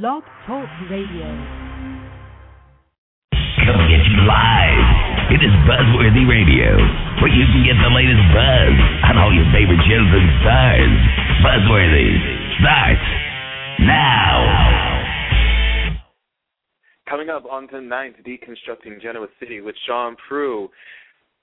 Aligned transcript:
Blog 0.00 0.22
Talk 0.46 0.64
Radio. 0.88 1.28
Coming 3.60 3.92
at 3.92 4.04
you 4.08 4.24
live. 4.24 4.88
It 5.36 5.44
is 5.44 5.52
Buzzworthy 5.68 6.24
Radio, 6.24 6.80
where 7.20 7.28
you 7.28 7.44
can 7.52 7.60
get 7.60 7.76
the 7.76 7.92
latest 7.92 8.24
buzz 8.32 8.72
on 9.04 9.18
all 9.20 9.34
your 9.36 9.44
favorite 9.52 9.84
shows 9.84 10.08
and 10.16 10.28
stars. 10.40 10.96
Buzzworthy 11.44 12.08
starts 12.56 13.04
now. 13.84 14.40
Coming 17.06 17.28
up 17.28 17.44
on 17.44 17.68
tonight's 17.68 18.16
Deconstructing 18.26 19.02
Genoa 19.02 19.26
City 19.38 19.60
with 19.60 19.74
Shaun 19.86 20.16
Proulx. 20.26 20.70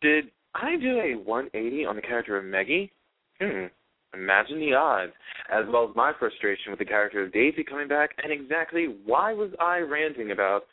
Did 0.01 0.31
I 0.55 0.75
do 0.75 0.97
a 0.97 1.13
180 1.21 1.85
on 1.85 1.95
the 1.97 2.01
character 2.01 2.35
of 2.35 2.45
Meggie? 2.45 2.91
Hmm. 3.39 3.67
Imagine 4.13 4.59
the 4.59 4.73
odds, 4.73 5.11
as 5.51 5.65
well 5.71 5.87
as 5.89 5.95
my 5.95 6.11
frustration 6.17 6.71
with 6.71 6.79
the 6.79 6.85
character 6.85 7.23
of 7.23 7.31
Daisy 7.31 7.63
coming 7.63 7.87
back, 7.87 8.11
and 8.23 8.31
exactly 8.31 8.95
why 9.05 9.33
was 9.33 9.51
I 9.59 9.79
ranting 9.79 10.31
about 10.31 10.63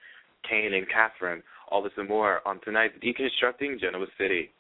Cane 0.49 0.75
and 0.75 0.87
Catherine. 0.89 1.43
All 1.69 1.83
this 1.83 1.93
and 1.97 2.09
more 2.09 2.47
on 2.47 2.61
tonight's 2.61 2.95
Deconstructing 3.03 3.81
Genoa 3.81 4.07
City. 4.19 4.51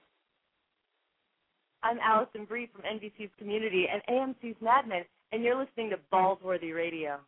I'm 1.83 1.99
Alison 2.01 2.45
Brie 2.45 2.69
from 2.73 2.83
NBC's 2.83 3.31
Community 3.39 3.87
and 3.91 4.03
AMC's 4.11 4.61
Mad 4.61 4.89
Men, 4.89 5.05
and 5.33 5.43
you're 5.43 5.59
listening 5.59 5.91
to 5.91 5.97
Ballsworthy 6.13 6.75
Radio. 6.75 7.21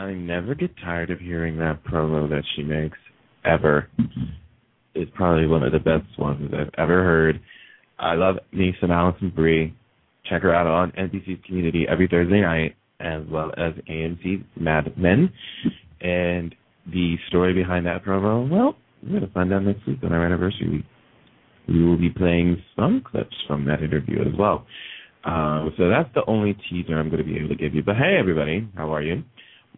I 0.00 0.14
never 0.14 0.54
get 0.54 0.70
tired 0.82 1.10
of 1.10 1.20
hearing 1.20 1.58
that 1.58 1.84
promo 1.84 2.26
that 2.30 2.42
she 2.56 2.62
makes 2.62 2.96
ever. 3.44 3.88
It's 4.94 5.10
probably 5.14 5.46
one 5.46 5.62
of 5.62 5.72
the 5.72 5.78
best 5.78 6.18
ones 6.18 6.50
I've 6.54 6.70
ever 6.78 7.04
heard. 7.04 7.38
I 7.98 8.14
love 8.14 8.36
some 8.80 8.90
Alison 8.90 9.28
Brie. 9.28 9.76
Check 10.24 10.40
her 10.42 10.54
out 10.54 10.66
on 10.66 10.92
NBC's 10.92 11.44
Community 11.44 11.84
every 11.86 12.08
Thursday 12.08 12.40
night, 12.40 12.76
as 12.98 13.22
well 13.30 13.52
as 13.58 13.74
AMC's 13.90 14.42
Mad 14.58 14.96
Men. 14.96 15.30
And 16.00 16.54
the 16.90 17.16
story 17.28 17.52
behind 17.52 17.84
that 17.84 18.02
promo, 18.02 18.48
well, 18.48 18.76
we're 19.02 19.18
going 19.18 19.26
to 19.26 19.32
find 19.34 19.52
out 19.52 19.64
next 19.64 19.86
week 19.86 19.98
on 20.02 20.12
our 20.14 20.24
anniversary 20.24 20.70
week. 20.70 20.84
We 21.68 21.84
will 21.84 21.98
be 21.98 22.10
playing 22.10 22.62
some 22.74 23.02
clips 23.02 23.36
from 23.46 23.66
that 23.66 23.82
interview 23.82 24.22
as 24.22 24.34
well. 24.38 24.66
Um, 25.24 25.74
so 25.76 25.90
that's 25.90 26.08
the 26.14 26.22
only 26.26 26.56
teaser 26.70 26.98
I'm 26.98 27.10
going 27.10 27.22
to 27.22 27.30
be 27.30 27.36
able 27.36 27.48
to 27.48 27.54
give 27.54 27.74
you. 27.74 27.82
But 27.82 27.96
hey, 27.96 28.16
everybody, 28.18 28.66
how 28.74 28.94
are 28.94 29.02
you? 29.02 29.22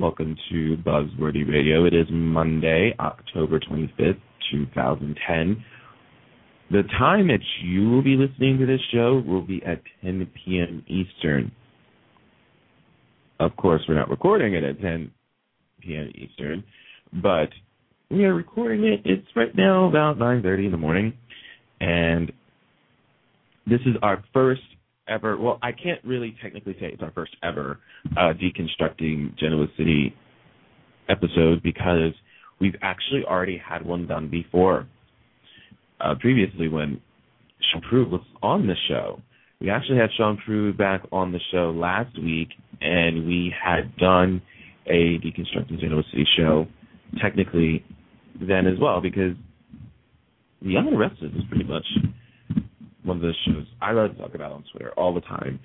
Welcome 0.01 0.37
to 0.51 0.77
Buzzworthy 0.79 1.47
Radio. 1.47 1.85
It 1.85 1.93
is 1.93 2.07
Monday, 2.11 2.95
October 2.99 3.61
25th, 3.61 4.19
2010. 4.51 5.65
The 6.71 6.83
time 6.99 7.29
that 7.29 7.41
you 7.63 7.91
will 7.91 8.03
be 8.03 8.17
listening 8.17 8.59
to 8.59 8.67
this 8.67 8.81
show 8.91 9.23
will 9.25 9.43
be 9.43 9.63
at 9.65 9.83
10 10.03 10.29
p.m. 10.45 10.83
Eastern. 10.89 11.53
Of 13.39 13.55
course, 13.57 13.83
we're 13.87 13.95
not 13.95 14.09
recording 14.09 14.55
it 14.55 14.65
at 14.65 14.81
10 14.81 15.11
p.m. 15.83 16.11
Eastern, 16.15 16.65
but 17.23 17.51
we 18.11 18.25
are 18.25 18.35
recording 18.35 18.85
it. 18.85 19.03
It's 19.05 19.29
right 19.37 19.55
now 19.55 19.89
about 19.89 20.19
9:30 20.19 20.65
in 20.65 20.71
the 20.73 20.79
morning, 20.79 21.13
and 21.81 22.33
this 23.67 23.81
is 23.83 23.95
our 24.03 24.25
first 24.33 24.63
ever. 25.13 25.37
Well, 25.37 25.59
I 25.63 25.73
can't 25.73 26.03
really 26.05 26.35
technically 26.43 26.75
say 26.81 26.87
it's 26.93 27.03
our 27.03 27.13
first 27.13 27.37
ever 27.43 27.79
uh, 28.17 28.33
deconstructing 28.33 29.39
Genoa 29.39 29.67
City 29.77 30.15
episode 31.09 31.63
because 31.63 32.13
we've 32.61 32.77
actually 32.83 33.25
already 33.25 33.61
had 33.65 33.85
one 33.85 34.07
done 34.07 34.29
before. 34.31 34.87
Uh, 36.01 36.15
previously, 36.21 36.69
when 36.69 37.01
Shaun 37.71 37.83
Proulx 37.83 38.11
was 38.11 38.21
on 38.43 38.67
the 38.67 38.75
show, 38.89 39.21
we 39.61 39.71
actually 39.71 39.99
had 39.99 40.11
Shaun 40.17 40.39
Proulx 40.49 40.77
back 40.77 41.03
on 41.13 41.33
the 41.33 41.41
show 41.53 41.71
last 41.71 42.19
week, 42.19 42.49
and 42.81 43.27
we 43.27 43.55
had 43.63 43.97
done 43.97 44.43
a 44.87 45.19
deconstructing 45.19 45.79
Genoa 45.81 46.03
City 46.11 46.27
show 46.37 46.67
technically 47.21 47.85
then 48.41 48.67
as 48.67 48.79
well 48.81 49.01
because 49.01 49.37
the 50.63 50.71
Young 50.71 50.89
and 50.89 50.99
Restless 50.99 51.33
is 51.33 51.43
pretty 51.49 51.65
much 51.65 51.85
one 53.05 53.17
of 53.17 53.23
those 53.23 53.37
shows 53.47 53.65
I 53.81 53.93
love 53.93 54.13
to 54.13 54.19
talk 54.19 54.35
about 54.35 54.53
on 54.53 54.65
Twitter 54.71 54.93
all 54.97 55.13
the 55.13 55.21
time, 55.23 55.59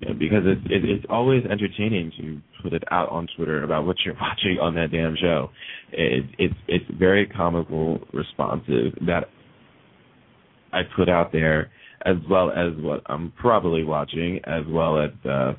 you 0.00 0.08
know, 0.08 0.14
because 0.14 0.42
it's 0.44 0.60
it, 0.66 0.84
it's 0.84 1.04
always 1.08 1.42
entertaining 1.44 2.12
to 2.20 2.40
put 2.62 2.72
it 2.72 2.82
out 2.90 3.08
on 3.08 3.28
Twitter 3.36 3.64
about 3.64 3.86
what 3.86 3.96
you're 4.04 4.14
watching 4.20 4.58
on 4.60 4.74
that 4.74 4.90
damn 4.92 5.16
show. 5.16 5.50
It, 5.92 6.24
it's 6.38 6.54
it's 6.68 6.84
very 6.98 7.26
comical, 7.26 8.00
responsive 8.12 8.92
that 9.06 9.24
I 10.72 10.82
put 10.96 11.08
out 11.08 11.32
there, 11.32 11.70
as 12.04 12.16
well 12.30 12.50
as 12.50 12.72
what 12.76 13.02
I'm 13.06 13.32
probably 13.38 13.84
watching, 13.84 14.40
as 14.44 14.62
well 14.68 15.00
as 15.00 15.10
uh, 15.28 15.52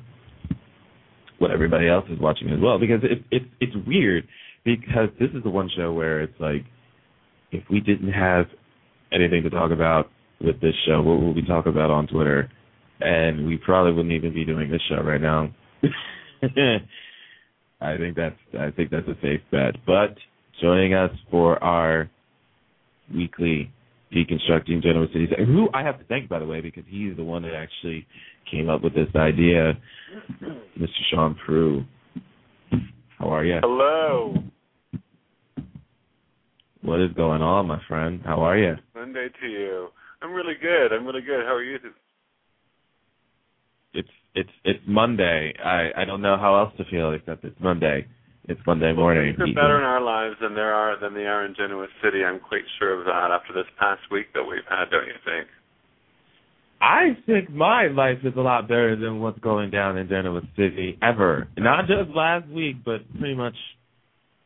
what 1.38 1.50
everybody 1.50 1.88
else 1.88 2.04
is 2.10 2.18
watching 2.20 2.50
as 2.50 2.60
well. 2.60 2.78
Because 2.78 3.00
it's 3.02 3.22
it's 3.30 3.46
it's 3.60 3.86
weird 3.86 4.26
because 4.64 5.08
this 5.18 5.30
is 5.34 5.42
the 5.42 5.50
one 5.50 5.68
show 5.76 5.92
where 5.92 6.22
it's 6.22 6.38
like 6.40 6.64
if 7.50 7.64
we 7.70 7.80
didn't 7.80 8.12
have 8.12 8.46
anything 9.12 9.42
to 9.42 9.50
talk 9.50 9.70
about 9.70 10.10
with 10.40 10.60
this 10.60 10.74
show, 10.86 11.02
what 11.02 11.20
will 11.20 11.34
we 11.34 11.42
talk 11.42 11.66
about 11.66 11.90
on 11.90 12.06
Twitter? 12.06 12.50
And 13.00 13.46
we 13.46 13.56
probably 13.56 13.92
wouldn't 13.92 14.14
even 14.14 14.32
be 14.32 14.44
doing 14.44 14.70
this 14.70 14.80
show 14.88 15.02
right 15.02 15.20
now. 15.20 15.50
I 17.80 17.96
think 17.98 18.16
that's 18.16 18.36
I 18.58 18.70
think 18.70 18.90
that's 18.90 19.06
a 19.08 19.16
safe 19.20 19.40
bet. 19.50 19.74
But 19.86 20.16
joining 20.60 20.94
us 20.94 21.10
for 21.30 21.62
our 21.62 22.08
weekly 23.14 23.70
deconstructing 24.14 24.82
Genoa 24.82 25.06
City, 25.12 25.28
who 25.36 25.68
I 25.74 25.82
have 25.82 25.98
to 25.98 26.04
thank 26.04 26.28
by 26.28 26.38
the 26.38 26.46
way 26.46 26.60
because 26.60 26.84
he's 26.86 27.16
the 27.16 27.24
one 27.24 27.42
that 27.42 27.54
actually 27.54 28.06
came 28.50 28.68
up 28.68 28.82
with 28.82 28.94
this 28.94 29.08
idea, 29.16 29.74
Mr. 30.78 30.88
Shaun 31.10 31.36
Proulx. 31.46 31.86
How 33.18 33.28
are 33.28 33.44
you? 33.44 33.58
Hello. 33.62 34.34
What 36.82 37.00
is 37.00 37.12
going 37.16 37.40
on, 37.40 37.66
my 37.66 37.80
friend? 37.88 38.20
How 38.24 38.42
are 38.42 38.58
you? 38.58 38.74
Monday 38.94 39.28
to 39.40 39.46
you. 39.46 39.88
I'm 40.24 40.32
really 40.32 40.54
good. 40.60 40.90
I'm 40.90 41.06
really 41.06 41.20
good. 41.20 41.44
How 41.44 41.52
are 41.54 41.62
you? 41.62 41.78
It's 43.92 44.08
it's 44.34 44.50
it's 44.64 44.80
Monday. 44.88 45.52
I 45.62 45.90
I 46.02 46.04
don't 46.06 46.22
know 46.22 46.38
how 46.38 46.56
else 46.56 46.72
to 46.78 46.84
feel 46.90 47.12
except 47.12 47.44
it's 47.44 47.60
Monday. 47.60 48.06
It's 48.48 48.60
Monday 48.66 48.94
morning. 48.94 49.34
Things 49.36 49.50
are 49.50 49.54
better 49.54 49.78
in 49.78 49.84
our 49.84 50.00
lives 50.00 50.36
than 50.40 50.54
there 50.54 50.72
are 50.72 50.98
than 50.98 51.12
they 51.12 51.26
are 51.26 51.44
in 51.44 51.54
Genoa 51.54 51.86
City. 52.02 52.24
I'm 52.24 52.40
quite 52.40 52.64
sure 52.78 52.98
of 52.98 53.04
that 53.04 53.30
after 53.32 53.52
this 53.52 53.70
past 53.78 54.00
week 54.10 54.32
that 54.32 54.42
we've 54.42 54.64
had. 54.68 54.86
Don't 54.90 55.06
you 55.06 55.20
think? 55.26 55.46
I 56.80 57.16
think 57.26 57.50
my 57.50 57.88
life 57.88 58.18
is 58.24 58.32
a 58.36 58.40
lot 58.40 58.66
better 58.66 58.96
than 58.96 59.20
what's 59.20 59.38
going 59.40 59.70
down 59.70 59.98
in 59.98 60.08
Genoa 60.08 60.40
City 60.56 60.98
ever. 61.02 61.48
Not 61.58 61.86
just 61.86 62.16
last 62.16 62.48
week, 62.48 62.76
but 62.82 63.00
pretty 63.18 63.34
much 63.34 63.54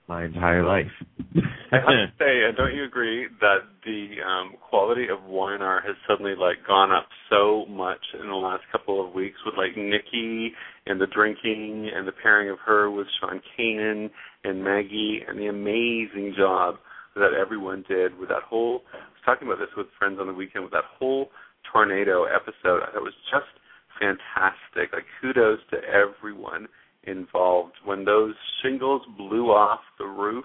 my 0.08 0.24
entire 0.24 0.64
life. 0.64 0.91
I 1.70 1.76
have 1.76 1.84
to 1.84 2.06
say, 2.19 2.44
and 2.48 2.56
don't 2.56 2.74
you 2.74 2.84
agree 2.84 3.26
that 3.41 3.58
the 3.84 4.16
um 4.26 4.54
quality 4.69 5.06
of 5.08 5.19
art 5.30 5.84
has 5.86 5.96
suddenly 6.08 6.34
like 6.38 6.56
gone 6.66 6.91
up 6.91 7.06
so 7.28 7.66
much 7.69 8.00
in 8.19 8.26
the 8.26 8.34
last 8.34 8.62
couple 8.72 9.06
of 9.06 9.12
weeks 9.12 9.36
with 9.44 9.54
like 9.56 9.76
Nikki 9.76 10.52
and 10.86 11.00
the 11.00 11.06
drinking 11.06 11.91
and 11.94 12.08
the 12.08 12.12
pairing 12.22 12.48
of 12.50 12.58
her 12.64 12.91
with 12.91 13.06
Sean 13.20 13.41
Kanan 13.56 14.10
and 14.44 14.64
Maggie 14.64 15.20
and 15.28 15.38
the 15.38 15.46
amazing 15.46 16.34
job 16.36 16.76
that 17.14 17.32
everyone 17.38 17.84
did 17.88 18.19
with 18.19 18.30
that 18.30 18.42
whole 18.42 18.82
I 18.94 18.96
was 18.96 19.22
talking 19.26 19.46
about 19.46 19.58
this 19.58 19.75
with 19.76 19.88
friends 19.98 20.19
on 20.20 20.26
the 20.26 20.32
weekend 20.32 20.64
with 20.64 20.72
that 20.72 20.88
whole 20.98 21.28
tornado 21.70 22.25
episode. 22.25 22.80
It 22.94 23.02
was 23.02 23.12
just 23.30 23.52
fantastic. 24.00 24.92
Like 24.92 25.04
kudos 25.20 25.58
to 25.70 25.76
everyone 25.84 26.69
involved. 27.10 27.72
When 27.84 28.04
those 28.04 28.34
shingles 28.62 29.02
blew 29.16 29.46
off 29.46 29.80
the 29.98 30.06
roof 30.06 30.44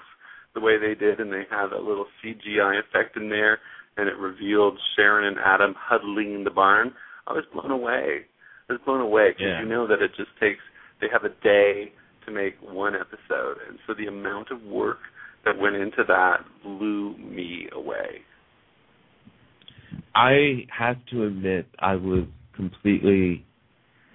the 0.53 0.61
way 0.61 0.77
they 0.77 0.93
did, 0.93 1.19
and 1.19 1.31
they 1.31 1.43
had 1.49 1.71
a 1.71 1.79
little 1.79 2.05
CGI 2.23 2.79
effect 2.79 3.17
in 3.17 3.29
there, 3.29 3.59
and 3.97 4.07
it 4.07 4.17
revealed 4.17 4.77
Sharon 4.95 5.25
and 5.25 5.37
Adam 5.43 5.73
huddling 5.77 6.33
in 6.33 6.43
the 6.43 6.51
barn, 6.51 6.93
I 7.27 7.33
was 7.33 7.43
blown 7.53 7.71
away. 7.71 8.25
I 8.69 8.73
was 8.73 8.81
blown 8.85 9.01
away 9.01 9.29
because 9.29 9.41
Yeah. 9.47 9.61
you 9.61 9.67
know 9.67 9.87
that 9.87 10.01
it 10.01 10.13
just 10.15 10.35
takes. 10.39 10.61
They 10.99 11.07
have 11.09 11.23
a 11.25 11.29
day 11.29 11.91
to 12.25 12.31
make 12.31 12.61
one 12.61 12.95
episode, 12.95 13.57
and 13.67 13.79
so 13.85 13.93
the 13.93 14.07
amount 14.07 14.51
of 14.51 14.63
work 14.63 14.99
that 15.43 15.57
went 15.57 15.75
into 15.75 16.03
that 16.05 16.45
blew 16.63 17.17
me 17.17 17.67
away. 17.71 18.23
I 20.15 20.67
have 20.69 21.03
to 21.07 21.25
admit 21.25 21.67
I 21.79 21.95
was 21.95 22.25
completely 22.53 23.45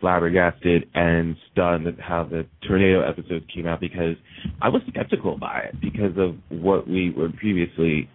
flabbergasted 0.00 0.88
and 0.94 1.36
stunned 1.50 1.86
at 1.86 1.98
how 2.00 2.24
the 2.24 2.46
tornado 2.66 3.08
episode 3.08 3.44
came 3.52 3.66
out 3.66 3.80
because 3.80 4.16
I 4.62 4.68
was 4.68 4.82
skeptical 4.88 5.38
by 5.38 5.68
it 5.68 5.80
because 5.80 6.16
of 6.16 6.36
what 6.50 6.88
we 6.88 7.10
were 7.10 7.30
previously 7.30 8.08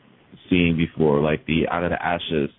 seeing 0.49 0.77
before, 0.77 1.21
like 1.21 1.45
the 1.45 1.67
Out 1.69 1.83
of 1.83 1.91
the 1.91 2.01
Ashes 2.03 2.49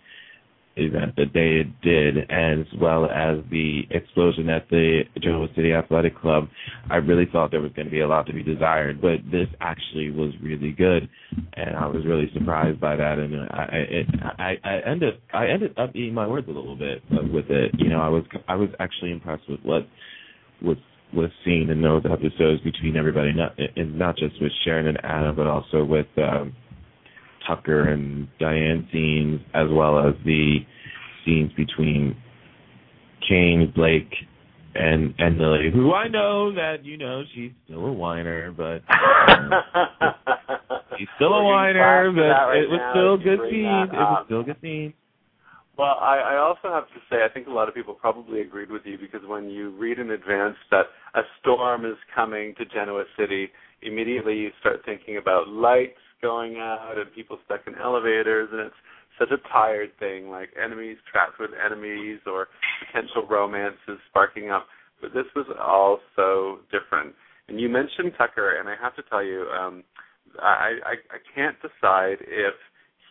event 0.77 1.15
that 1.17 1.33
they 1.33 1.63
did, 1.83 2.31
as 2.31 2.67
well 2.81 3.07
as 3.07 3.39
the 3.51 3.83
explosion 3.91 4.49
at 4.49 4.69
the 4.71 5.03
Genoa 5.23 5.49
City 5.55 5.73
Athletic 5.73 6.19
Club, 6.19 6.49
I 6.91 6.97
really 6.97 7.27
thought 7.31 7.51
there 7.51 7.61
was 7.61 7.73
going 7.73 7.87
to 7.87 7.91
be 7.91 8.01
a 8.01 8.09
lot 8.09 8.27
to 8.27 8.33
be 8.33 8.43
desired. 8.43 9.01
But 9.01 9.19
this 9.31 9.49
actually 9.61 10.11
was 10.11 10.33
really 10.43 10.73
good, 10.73 11.09
and 11.55 11.77
I 11.77 11.87
was 11.87 12.05
really 12.05 12.31
surprised 12.35 12.81
by 12.81 12.97
that. 12.97 13.19
And 13.19 13.49
I, 13.51 13.65
it, 13.73 14.07
I, 14.39 14.55
I 14.65 14.91
ended, 14.91 15.15
I 15.33 15.47
ended 15.47 15.79
up 15.79 15.91
eating 15.95 16.15
my 16.15 16.27
words 16.27 16.49
a 16.49 16.53
little 16.53 16.77
bit 16.77 17.03
with 17.33 17.51
it. 17.51 17.73
You 17.79 17.89
know, 17.89 18.01
I 18.01 18.09
was, 18.09 18.25
I 18.49 18.57
was 18.57 18.71
actually 18.81 19.13
impressed 19.13 19.49
with 19.49 19.61
what 19.63 19.87
was 20.63 20.77
was 21.13 21.31
seen 21.45 21.71
in 21.71 21.81
those 21.81 22.03
episodes 22.11 22.61
between 22.63 22.97
everybody, 22.97 23.33
not 23.33 23.57
and 23.77 23.97
not 23.97 24.17
just 24.17 24.35
with 24.41 24.51
Sharon 24.65 24.89
and 24.89 24.99
Anna, 25.05 25.33
but 25.33 25.47
also 25.47 25.85
with. 25.85 26.07
Um, 26.17 26.57
Tucker 27.47 27.89
and 27.89 28.29
Diane 28.39 28.89
scenes, 28.93 29.41
as 29.55 29.67
well 29.71 29.99
as 29.99 30.15
the 30.25 30.59
scenes 31.25 31.53
between 31.57 32.17
Cane, 33.29 33.73
Blake, 33.75 34.13
and 34.75 35.15
and 35.19 35.39
Lily, 35.39 35.71
who 35.73 35.95
I 35.95 36.09
know 36.09 36.53
that 36.55 36.85
you 36.85 36.97
know 36.97 37.23
she's 37.35 37.53
still 37.65 37.87
a 37.87 37.93
whiner, 37.93 38.53
but 38.53 38.83
um, 38.93 39.51
she's 40.99 41.09
still 41.17 41.33
a 41.33 41.45
whiner, 41.45 42.11
but 42.13 42.23
right 42.23 42.59
it 42.59 42.69
was 42.69 42.81
now, 42.81 42.93
still 42.93 43.17
good 43.17 43.41
scenes. 43.51 43.91
It 43.93 43.97
was 43.97 44.23
still 44.27 44.43
good 44.43 44.57
scenes. 44.61 44.95
Well, 45.77 45.97
I, 46.01 46.35
I 46.35 46.37
also 46.37 46.73
have 46.73 46.87
to 46.89 47.01
say, 47.11 47.25
I 47.25 47.33
think 47.33 47.49
a 47.49 47.51
lot 47.51 47.69
of 47.69 47.75
people 47.75 47.95
probably 47.95 48.41
agreed 48.43 48.71
with 48.71 48.83
you 48.85 48.97
because 48.97 49.23
when 49.27 49.51
you 49.51 49.71
read 49.77 49.99
in 49.99 50.13
advance 50.13 50.55
that 50.71 50.87
a 51.17 51.23
storm 51.41 51.85
is 51.85 51.97
coming 52.15 52.55
to 52.59 52.65
Genoa 52.65 53.03
City, 53.19 53.49
immediately 53.83 54.37
you 54.37 54.51
start 54.61 54.83
thinking 54.85 55.17
about 55.17 55.49
lights 55.49 55.99
going 56.25 56.57
out 56.57 56.95
and 56.97 57.13
people 57.15 57.37
stuck 57.45 57.61
in 57.67 57.75
elevators 57.77 58.49
and 58.51 58.61
it's 58.63 58.83
such 59.19 59.29
a 59.31 59.49
tired 59.53 59.91
thing, 60.01 60.31
like 60.31 60.49
enemies 60.57 60.97
trapped 61.13 61.39
with 61.39 61.51
enemies 61.55 62.19
or 62.27 62.49
potential 62.87 63.29
romances 63.29 64.01
sparking 64.09 64.51
up. 64.51 64.67
But 65.03 65.13
this 65.13 65.27
was 65.37 65.47
all 65.61 65.99
so 66.17 66.61
different. 66.73 67.15
And 67.49 67.61
you 67.61 67.69
mentioned 67.69 68.13
Tucker, 68.17 68.59
and 68.59 68.71
I 68.71 68.75
have 68.81 68.97
to 68.97 69.03
tell 69.11 69.23
you, 69.23 69.47
um, 69.53 69.85
I, 70.41 70.81
I 70.81 70.95
I 71.13 71.19
can't 71.35 71.57
decide 71.61 72.25
if 72.27 72.55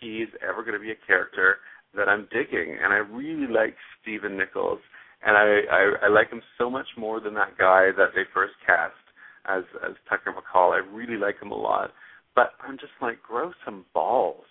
he's 0.02 0.28
ever 0.42 0.64
going 0.64 0.74
to 0.74 0.82
be 0.82 0.92
a 0.92 1.06
character 1.08 1.58
that 1.96 2.10
I'm 2.10 2.28
digging. 2.34 2.78
And 2.84 2.92
I 2.92 2.98
really 2.98 3.46
like 3.46 3.76
Stephen 4.02 4.36
Nichols, 4.36 4.80
and 5.24 5.38
I, 5.38 5.62
I 5.72 6.08
I 6.08 6.10
like 6.10 6.32
him 6.32 6.42
so 6.58 6.68
much 6.68 6.88
more 6.98 7.20
than 7.22 7.36
that 7.36 7.60
guy 7.60 7.92
that 7.96 8.10
they 8.16 8.24
first 8.34 8.54
cast 8.66 8.98
as 9.46 9.64
as 9.88 9.94
Tucker 10.10 10.34
McCall. 10.34 10.74
I 10.74 10.82
really 10.92 11.18
like 11.18 11.40
him 11.40 11.52
a 11.52 11.56
lot 11.56 11.92
but 12.36 12.52
I'm 12.66 12.78
just 12.78 12.94
like, 13.02 13.22
grow 13.22 13.52
some 13.66 13.86
balls. 13.94 14.46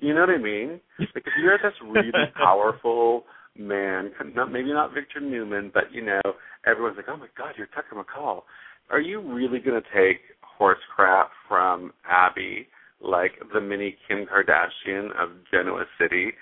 You 0.00 0.14
know 0.14 0.20
what 0.20 0.30
I 0.30 0.38
mean? 0.38 0.80
Like 0.98 1.24
if 1.26 1.32
you're 1.40 1.58
this 1.58 1.74
really 1.84 2.10
powerful 2.36 3.24
man, 3.56 4.10
not 4.34 4.50
maybe 4.50 4.72
not 4.72 4.92
Victor 4.92 5.20
Newman, 5.20 5.70
but 5.72 5.84
you 5.92 6.04
know, 6.04 6.20
everyone's 6.66 6.96
like, 6.96 7.06
oh 7.08 7.16
my 7.16 7.28
God, 7.36 7.54
you're 7.56 7.68
Tucker 7.68 7.94
McCall. 7.94 8.42
Are 8.90 9.00
you 9.00 9.20
really 9.20 9.60
going 9.60 9.80
to 9.80 9.88
take 9.94 10.20
horse 10.42 10.78
crap 10.94 11.30
from 11.48 11.92
Abby, 12.08 12.66
like 13.00 13.32
the 13.54 13.60
mini 13.60 13.96
Kim 14.08 14.26
Kardashian 14.26 15.06
of 15.18 15.30
Genoa 15.50 15.84
City, 16.00 16.32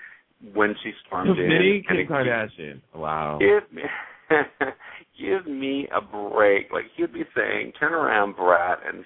when 0.53 0.73
she 0.83 0.91
stormed 1.05 1.37
the 1.37 1.43
in? 1.43 1.49
Mini 1.49 1.85
Kim 1.87 2.07
Kardashian. 2.07 2.81
Wow. 2.95 3.39
Give 3.39 3.71
me, 3.71 3.83
give 5.19 5.45
me 5.45 5.87
a 5.95 6.01
break. 6.01 6.71
Like 6.71 6.85
he'd 6.97 7.13
be 7.13 7.23
saying, 7.35 7.73
turn 7.79 7.93
around, 7.93 8.35
brat, 8.35 8.79
and 8.91 9.05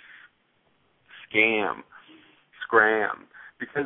scam, 1.30 1.82
scram. 2.64 3.28
Because 3.58 3.86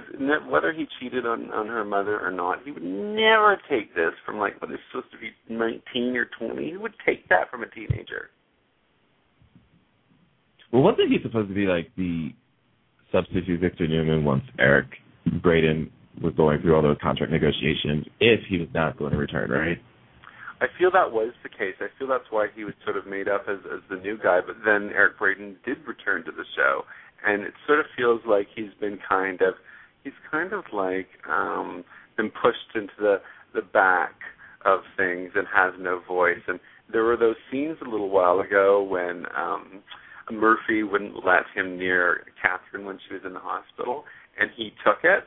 whether 0.49 0.73
he 0.73 0.87
cheated 0.99 1.27
on 1.27 1.51
on 1.51 1.67
her 1.67 1.85
mother 1.85 2.19
or 2.19 2.31
not, 2.31 2.63
he 2.65 2.71
would 2.71 2.83
never 2.83 3.55
take 3.69 3.93
this 3.93 4.13
from 4.25 4.39
like 4.39 4.59
what 4.61 4.71
is 4.71 4.79
supposed 4.91 5.11
to 5.11 5.19
be 5.19 5.29
nineteen 5.47 6.17
or 6.17 6.25
twenty. 6.39 6.71
He 6.71 6.77
would 6.77 6.95
take 7.05 7.29
that 7.29 7.51
from 7.51 7.61
a 7.61 7.67
teenager. 7.67 8.31
Well, 10.71 10.81
wasn't 10.81 11.11
he 11.11 11.17
supposed 11.21 11.49
to 11.49 11.53
be 11.53 11.65
like 11.65 11.91
the 11.97 12.29
substitute 13.11 13.61
Victor 13.61 13.87
Newman 13.87 14.25
once 14.25 14.43
Eric 14.57 14.87
Braeden 15.41 15.91
was 16.21 16.33
going 16.35 16.61
through 16.61 16.75
all 16.75 16.81
those 16.81 16.97
contract 17.01 17.31
negotiations 17.31 18.05
if 18.19 18.41
he 18.49 18.57
was 18.57 18.67
not 18.73 18.97
going 18.97 19.11
to 19.11 19.17
return, 19.17 19.49
right? 19.51 19.77
I 20.61 20.67
feel 20.77 20.91
that 20.91 21.11
was 21.11 21.31
the 21.41 21.49
case. 21.49 21.75
I 21.79 21.87
feel 21.97 22.07
that's 22.07 22.27
why 22.31 22.47
he 22.53 22.65
was 22.65 22.73
sort 22.83 22.97
of 22.97 23.07
made 23.07 23.27
up 23.27 23.45
as 23.47 23.59
as 23.71 23.79
the 23.89 23.95
new 23.95 24.17
guy. 24.17 24.39
But 24.45 24.57
then 24.65 24.89
Eric 24.93 25.17
Braeden 25.17 25.55
did 25.65 25.77
return 25.87 26.25
to 26.25 26.31
the 26.31 26.43
show, 26.55 26.83
and 27.25 27.43
it 27.43 27.53
sort 27.65 27.79
of 27.79 27.85
feels 27.97 28.21
like 28.27 28.47
he's 28.55 28.73
been 28.79 28.99
kind 29.07 29.41
of 29.41 29.55
he's 30.03 30.13
kind 30.31 30.53
of 30.53 30.63
like 30.73 31.07
um 31.29 31.83
been 32.17 32.29
pushed 32.29 32.75
into 32.75 32.93
the 32.99 33.17
the 33.53 33.61
back 33.61 34.15
of 34.65 34.81
things 34.97 35.31
and 35.35 35.47
has 35.53 35.73
no 35.79 36.01
voice. 36.07 36.41
And 36.47 36.59
there 36.91 37.03
were 37.03 37.17
those 37.17 37.35
scenes 37.51 37.77
a 37.85 37.89
little 37.89 38.09
while 38.09 38.39
ago 38.39 38.83
when 38.83 39.25
um 39.35 39.81
Murphy 40.31 40.83
wouldn't 40.83 41.25
let 41.25 41.43
him 41.55 41.77
near 41.77 42.25
Catherine 42.41 42.85
when 42.85 42.99
she 43.07 43.15
was 43.15 43.23
in 43.25 43.33
the 43.33 43.39
hospital 43.39 44.03
and 44.39 44.49
he 44.55 44.71
took 44.85 44.99
it. 45.03 45.23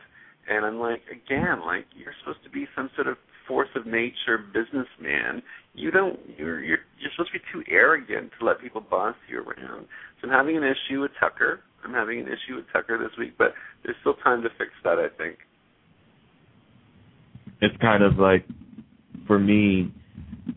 And 0.48 0.64
I'm 0.64 0.78
like 0.78 1.02
again 1.10 1.64
like 1.64 1.86
you're 1.96 2.14
supposed 2.20 2.44
to 2.44 2.50
be 2.50 2.66
some 2.76 2.90
sort 2.94 3.08
of 3.08 3.16
force 3.48 3.68
of 3.74 3.86
nature 3.86 4.38
businessman. 4.52 5.42
You 5.74 5.90
don't 5.90 6.18
you're 6.38 6.62
you're 6.62 6.78
you're 7.00 7.10
supposed 7.16 7.32
to 7.32 7.38
be 7.38 7.44
too 7.52 7.64
arrogant 7.70 8.30
to 8.38 8.46
let 8.46 8.60
people 8.60 8.80
boss 8.80 9.16
you 9.28 9.40
around. 9.42 9.86
So 10.20 10.28
I'm 10.28 10.32
having 10.32 10.56
an 10.56 10.64
issue 10.64 11.00
with 11.00 11.10
Tucker 11.18 11.60
I'm 11.84 11.92
having 11.92 12.20
an 12.20 12.26
issue 12.26 12.56
with 12.56 12.64
Tucker 12.72 12.98
this 12.98 13.16
week, 13.18 13.34
but 13.38 13.54
there's 13.84 13.96
still 14.00 14.14
time 14.14 14.42
to 14.42 14.48
fix 14.58 14.70
that. 14.84 14.98
I 14.98 15.08
think. 15.16 15.38
It's 17.60 17.76
kind 17.80 18.02
of 18.02 18.18
like, 18.18 18.44
for 19.26 19.38
me, 19.38 19.92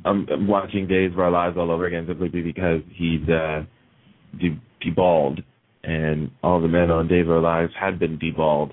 I'm, 0.05 0.27
I'm 0.31 0.47
watching 0.47 0.87
Days 0.87 1.11
of 1.13 1.19
Our 1.19 1.29
Lives 1.29 1.55
all 1.57 1.69
over 1.71 1.85
again 1.85 2.05
simply 2.07 2.29
because 2.29 2.81
he's 2.89 3.21
uh, 3.29 3.63
de- 4.39 4.59
deballed, 4.83 5.43
and 5.83 6.31
all 6.43 6.59
the 6.59 6.67
men 6.67 6.89
on 6.89 7.07
Days 7.07 7.25
of 7.25 7.31
Our 7.31 7.41
Lives 7.41 7.73
had 7.79 7.99
been 7.99 8.17
deballed 8.17 8.71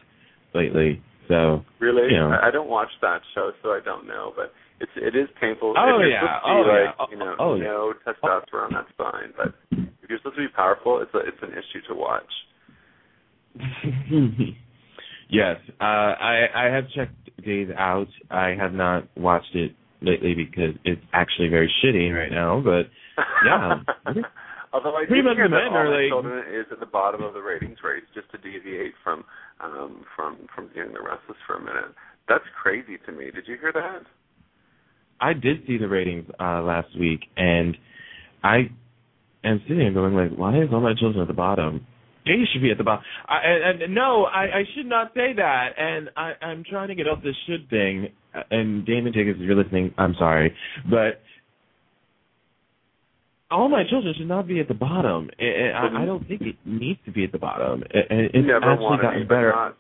lately. 0.55 1.03
So 1.29 1.65
really, 1.79 2.11
you 2.11 2.19
know. 2.19 2.37
I 2.43 2.51
don't 2.51 2.69
watch 2.69 2.89
that 3.01 3.21
show, 3.35 3.53
so 3.63 3.71
I 3.71 3.81
don't 3.85 4.07
know, 4.07 4.33
but 4.37 4.53
it's 4.81 4.91
it 4.97 5.17
is 5.17 5.29
painful. 5.41 5.75
Oh 5.77 6.01
yeah, 6.03 6.41
oh 6.45 6.61
like, 6.61 6.95
yeah, 6.99 7.07
you 7.11 7.19
know, 7.19 7.37
oh, 7.39 7.57
no 7.57 7.93
yeah. 8.07 8.13
testosterone, 8.13 8.73
that's 8.73 8.91
fine. 8.99 9.33
But 9.37 9.55
you're 10.13 10.21
supposed 10.21 10.37
to 10.37 10.43
be 10.47 10.53
powerful, 10.55 11.01
it's 11.01 11.15
a 11.15 11.19
it's 11.25 11.41
an 11.41 11.53
issue 11.57 11.81
to 11.89 11.95
watch. 11.97 12.33
yes, 15.31 15.57
uh, 15.81 15.85
I 15.85 16.45
I 16.55 16.65
have 16.75 16.85
checked 16.95 17.15
Days 17.45 17.69
out. 17.77 18.07
I 18.31 18.55
have 18.59 18.73
not 18.73 19.09
watched 19.17 19.55
it 19.55 19.73
lately 20.01 20.35
because 20.35 20.77
it's 20.85 21.01
actually 21.13 21.49
very 21.49 21.73
shitty 21.83 22.15
right 22.15 22.31
now. 22.31 22.63
But 22.63 22.87
yeah. 23.47 23.81
Although 24.73 24.97
I 24.97 25.05
Pretty 25.07 25.23
do 25.23 25.29
much 25.29 25.37
hear 25.37 25.49
the 25.49 25.57
that 25.57 25.65
men 25.65 25.73
All 25.73 25.77
are 25.77 26.03
like- 26.03 26.11
Children 26.11 26.45
is 26.55 26.67
at 26.71 26.79
the 26.81 26.87
bottom 26.87 27.23
of 27.23 27.35
the 27.35 27.41
ratings 27.43 27.79
race, 27.83 28.05
just 28.15 28.31
to 28.31 28.39
deviate 28.39 28.95
from 29.03 29.25
um 29.61 30.05
from 30.15 30.37
from 30.55 30.71
Young 30.77 30.93
the 30.93 31.01
Restless 31.03 31.37
for 31.47 31.57
a 31.57 31.61
minute. 31.61 31.93
That's 32.29 32.45
crazy 32.63 32.97
to 33.07 33.13
me. 33.13 33.31
Did 33.35 33.49
you 33.49 33.57
hear 33.59 33.73
that? 33.73 34.03
I 35.21 35.33
did 35.33 35.67
see 35.67 35.79
the 35.79 35.89
ratings 35.89 36.27
uh 36.39 36.63
last 36.63 36.89
week, 36.99 37.21
and 37.37 37.77
I 38.45 38.71
am 39.45 39.61
sitting 39.69 39.79
there 39.79 39.93
going 39.93 40.15
like, 40.15 40.39
why 40.39 40.57
is 40.59 40.69
all 40.73 40.81
my 40.81 40.95
children 40.99 41.23
at 41.23 41.29
the 41.29 41.35
bottom? 41.35 41.87
They 42.25 42.45
should 42.53 42.63
be 42.63 42.71
at 42.71 42.79
the 42.79 42.85
bottom. 42.85 43.05
I, 43.27 43.41
and, 43.45 43.83
and 43.83 43.95
no, 43.95 44.25
I, 44.25 44.43
I 44.43 44.63
should 44.77 44.87
not 44.87 45.13
say 45.15 45.33
that. 45.37 45.69
And 45.77 46.11
I, 46.17 46.33
I'm 46.41 46.63
trying 46.69 46.89
to 46.89 46.95
get 46.95 47.09
off 47.09 47.23
this 47.23 47.35
should 47.47 47.69
thing. 47.69 48.09
And 48.51 48.87
Damon 48.87 49.13
Jacobs, 49.13 49.39
if 49.41 49.47
you're 49.47 49.57
listening, 49.57 49.93
I'm 49.99 50.15
sorry, 50.19 50.55
but 50.89 51.21
all 53.51 53.69
my 53.69 53.83
children 53.89 54.15
should 54.17 54.29
not 54.29 54.47
be 54.47 54.61
at 54.61 54.69
the 54.69 54.75
bottom. 54.75 55.29
And 55.39 55.77
I, 55.77 56.03
I 56.03 56.07
don't 56.07 56.27
think 56.27 56.43
it 56.43 56.57
needs 56.65 57.01
to 57.05 57.13
be 57.13 57.25
at 57.25 57.33
the 57.33 57.39
bottom. 57.39 57.83
And 57.93 58.31
it's 58.33 58.47
never 58.47 58.73
actually 58.73 59.03
gotten 59.03 59.23
be, 59.23 59.29
better. 59.29 59.53
Not, 59.55 59.77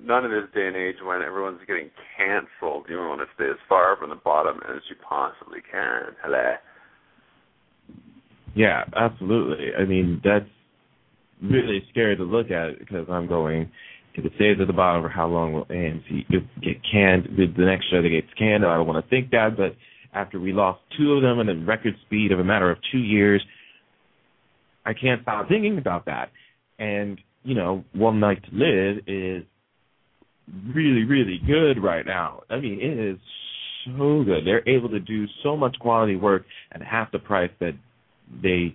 not 0.00 0.24
in 0.24 0.30
this 0.30 0.48
day 0.54 0.66
and 0.68 0.76
age 0.76 0.96
when 1.04 1.22
everyone's 1.22 1.60
getting 1.66 1.90
canceled. 2.16 2.86
You 2.88 2.96
want 2.98 3.20
to 3.20 3.26
stay 3.34 3.50
as 3.50 3.58
far 3.68 3.96
from 3.96 4.10
the 4.10 4.16
bottom 4.16 4.60
as 4.68 4.80
you 4.88 4.96
possibly 5.06 5.58
can. 5.70 6.14
Hello. 6.22 6.54
Yeah, 8.54 8.84
absolutely. 8.94 9.68
I 9.78 9.84
mean, 9.84 10.20
that's 10.24 10.44
really 11.42 11.82
scary 11.90 12.16
to 12.16 12.22
look 12.22 12.50
at 12.50 12.78
because 12.78 13.06
I'm 13.10 13.26
going, 13.26 13.70
if 14.14 14.24
it 14.24 14.32
stays 14.36 14.58
at 14.60 14.66
the 14.66 14.72
bottom 14.72 15.02
for 15.02 15.08
how 15.08 15.26
long 15.26 15.52
will 15.52 15.64
AMC 15.66 16.26
get 16.62 16.76
canned? 16.90 17.28
With 17.38 17.56
the 17.56 17.64
next 17.64 17.90
show 17.90 18.02
that 18.02 18.08
gets 18.08 18.32
canned, 18.38 18.64
I 18.64 18.76
don't 18.76 18.86
want 18.86 19.04
to 19.04 19.10
think 19.10 19.30
that, 19.30 19.56
but 19.56 19.74
after 20.14 20.38
we 20.38 20.52
lost 20.52 20.80
two 20.98 21.14
of 21.14 21.22
them 21.22 21.38
in 21.40 21.48
a 21.48 21.64
record 21.64 21.94
speed 22.06 22.32
of 22.32 22.38
a 22.38 22.44
matter 22.44 22.70
of 22.70 22.78
two 22.90 22.98
years, 22.98 23.42
I 24.84 24.92
can't 24.92 25.22
stop 25.22 25.48
thinking 25.48 25.78
about 25.78 26.06
that. 26.06 26.30
And, 26.78 27.18
you 27.44 27.54
know, 27.54 27.84
One 27.94 28.20
Life 28.20 28.38
to 28.50 28.54
Live 28.54 29.04
is 29.06 29.44
really, 30.74 31.04
really 31.04 31.40
good 31.46 31.82
right 31.82 32.04
now. 32.04 32.42
I 32.50 32.58
mean, 32.58 32.80
it 32.80 32.98
is 32.98 33.18
so 33.86 34.22
good. 34.24 34.44
They're 34.44 34.68
able 34.68 34.90
to 34.90 35.00
do 35.00 35.26
so 35.42 35.56
much 35.56 35.76
quality 35.80 36.16
work 36.16 36.44
at 36.72 36.82
half 36.82 37.10
the 37.12 37.18
price 37.18 37.50
that 37.60 37.72
they 38.42 38.74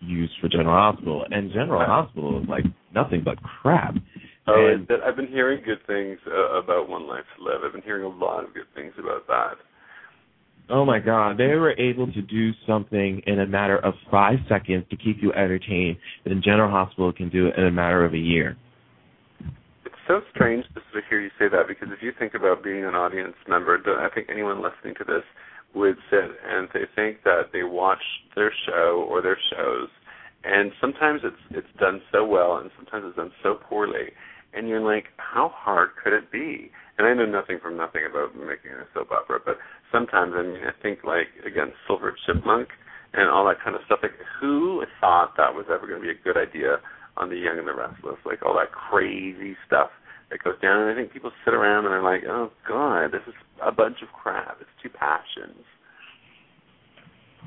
use 0.00 0.30
for 0.40 0.48
General 0.48 0.74
Hospital. 0.92 1.24
And 1.30 1.50
General 1.52 1.84
Hospital 1.84 2.42
is 2.42 2.48
like 2.48 2.64
nothing 2.94 3.22
but 3.24 3.42
crap. 3.42 3.94
Oh, 4.46 4.66
And- 4.66 4.86
that, 4.88 5.00
I've 5.06 5.16
been 5.16 5.28
hearing 5.28 5.62
good 5.64 5.86
things 5.86 6.18
uh, 6.26 6.58
about 6.58 6.88
One 6.88 7.06
Life 7.06 7.24
to 7.38 7.44
Live. 7.44 7.60
I've 7.64 7.72
been 7.72 7.82
hearing 7.82 8.04
a 8.04 8.08
lot 8.08 8.44
of 8.44 8.52
good 8.54 8.66
things 8.74 8.92
about 8.98 9.26
that. 9.28 9.54
Oh 10.70 10.84
my 10.84 11.00
God, 11.00 11.38
they 11.38 11.48
were 11.48 11.72
able 11.72 12.10
to 12.12 12.22
do 12.22 12.52
something 12.66 13.20
in 13.26 13.40
a 13.40 13.46
matter 13.46 13.78
of 13.78 13.94
five 14.10 14.38
seconds 14.48 14.84
to 14.90 14.96
keep 14.96 15.16
you 15.20 15.32
entertained 15.32 15.96
that 16.24 16.40
General 16.40 16.70
Hospital 16.70 17.12
can 17.12 17.28
do 17.28 17.48
it 17.48 17.56
in 17.58 17.66
a 17.66 17.70
matter 17.70 18.04
of 18.04 18.14
a 18.14 18.18
year. 18.18 18.56
It's 19.84 19.94
so 20.06 20.20
strange 20.34 20.64
just 20.72 20.86
to 20.94 21.00
hear 21.10 21.20
you 21.20 21.30
say 21.38 21.48
that 21.50 21.66
because 21.68 21.88
if 21.90 22.02
you 22.02 22.12
think 22.18 22.34
about 22.34 22.62
being 22.62 22.84
an 22.84 22.94
audience 22.94 23.34
member, 23.48 23.78
I 24.00 24.08
think 24.14 24.28
anyone 24.30 24.62
listening 24.62 24.94
to 24.98 25.04
this 25.04 25.24
would 25.74 25.96
sit 26.10 26.30
and 26.46 26.68
they 26.74 26.84
think 26.94 27.22
that 27.24 27.50
they 27.52 27.62
watch 27.62 28.02
their 28.34 28.52
show 28.66 29.06
or 29.08 29.22
their 29.22 29.38
shows, 29.54 29.88
and 30.44 30.72
sometimes 30.80 31.20
it's 31.24 31.36
it's 31.50 31.78
done 31.78 32.00
so 32.12 32.26
well 32.26 32.56
and 32.56 32.70
sometimes 32.76 33.04
it's 33.06 33.16
done 33.16 33.32
so 33.42 33.54
poorly, 33.68 34.12
and 34.54 34.68
you're 34.68 34.80
like, 34.80 35.06
how 35.16 35.50
hard 35.54 35.90
could 36.02 36.12
it 36.12 36.30
be? 36.30 36.70
And 36.98 37.06
I 37.06 37.14
know 37.14 37.26
nothing 37.26 37.58
from 37.62 37.76
nothing 37.76 38.02
about 38.08 38.36
making 38.36 38.72
a 38.72 38.86
soap 38.92 39.10
opera, 39.12 39.40
but 39.44 39.56
sometimes 39.90 40.32
I 40.36 40.42
mean 40.42 40.62
I 40.64 40.72
think 40.82 41.04
like 41.04 41.28
again 41.46 41.72
Silver 41.86 42.14
Chipmunk 42.26 42.68
and 43.14 43.28
all 43.28 43.46
that 43.46 43.62
kind 43.62 43.76
of 43.76 43.82
stuff. 43.86 44.00
Like 44.02 44.12
who 44.40 44.84
thought 45.00 45.36
that 45.36 45.54
was 45.54 45.66
ever 45.72 45.86
going 45.86 46.00
to 46.00 46.06
be 46.06 46.12
a 46.12 46.24
good 46.24 46.36
idea 46.36 46.80
on 47.16 47.28
The 47.28 47.36
Young 47.36 47.58
and 47.58 47.68
the 47.68 47.74
Restless? 47.74 48.18
Like 48.24 48.42
all 48.44 48.54
that 48.54 48.72
crazy 48.72 49.56
stuff 49.66 49.90
that 50.32 50.42
goes 50.42 50.60
down. 50.60 50.82
And 50.82 50.90
I 50.90 50.94
think 51.00 51.12
people 51.12 51.30
sit 51.44 51.54
around 51.54 51.84
and 51.84 51.94
are 51.94 52.02
like, 52.02 52.22
oh 52.28 52.50
god, 52.66 53.12
this 53.12 53.22
is 53.28 53.34
a 53.64 53.70
bunch 53.70 53.98
of 54.02 54.08
crap. 54.08 54.58
It's 54.60 54.70
two 54.82 54.88
passions. 54.88 55.64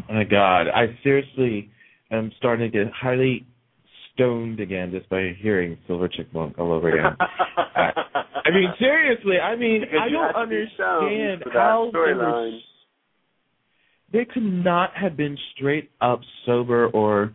Oh 0.09 0.13
my 0.13 0.23
God, 0.23 0.67
I 0.67 0.97
seriously 1.03 1.69
am 2.11 2.31
starting 2.37 2.71
to 2.71 2.77
get 2.77 2.93
highly 2.93 3.45
stoned 4.13 4.59
again 4.59 4.91
just 4.91 5.09
by 5.09 5.35
hearing 5.41 5.77
Silver 5.87 6.07
Chipmunk 6.07 6.57
all 6.59 6.71
over 6.71 6.89
again. 6.89 7.17
I 7.75 8.51
mean, 8.51 8.73
seriously, 8.77 9.39
I 9.39 9.55
mean, 9.55 9.81
Because 9.81 9.99
I 10.03 10.09
don't 10.09 10.35
had 10.35 10.43
to 10.43 10.47
be 10.47 10.65
stoned 10.75 11.11
understand 11.11 11.43
how 11.53 11.89
they 11.91 11.99
were. 11.99 12.51
They 14.13 14.25
could 14.25 14.43
not 14.43 14.91
have 14.95 15.17
been 15.17 15.37
straight 15.55 15.89
up 15.99 16.21
sober 16.45 16.87
or 16.87 17.33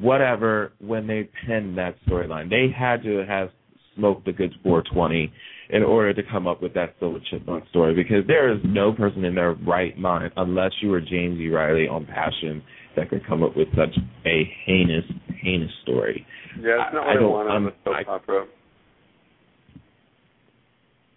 whatever 0.00 0.72
when 0.78 1.06
they 1.06 1.28
penned 1.46 1.76
that 1.78 1.96
storyline. 2.06 2.48
They 2.48 2.68
had 2.74 3.02
to 3.02 3.24
have 3.28 3.50
smoked 3.98 4.26
a 4.28 4.32
good 4.32 4.52
420 4.62 5.30
in 5.70 5.82
order 5.82 6.14
to 6.14 6.22
come 6.30 6.46
up 6.46 6.62
with 6.62 6.72
that 6.74 6.94
Silver 6.98 7.18
Chipmunk 7.30 7.68
story 7.68 7.94
because 7.94 8.26
there 8.26 8.50
is 8.50 8.58
no 8.64 8.92
person 8.92 9.24
in 9.24 9.34
their 9.34 9.52
right 9.52 9.98
mind, 9.98 10.32
unless 10.36 10.70
you 10.80 10.88
were 10.88 11.00
James 11.00 11.38
E. 11.38 11.48
Reilly 11.48 11.86
on 11.86 12.06
Passion, 12.06 12.62
that 12.96 13.10
could 13.10 13.26
come 13.26 13.42
up 13.42 13.54
with 13.56 13.68
such 13.76 13.94
a 14.24 14.50
heinous, 14.64 15.04
heinous 15.42 15.70
story. 15.82 16.26
Yeah, 16.58 16.86
it's 16.86 16.94
not 16.94 17.02
I- 17.02 17.06
what 17.06 17.10
I 17.10 17.14
don't- 17.14 17.32
want 17.32 17.48
on 17.50 17.64
I'm- 17.64 17.72
soap 17.84 18.08
opera. 18.08 18.46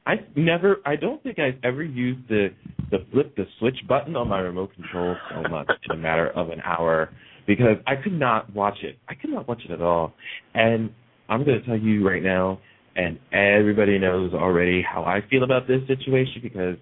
I 0.05 0.19
never, 0.35 0.81
I 0.83 0.95
don't 0.95 1.21
think 1.21 1.37
I've 1.37 1.59
ever 1.63 1.83
used 1.83 2.27
the 2.27 2.51
the 2.89 3.05
flip 3.11 3.35
the 3.37 3.47
switch 3.59 3.77
button 3.87 4.17
on 4.17 4.27
my 4.27 4.39
remote 4.39 4.73
control 4.73 5.15
so 5.29 5.43
much 5.49 5.69
in 5.85 5.91
a 5.91 5.95
matter 5.95 6.27
of 6.31 6.49
an 6.49 6.59
hour 6.65 7.09
because 7.47 7.77
I 7.87 7.95
could 7.95 8.11
not 8.11 8.53
watch 8.53 8.83
it. 8.83 8.97
I 9.07 9.13
could 9.13 9.29
not 9.29 9.47
watch 9.47 9.63
it 9.63 9.71
at 9.71 9.81
all. 9.81 10.13
And 10.53 10.91
I'm 11.29 11.45
going 11.45 11.57
to 11.57 11.65
tell 11.65 11.77
you 11.77 12.05
right 12.05 12.21
now, 12.21 12.59
and 12.95 13.19
everybody 13.31 13.97
knows 13.97 14.33
already 14.33 14.81
how 14.81 15.03
I 15.03 15.19
feel 15.29 15.43
about 15.43 15.67
this 15.67 15.81
situation 15.87 16.41
because 16.41 16.75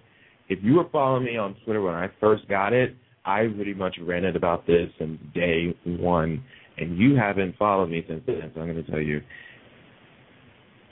if 0.48 0.58
you 0.62 0.74
were 0.74 0.88
following 0.90 1.24
me 1.24 1.36
on 1.36 1.56
Twitter 1.64 1.80
when 1.80 1.94
I 1.94 2.08
first 2.20 2.48
got 2.48 2.72
it, 2.72 2.96
I 3.24 3.46
pretty 3.54 3.74
much 3.74 3.96
ranted 4.02 4.34
about 4.34 4.66
this 4.66 4.88
since 4.98 5.20
day 5.34 5.76
one, 5.84 6.42
and 6.78 6.98
you 6.98 7.14
haven't 7.16 7.56
followed 7.56 7.90
me 7.90 8.04
since 8.08 8.22
then. 8.26 8.50
So 8.54 8.60
I'm 8.60 8.72
going 8.72 8.84
to 8.84 8.90
tell 8.90 9.00
you. 9.00 9.20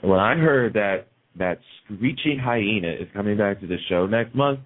When 0.01 0.19
I 0.19 0.35
heard 0.35 0.73
that 0.75 1.07
that 1.37 1.59
screeching 1.83 2.39
hyena 2.41 2.89
is 2.89 3.07
coming 3.13 3.37
back 3.37 3.59
to 3.59 3.67
the 3.67 3.77
show 3.89 4.05
next 4.05 4.33
month, 4.33 4.59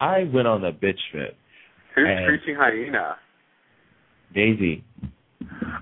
I 0.00 0.24
went 0.32 0.48
on 0.48 0.64
a 0.64 0.72
bitch 0.72 0.98
fit. 1.12 1.36
Who's 1.94 2.08
Screeching 2.24 2.56
Hyena? 2.56 3.16
Daisy, 4.34 4.82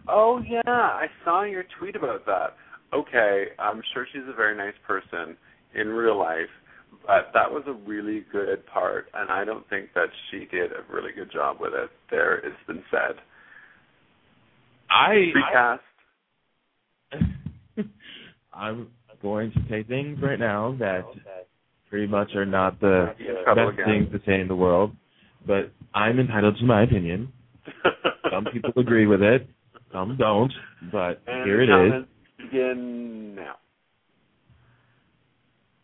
Oh 0.08 0.42
yeah, 0.46 0.60
I 0.66 1.06
saw 1.24 1.44
your 1.44 1.64
tweet 1.78 1.96
about 1.96 2.26
that. 2.26 2.54
Okay, 2.92 3.44
I'm 3.58 3.82
sure 3.94 4.06
she's 4.12 4.22
a 4.28 4.36
very 4.36 4.56
nice 4.56 4.74
person 4.86 5.36
in 5.74 5.88
real 5.88 6.18
life, 6.18 6.50
but 7.06 7.30
that 7.32 7.50
was 7.50 7.62
a 7.66 7.72
really 7.72 8.24
good 8.30 8.66
part, 8.66 9.06
and 9.14 9.30
I 9.30 9.44
don't 9.44 9.68
think 9.70 9.94
that 9.94 10.08
she 10.30 10.40
did 10.50 10.72
a 10.72 10.92
really 10.92 11.12
good 11.14 11.32
job 11.32 11.56
with 11.58 11.72
it. 11.72 11.90
There, 12.10 12.36
it's 12.36 12.56
been 12.66 12.82
said. 12.90 13.16
I, 14.90 15.32
Recast. 15.34 15.82
I'm 18.52 18.88
going 19.22 19.52
to 19.52 19.60
say 19.70 19.82
things 19.84 20.18
right 20.22 20.38
now 20.38 20.76
that 20.78 21.04
pretty 21.88 22.06
much 22.06 22.34
are 22.34 22.44
not 22.44 22.78
the 22.80 23.14
best 23.46 23.72
again. 23.72 23.84
things 23.86 24.12
to 24.12 24.18
say 24.26 24.40
in 24.40 24.48
the 24.48 24.56
world, 24.56 24.92
but 25.46 25.72
I'm 25.94 26.18
entitled 26.18 26.58
to 26.58 26.64
my 26.64 26.82
opinion. 26.82 27.32
Some 28.30 28.44
people 28.52 28.72
agree 28.76 29.06
with 29.06 29.22
it, 29.22 29.48
some 29.92 30.16
don't, 30.18 30.52
but 30.90 31.22
and 31.26 31.44
here 31.44 31.62
it 31.62 31.66
the 31.66 31.98
is. 31.98 32.04
Begin 32.42 33.34
now. 33.34 33.54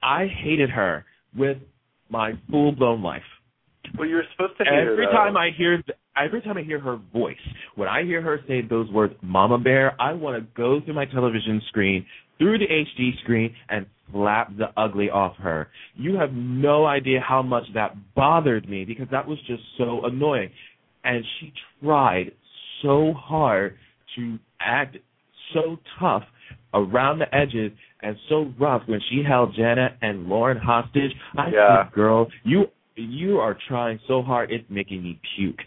I 0.03 0.27
hated 0.43 0.71
her 0.71 1.05
with 1.37 1.59
my 2.09 2.33
full 2.50 2.73
blown 2.73 3.03
life. 3.03 3.23
Well, 3.99 4.09
you're 4.09 4.23
supposed 4.33 4.59
to 4.59 4.65
hate 4.65 4.73
her, 4.73 4.93
Every 4.93 5.07
though. 5.07 5.12
time 5.12 5.37
I 5.37 5.50
hear 5.57 5.83
every 6.17 6.43
time 6.43 6.57
I 6.57 6.62
hear 6.62 6.81
her 6.81 6.99
voice, 7.12 7.37
when 7.77 7.88
I 7.88 8.05
hear 8.05 8.21
her 8.23 8.41
say 8.47 8.62
those 8.62 8.91
words 8.91 9.15
"Mama 9.23 9.59
Bear," 9.59 10.00
I 10.00 10.12
want 10.12 10.37
to 10.43 10.47
go 10.57 10.81
through 10.81 10.95
my 10.95 11.07
television 11.07 11.62
screen, 11.69 12.05
through 12.38 12.59
the 12.59 12.67
HD 12.67 13.19
screen, 13.23 13.55
and 13.69 13.87
slap 14.12 14.57
the 14.57 14.69
ugly 14.77 15.11
off 15.11 15.37
her. 15.37 15.69
You 15.95 16.17
have 16.17 16.33
no 16.33 16.87
idea 16.87 17.21
how 17.21 17.43
much 17.43 17.65
that 17.75 17.97
bothered 18.15 18.69
me 18.69 18.85
because 18.85 19.09
that 19.11 19.27
was 19.27 19.38
just 19.47 19.62
so 19.77 20.05
annoying. 20.05 20.50
And 21.05 21.25
she 21.38 21.53
tried 21.83 22.33
so 22.83 23.12
hard 23.15 23.77
to 24.17 24.38
act 24.61 24.97
so 25.55 25.79
tough 25.99 26.25
around 26.75 27.18
the 27.18 27.34
edges 27.34 27.72
and 28.02 28.16
so 28.28 28.52
rough 28.58 28.82
when 28.87 29.00
she 29.10 29.22
held 29.26 29.54
Janet 29.54 29.92
and 30.02 30.28
Lauren 30.28 30.58
hostage. 30.58 31.12
I 31.37 31.50
Yeah. 31.50 31.84
said, 31.84 31.92
"Girl, 31.92 32.30
you 32.44 32.70
you 32.96 33.38
are 33.38 33.54
trying 33.68 33.98
so 34.08 34.22
hard, 34.22 34.50
it's 34.50 34.68
making 34.68 35.02
me 35.02 35.18
puke." 35.37 35.64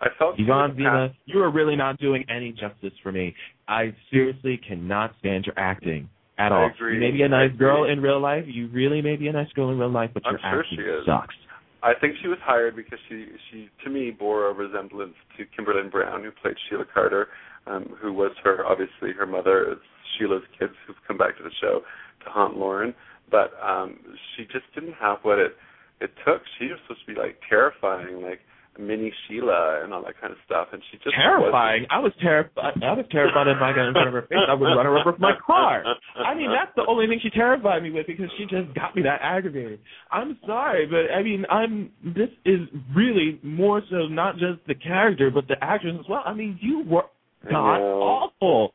I 0.00 0.08
felt 0.10 0.38
Yvonne 0.38 0.74
Zima, 0.76 1.12
you 1.24 1.42
are 1.42 1.50
really 1.50 1.76
not 1.76 1.98
doing 1.98 2.24
any 2.28 2.52
justice 2.52 2.92
for 2.98 3.12
me. 3.12 3.34
I 3.68 3.94
seriously 4.10 4.56
cannot 4.58 5.14
stand 5.18 5.46
your 5.46 5.54
acting 5.56 6.08
at 6.36 6.52
all. 6.52 6.70
You 6.80 6.98
may 6.98 7.10
be 7.10 7.22
a 7.22 7.28
nice 7.28 7.52
girl 7.52 7.84
in 7.84 8.02
real 8.02 8.20
life. 8.20 8.44
You 8.46 8.66
really 8.68 9.00
may 9.00 9.16
be 9.16 9.28
a 9.28 9.32
nice 9.32 9.50
girl 9.52 9.70
in 9.70 9.78
real 9.78 9.88
life, 9.88 10.10
but 10.12 10.26
I'm 10.26 10.32
your 10.32 10.40
sure 10.40 10.60
acting 10.60 11.02
sucks. 11.06 11.34
I 11.82 11.92
think 12.00 12.16
she 12.22 12.28
was 12.28 12.38
hired 12.40 12.76
because 12.76 12.98
she, 13.08 13.26
she 13.50 13.68
to 13.84 13.90
me, 13.90 14.10
bore 14.10 14.48
a 14.48 14.52
resemblance 14.52 15.14
to 15.36 15.44
Kimberlin 15.54 15.90
Brown, 15.90 16.24
who 16.24 16.30
played 16.30 16.56
Sheila 16.68 16.86
Carter, 16.92 17.28
um, 17.66 17.94
who 18.00 18.12
was 18.12 18.32
her 18.42 18.64
obviously 18.66 19.12
her 19.12 19.26
mother. 19.26 19.76
Sheila's 20.18 20.42
kids 20.58 20.72
who've 20.86 20.96
come 21.06 21.18
back 21.18 21.36
to 21.38 21.42
the 21.42 21.50
show 21.60 21.80
to 22.24 22.30
haunt 22.30 22.56
Lauren, 22.56 22.94
but 23.30 23.52
um, 23.62 23.98
she 24.36 24.44
just 24.44 24.66
didn't 24.74 24.94
have 25.00 25.18
what 25.22 25.38
it 25.38 25.52
it 26.00 26.10
took. 26.26 26.42
She 26.58 26.66
was 26.66 26.78
supposed 26.86 27.06
to 27.06 27.14
be 27.14 27.18
like 27.18 27.38
terrifying, 27.48 28.22
like 28.22 28.40
mini 28.78 29.12
Sheila 29.26 29.82
and 29.84 29.94
all 29.94 30.02
that 30.04 30.20
kind 30.20 30.32
of 30.32 30.38
stuff, 30.44 30.68
and 30.72 30.82
she 30.90 30.98
just 30.98 31.14
terrifying. 31.14 31.86
I 31.90 32.00
was 32.00 32.12
terrified. 32.20 32.74
I 32.82 32.92
was 32.92 33.06
terrified 33.10 33.46
if 33.46 33.62
I 33.62 33.70
got 33.72 33.86
in 33.88 33.92
front 33.92 34.08
of 34.08 34.14
her 34.14 34.22
face, 34.22 34.38
I 34.48 34.54
would 34.54 34.66
run 34.66 34.86
her 34.86 34.98
over 34.98 35.12
with 35.12 35.20
my 35.20 35.34
car. 35.44 35.84
I 36.16 36.34
mean, 36.34 36.50
that's 36.50 36.74
the 36.76 36.84
only 36.88 37.06
thing 37.06 37.20
she 37.22 37.30
terrified 37.30 37.82
me 37.82 37.90
with 37.90 38.06
because 38.06 38.30
she 38.38 38.44
just 38.44 38.74
got 38.74 38.94
me 38.96 39.02
that 39.02 39.20
aggravated. 39.22 39.80
I'm 40.10 40.38
sorry, 40.46 40.86
but 40.86 41.14
I 41.14 41.22
mean, 41.22 41.44
I'm. 41.50 41.90
This 42.04 42.30
is 42.44 42.60
really 42.94 43.38
more 43.42 43.82
so 43.90 44.06
not 44.08 44.34
just 44.34 44.66
the 44.66 44.74
character, 44.74 45.30
but 45.30 45.46
the 45.48 45.56
actress 45.62 45.94
as 45.98 46.06
well. 46.08 46.22
I 46.24 46.34
mean, 46.34 46.58
you 46.60 46.84
were 46.88 47.04
god 47.50 47.78
awful. 47.80 48.74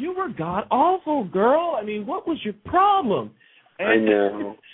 You 0.00 0.14
were 0.16 0.28
god 0.30 0.64
awful, 0.70 1.24
girl. 1.24 1.76
I 1.80 1.84
mean, 1.84 2.06
what 2.06 2.26
was 2.26 2.38
your 2.44 2.54
problem? 2.64 3.32
I 3.78 3.96
know. 3.96 4.56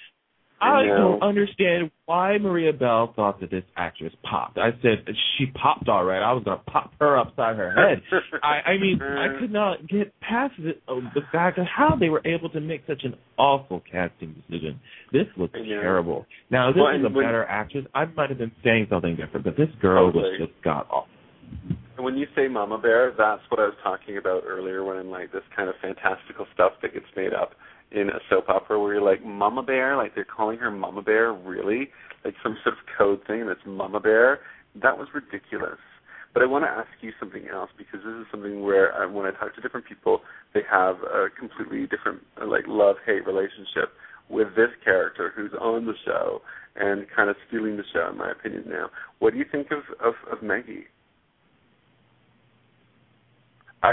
I 0.58 0.66
I 0.68 0.86
know. 0.86 0.96
don't 0.96 1.22
understand 1.22 1.90
why 2.06 2.38
Maria 2.38 2.72
Bell 2.72 3.12
thought 3.14 3.40
that 3.40 3.50
this 3.50 3.64
actress 3.76 4.14
popped. 4.22 4.56
I 4.56 4.70
said 4.80 5.04
she 5.36 5.46
popped 5.46 5.86
all 5.86 6.02
right. 6.02 6.22
I 6.22 6.32
was 6.32 6.44
gonna 6.44 6.62
pop 6.66 6.92
her 6.98 7.18
upside 7.18 7.56
her 7.56 7.72
head. 7.72 8.00
I, 8.42 8.70
I 8.70 8.78
mean, 8.78 8.98
I 9.02 9.38
could 9.38 9.52
not 9.52 9.86
get 9.86 10.18
past 10.20 10.54
it, 10.60 10.80
uh, 10.88 10.94
the 11.14 11.20
fact 11.30 11.58
of 11.58 11.66
how 11.66 11.94
they 12.00 12.08
were 12.08 12.22
able 12.26 12.48
to 12.50 12.60
make 12.60 12.82
such 12.86 13.02
an 13.04 13.16
awful 13.36 13.82
casting 13.92 14.34
decision. 14.48 14.80
This 15.12 15.26
looks 15.36 15.58
terrible. 15.68 16.24
Now, 16.50 16.70
if 16.70 16.74
this 16.76 16.80
Well, 16.82 16.98
was 17.00 17.04
a 17.04 17.14
better 17.14 17.44
actress, 17.44 17.84
I 17.94 18.06
might 18.06 18.30
have 18.30 18.38
been 18.38 18.52
saying 18.64 18.86
something 18.88 19.14
different, 19.16 19.44
but 19.44 19.58
this 19.58 19.68
girl 19.82 20.06
Totally. 20.10 20.30
was 20.38 20.48
just 20.48 20.62
god 20.64 20.86
awful. 20.90 21.08
And 21.96 22.04
when 22.04 22.16
you 22.16 22.26
say 22.36 22.46
Mama 22.46 22.76
Bear, 22.76 23.14
that's 23.16 23.42
what 23.48 23.58
I 23.58 23.64
was 23.64 23.76
talking 23.82 24.18
about 24.18 24.42
earlier 24.46 24.84
when 24.84 24.98
I'm 24.98 25.10
like 25.10 25.32
this 25.32 25.42
kind 25.54 25.70
of 25.70 25.76
fantastical 25.80 26.46
stuff 26.52 26.72
that 26.82 26.92
gets 26.92 27.06
made 27.16 27.32
up 27.32 27.52
in 27.90 28.10
a 28.10 28.20
soap 28.28 28.50
opera 28.50 28.78
where 28.78 28.94
you're 28.94 29.02
like 29.02 29.24
Mama 29.24 29.62
Bear, 29.62 29.96
like 29.96 30.14
they're 30.14 30.26
calling 30.26 30.58
her 30.58 30.70
Mama 30.70 31.00
Bear, 31.00 31.32
really? 31.32 31.88
Like 32.22 32.34
some 32.42 32.58
sort 32.62 32.74
of 32.74 32.80
code 32.98 33.26
thing 33.26 33.46
that's 33.46 33.64
Mama 33.64 34.00
Bear. 34.00 34.40
That 34.82 34.98
was 34.98 35.08
ridiculous. 35.14 35.78
But 36.34 36.42
I 36.42 36.46
want 36.46 36.64
to 36.64 36.68
ask 36.68 36.88
you 37.00 37.12
something 37.18 37.48
else 37.50 37.70
because 37.78 38.00
this 38.04 38.12
is 38.12 38.26
something 38.30 38.62
where 38.62 38.92
uh, 38.92 39.08
when 39.10 39.24
I 39.24 39.30
talk 39.30 39.54
to 39.54 39.62
different 39.62 39.86
people, 39.86 40.20
they 40.52 40.60
have 40.70 40.96
a 40.96 41.28
completely 41.38 41.86
different 41.86 42.20
like 42.36 42.64
love 42.68 42.96
hate 43.06 43.26
relationship 43.26 43.96
with 44.28 44.48
this 44.54 44.68
character 44.84 45.32
who's 45.34 45.52
on 45.58 45.86
the 45.86 45.94
show 46.04 46.42
and 46.74 47.06
kind 47.14 47.30
of 47.30 47.36
stealing 47.48 47.78
the 47.78 47.84
show, 47.90 48.10
in 48.10 48.18
my 48.18 48.32
opinion. 48.32 48.64
Now, 48.68 48.90
what 49.18 49.32
do 49.32 49.38
you 49.38 49.46
think 49.50 49.68
of 49.70 49.80
of, 50.04 50.12
of 50.30 50.42
Maggie? 50.42 50.84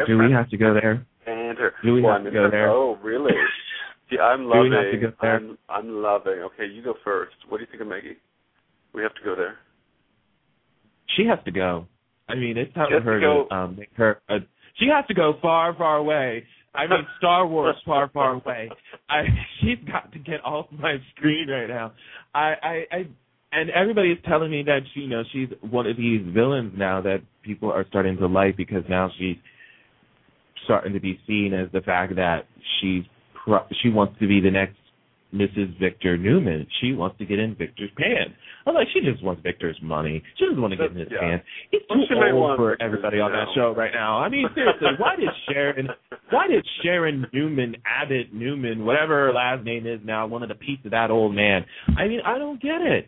Do 0.08 0.18
we 0.18 0.32
have 0.32 0.50
to 0.50 0.58
go 0.58 0.74
there? 0.74 1.06
Do 1.84 1.94
we 1.94 2.02
well, 2.02 2.16
have 2.16 2.24
to 2.24 2.32
go 2.32 2.44
her- 2.44 2.52
there? 2.52 2.70
Oh, 2.70 2.98
really? 3.04 3.32
See, 4.10 4.18
I'm 4.20 4.44
Do 4.44 4.50
loving. 4.50 4.70
we 4.72 4.76
have 4.76 4.92
to 4.92 4.98
go 4.98 5.14
there? 5.22 5.36
I'm, 5.38 5.58
I'm 5.70 5.90
loving. 6.02 6.40
Okay, 6.54 6.66
you 6.66 6.84
go 6.84 6.96
first. 7.04 7.36
What 7.50 7.58
do 7.58 7.64
you 7.64 7.68
think 7.70 7.82
of 7.82 7.88
Maggie? 7.88 8.18
We 8.94 9.02
have 9.02 9.14
to 9.16 9.24
go 9.24 9.36
there. 9.36 9.58
She 11.16 11.26
has 11.26 11.40
to 11.46 11.52
go. 11.52 11.88
I 12.30 12.36
mean, 12.36 12.58
it's 12.58 12.74
time 12.74 12.88
for 12.90 13.02
her 13.02 13.20
to 13.20 13.46
to 13.50 13.56
um, 13.56 13.76
make 13.78 13.90
her. 13.96 14.22
A, 14.30 14.38
she 14.80 14.88
has 14.94 15.06
to 15.08 15.14
go 15.14 15.34
far, 15.42 15.76
far 15.76 15.98
away. 15.98 16.44
I 16.74 16.88
mean, 16.88 17.06
Star 17.18 17.46
Wars, 17.46 17.76
far, 17.86 18.10
far 18.10 18.34
away. 18.34 18.70
I 19.10 19.24
she's 19.62 19.78
got 19.88 20.12
to 20.14 20.20
get 20.20 20.44
off 20.44 20.68
my 20.72 20.98
screen 21.16 21.48
right 21.50 21.68
now. 21.68 21.94
I, 22.34 22.54
I, 22.62 22.84
I, 22.92 23.08
and 23.52 23.70
everybody 23.70 24.12
is 24.12 24.18
telling 24.28 24.50
me 24.50 24.64
that 24.64 24.80
she, 24.94 25.02
you 25.02 25.10
know, 25.10 25.24
she's 25.32 25.50
one 25.62 25.86
of 25.86 25.98
these 25.98 26.22
villains 26.34 26.74
now 26.76 27.02
that 27.02 27.20
people 27.44 27.72
are 27.72 27.86
starting 27.88 28.18
to 28.18 28.28
like 28.28 28.58
because 28.58 28.84
now 28.90 29.10
she's 29.18 29.38
starting 30.66 30.94
to 30.94 31.00
be 31.00 31.20
seen 31.28 31.54
as 31.54 31.72
the 31.72 31.82
fact 31.82 32.16
that 32.16 32.46
she's 32.80 33.04
pro- 33.44 33.66
she 33.82 33.90
wants 33.90 34.16
to 34.20 34.28
be 34.28 34.40
the 34.40 34.52
next 34.52 34.76
Mrs. 35.34 35.78
Victor 35.80 36.16
Newman. 36.16 36.68
She 36.80 36.94
wants 36.94 37.18
to 37.18 37.26
get 37.26 37.40
in 37.40 37.56
Victor's 37.56 37.90
pants. 37.98 38.36
I'm 38.68 38.76
like, 38.76 38.88
she 38.94 39.02
just 39.02 39.24
wants 39.24 39.42
Victor's 39.42 39.78
money. 39.82 40.22
She 40.38 40.46
doesn't 40.46 40.62
want 40.62 40.72
to 40.74 40.78
get 40.78 40.92
in 40.92 40.98
his 40.98 41.08
Yeah. 41.12 41.20
pants. 41.20 41.46
He's 41.72 41.82
too 41.92 42.06
she 42.08 42.14
old 42.14 42.56
for 42.56 42.78
everybody 42.80 43.20
on 43.20 43.32
that 43.32 43.48
show 43.56 43.74
right 43.74 43.92
now. 43.94 44.20
I 44.20 44.30
mean, 44.30 44.48
seriously, 44.54 44.90
why 44.98 45.16
did 45.16 45.30
Sharon, 45.50 45.90
why 46.30 46.48
did 46.48 46.66
Sharon 46.84 47.26
Newman, 47.34 47.78
Abbott 47.86 48.32
Newman, 48.32 48.86
whatever 48.86 49.26
her 49.28 49.34
last 49.34 49.64
name 49.66 49.88
is 49.88 50.00
now, 50.06 50.28
wanted 50.28 50.52
a 50.52 50.56
piece 50.56 50.80
of 50.86 50.92
that 50.92 51.10
old 51.10 51.34
man? 51.34 51.66
I 51.98 52.08
mean, 52.08 52.22
I 52.24 52.38
don't 52.38 52.62
get 52.62 52.82
it. 52.82 53.08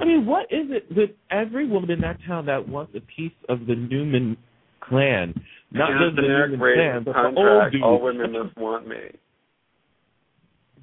I 0.00 0.04
mean, 0.04 0.26
what 0.26 0.44
is 0.50 0.70
it 0.70 0.86
with 0.94 1.10
every 1.30 1.66
woman 1.66 1.90
in 1.90 2.00
that 2.00 2.18
town 2.26 2.46
that 2.46 2.66
wants 2.68 2.94
a 2.94 3.00
piece 3.00 3.32
of 3.48 3.66
the 3.66 3.74
Newman 3.74 4.36
clan? 4.80 5.34
Not 5.70 5.90
just 6.00 6.16
the 6.16 6.22
rating 6.22 6.58
clan, 6.58 7.04
but 7.04 7.12
the 7.12 7.18
old 7.18 7.34
contract. 7.36 7.72
dudes. 7.72 7.84
All 7.84 8.00
women 8.00 8.32
must 8.32 8.56
want 8.56 8.88
me. 8.88 8.96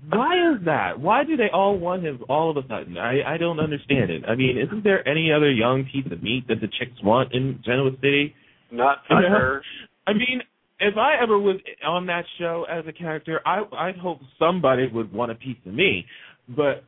Why 0.10 0.54
is 0.54 0.64
that? 0.66 1.00
Why 1.00 1.24
do 1.24 1.36
they 1.36 1.50
all 1.52 1.80
want 1.80 2.04
him 2.04 2.20
all 2.30 2.52
of 2.52 2.58
a 2.58 2.68
sudden? 2.68 2.98
I 2.98 3.24
I 3.24 3.38
don't 3.38 3.60
understand 3.60 4.12
it. 4.12 4.24
I 4.28 4.36
mean, 4.36 4.58
isn't 4.58 4.84
there 4.84 5.08
any 5.08 5.32
other 5.32 5.52
young 5.52 5.86
piece 5.92 6.06
of 6.12 6.22
meat 6.22 6.48
that 6.48 6.62
the 6.62 6.68
chicks 6.68 7.02
want 7.04 7.34
in 7.34 7.60
Genoa 7.66 7.92
City? 8.02 8.36
Not? 8.72 9.00
Tucker. 9.08 9.64
I 10.06 10.14
mean, 10.14 10.42
if 10.80 10.96
I 10.98 11.16
ever 11.22 11.40
was 11.40 11.58
on 11.84 12.06
that 12.08 12.26
show 12.38 12.66
as 12.70 12.86
a 12.88 12.94
character, 12.94 13.42
I 13.46 13.64
I'd 13.76 13.98
hope 13.98 14.20
somebody 14.38 14.88
would 14.94 15.12
want 15.12 15.32
a 15.32 15.36
piece 15.36 15.58
of 15.66 15.74
me, 15.74 16.06
but 16.50 16.84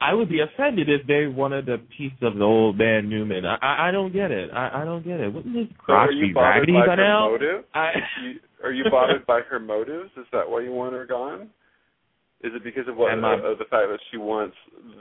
I 0.00 0.12
would 0.12 0.28
be 0.28 0.40
offended 0.40 0.88
if 0.90 1.06
they 1.06 1.26
wanted 1.26 1.68
a 1.68 1.78
piece 1.78 2.12
of 2.20 2.36
the 2.36 2.44
old 2.44 2.76
man 2.76 3.08
Newman. 3.08 3.46
I 3.46 3.88
I, 3.88 3.90
don't 3.90 4.12
get 4.12 4.30
it. 4.30 4.50
I 4.52 4.82
I 4.82 4.84
don't 4.84 5.02
get 5.04 5.20
it. 5.20 5.32
Wouldn't 5.32 5.54
this 5.54 5.68
So 5.86 5.92
are 5.92 6.06
crotch 6.06 6.10
you 6.12 6.28
be 6.28 6.32
bothered 6.34 6.68
raggedy 6.68 6.72
by 6.72 6.86
by 6.86 6.96
her 6.96 7.20
motive? 7.20 7.64
I 7.74 7.90
You, 8.22 8.32
are 8.62 8.72
you 8.72 8.84
bothered 8.90 9.26
by 9.26 9.40
her 9.48 9.58
motives? 9.58 10.10
Is 10.16 10.26
that 10.32 10.48
why 10.48 10.62
you 10.62 10.72
want 10.72 10.92
her 10.92 11.06
gone? 11.06 11.48
Is 12.44 12.52
it 12.54 12.62
because 12.62 12.86
of 12.88 12.96
what 12.96 13.12
Am 13.12 13.24
uh, 13.24 13.36
the 13.58 13.64
fact 13.70 13.88
that 13.88 13.98
she 14.10 14.18
wants 14.18 14.56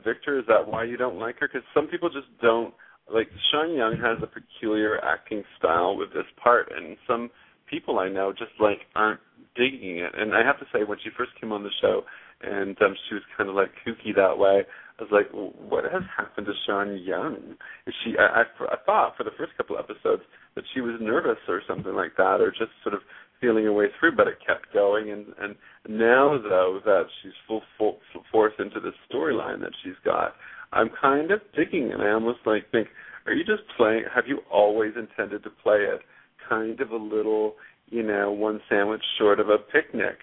Victor? 0.05 0.39
Is 0.39 0.45
that 0.47 0.65
why 0.65 0.85
you 0.85 0.95
don't 0.95 1.19
like 1.19 1.39
her? 1.39 1.49
Because 1.51 1.67
some 1.73 1.87
people 1.87 2.09
just 2.09 2.27
don't 2.41 2.73
like. 3.13 3.27
Sean 3.51 3.75
Young 3.75 3.97
has 3.97 4.17
a 4.23 4.27
peculiar 4.27 5.03
acting 5.03 5.43
style 5.59 5.97
with 5.97 6.13
this 6.13 6.25
part, 6.41 6.71
and 6.75 6.95
some 7.05 7.29
people 7.69 7.99
I 7.99 8.07
know 8.07 8.31
just 8.31 8.55
like 8.59 8.79
aren't 8.95 9.19
digging 9.55 9.99
it. 9.99 10.11
And 10.17 10.33
I 10.33 10.45
have 10.45 10.59
to 10.59 10.65
say, 10.71 10.83
when 10.85 10.97
she 11.03 11.09
first 11.17 11.31
came 11.39 11.51
on 11.51 11.63
the 11.63 11.75
show, 11.81 12.03
and 12.41 12.75
um, 12.81 12.95
she 13.09 13.15
was 13.15 13.23
kind 13.37 13.49
of 13.49 13.55
like 13.55 13.71
kooky 13.85 14.15
that 14.15 14.37
way. 14.37 14.63
I 14.97 15.03
was 15.03 15.11
like, 15.11 15.29
what 15.33 15.83
has 15.83 16.03
happened 16.15 16.47
to 16.47 16.53
Sean 16.65 16.97
Young? 16.97 17.55
Is 17.85 17.93
she? 18.03 18.15
I, 18.17 18.43
I, 18.43 18.43
I 18.71 18.75
thought 18.85 19.17
for 19.17 19.23
the 19.23 19.35
first 19.37 19.51
couple 19.57 19.77
episodes 19.77 20.23
that 20.55 20.63
she 20.73 20.79
was 20.79 20.95
nervous 21.01 21.37
or 21.49 21.61
something 21.67 21.93
like 21.93 22.15
that, 22.17 22.39
or 22.39 22.51
just 22.51 22.71
sort 22.81 22.95
of 22.95 23.01
feeling 23.41 23.65
her 23.65 23.73
way 23.73 23.87
through. 23.99 24.15
But 24.15 24.27
it 24.27 24.37
kept 24.45 24.73
going, 24.73 25.11
and 25.11 25.25
and 25.39 25.55
now 25.89 26.39
though 26.41 26.79
that 26.85 27.03
she's 27.21 27.33
full, 27.45 27.61
full, 27.77 27.97
full 28.13 28.23
force 28.31 28.53
into 28.57 28.79
this 28.79 28.93
storyline 29.11 29.59
that 29.61 29.73
she's 29.83 29.99
got, 30.05 30.33
I'm 30.71 30.89
kind 31.01 31.31
of 31.31 31.41
digging, 31.55 31.91
and 31.91 32.01
I 32.01 32.11
almost 32.11 32.39
like 32.45 32.71
think, 32.71 32.87
are 33.25 33.33
you 33.33 33.43
just 33.43 33.63
playing? 33.75 34.05
Have 34.13 34.27
you 34.27 34.39
always 34.51 34.93
intended 34.97 35.43
to 35.43 35.49
play 35.61 35.79
it? 35.79 36.01
Kind 36.47 36.79
of 36.79 36.91
a 36.91 36.97
little, 36.97 37.55
you 37.87 38.03
know, 38.03 38.31
one 38.31 38.61
sandwich 38.69 39.03
short 39.17 39.41
of 39.41 39.49
a 39.49 39.57
picnic 39.57 40.19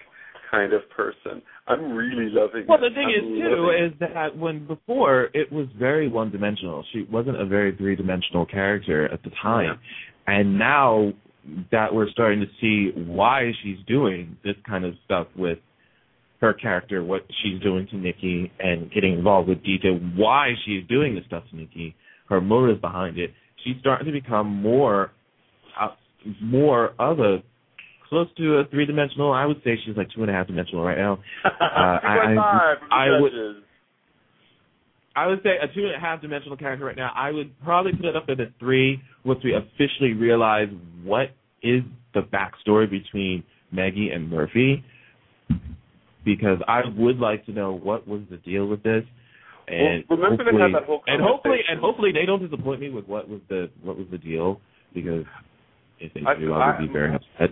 kind 0.53 0.71
of 0.71 0.81
person. 0.95 1.41
I'm 1.67 1.93
really 1.93 2.29
loving 2.29 2.65
Well, 2.67 2.77
it. 2.77 2.89
the 2.89 2.93
thing 2.95 3.09
I'm 3.09 3.25
is 3.25 3.41
too 3.41 3.69
is 3.85 3.99
that 3.99 4.37
when 4.37 4.67
before 4.67 5.29
it 5.33 5.51
was 5.51 5.67
very 5.79 6.07
one 6.07 6.31
dimensional. 6.31 6.85
She 6.93 7.07
wasn't 7.11 7.41
a 7.41 7.45
very 7.45 7.75
three 7.75 7.95
dimensional 7.95 8.45
character 8.45 9.11
at 9.11 9.23
the 9.23 9.31
time, 9.41 9.79
and 10.27 10.59
now 10.59 11.11
that 11.71 11.93
we're 11.93 12.09
starting 12.09 12.39
to 12.39 12.45
see 12.61 12.91
why 12.95 13.51
she's 13.63 13.77
doing 13.87 14.37
this 14.43 14.55
kind 14.67 14.85
of 14.85 14.93
stuff 15.05 15.27
with 15.35 15.57
her 16.39 16.53
character, 16.53 17.03
what 17.03 17.25
she's 17.41 17.59
doing 17.61 17.87
to 17.89 17.97
Nikki, 17.97 18.51
and 18.59 18.91
getting 18.91 19.13
involved 19.13 19.49
with 19.49 19.63
Dita, 19.63 19.93
why 20.15 20.53
she's 20.65 20.85
doing 20.87 21.15
this 21.15 21.25
stuff 21.25 21.43
to 21.49 21.55
Nikki, 21.55 21.95
her 22.29 22.39
motives 22.41 22.79
behind 22.79 23.17
it. 23.17 23.31
She's 23.63 23.75
starting 23.79 24.05
to 24.05 24.11
become 24.11 24.47
more, 24.47 25.11
uh, 25.79 25.89
more 26.41 26.93
of 26.99 27.19
a 27.19 27.41
close 28.13 28.27
to 28.37 28.57
a 28.59 28.65
three 28.69 28.85
dimensional. 28.85 29.33
I 29.33 29.45
would 29.45 29.57
say 29.63 29.71
she's 29.83 29.97
like 29.97 30.07
two 30.15 30.21
and 30.21 30.29
a 30.29 30.33
half 30.33 30.45
dimensional 30.45 30.83
right 30.83 30.97
now. 30.97 31.17
Uh, 31.45 31.49
I- 31.59 32.35
I- 32.37 32.75
I 32.91 33.19
would- 33.19 33.31
I 35.15 35.27
would 35.27 35.41
say 35.43 35.57
a 35.61 35.67
two 35.73 35.85
and 35.85 35.95
a 35.95 35.99
half 35.99 36.21
dimensional 36.21 36.55
character 36.57 36.85
right 36.85 36.95
now. 36.95 37.11
I 37.15 37.31
would 37.31 37.51
probably 37.63 37.91
put 37.93 38.05
it 38.05 38.15
up 38.15 38.25
at 38.29 38.39
a 38.39 38.47
three 38.59 39.01
once 39.23 39.39
we 39.43 39.53
officially 39.55 40.13
realize 40.13 40.67
what 41.03 41.31
is 41.63 41.81
the 42.13 42.21
backstory 42.21 42.89
between 42.89 43.43
Maggie 43.71 44.09
and 44.09 44.29
Murphy. 44.29 44.83
Because 46.25 46.59
I 46.67 46.81
would 46.97 47.17
like 47.19 47.45
to 47.47 47.51
know 47.51 47.73
what 47.73 48.07
was 48.07 48.21
the 48.31 48.37
deal 48.37 48.65
with 48.67 48.81
this. 48.83 49.03
And 49.67 50.03
Well, 50.09 50.17
remember 50.19 50.43
they 50.43 50.51
hopefully, 50.51 50.71
had 50.71 50.81
that 50.81 50.85
whole 50.85 51.01
and 51.07 51.21
hopefully 51.21 51.59
and 51.69 51.79
hopefully 51.79 52.11
they 52.11 52.25
don't 52.25 52.41
disappoint 52.43 52.79
me 52.81 52.89
with 52.89 53.07
what 53.07 53.27
was 53.29 53.39
the 53.49 53.69
what 53.81 53.97
was 53.97 54.07
the 54.11 54.17
deal 54.17 54.59
because 54.93 55.25
if 55.99 56.13
they 56.13 56.21
I- 56.25 56.35
do 56.35 56.53
I 56.53 56.79
would 56.79 56.87
be 56.87 56.91
very 56.93 57.13
upset. 57.15 57.49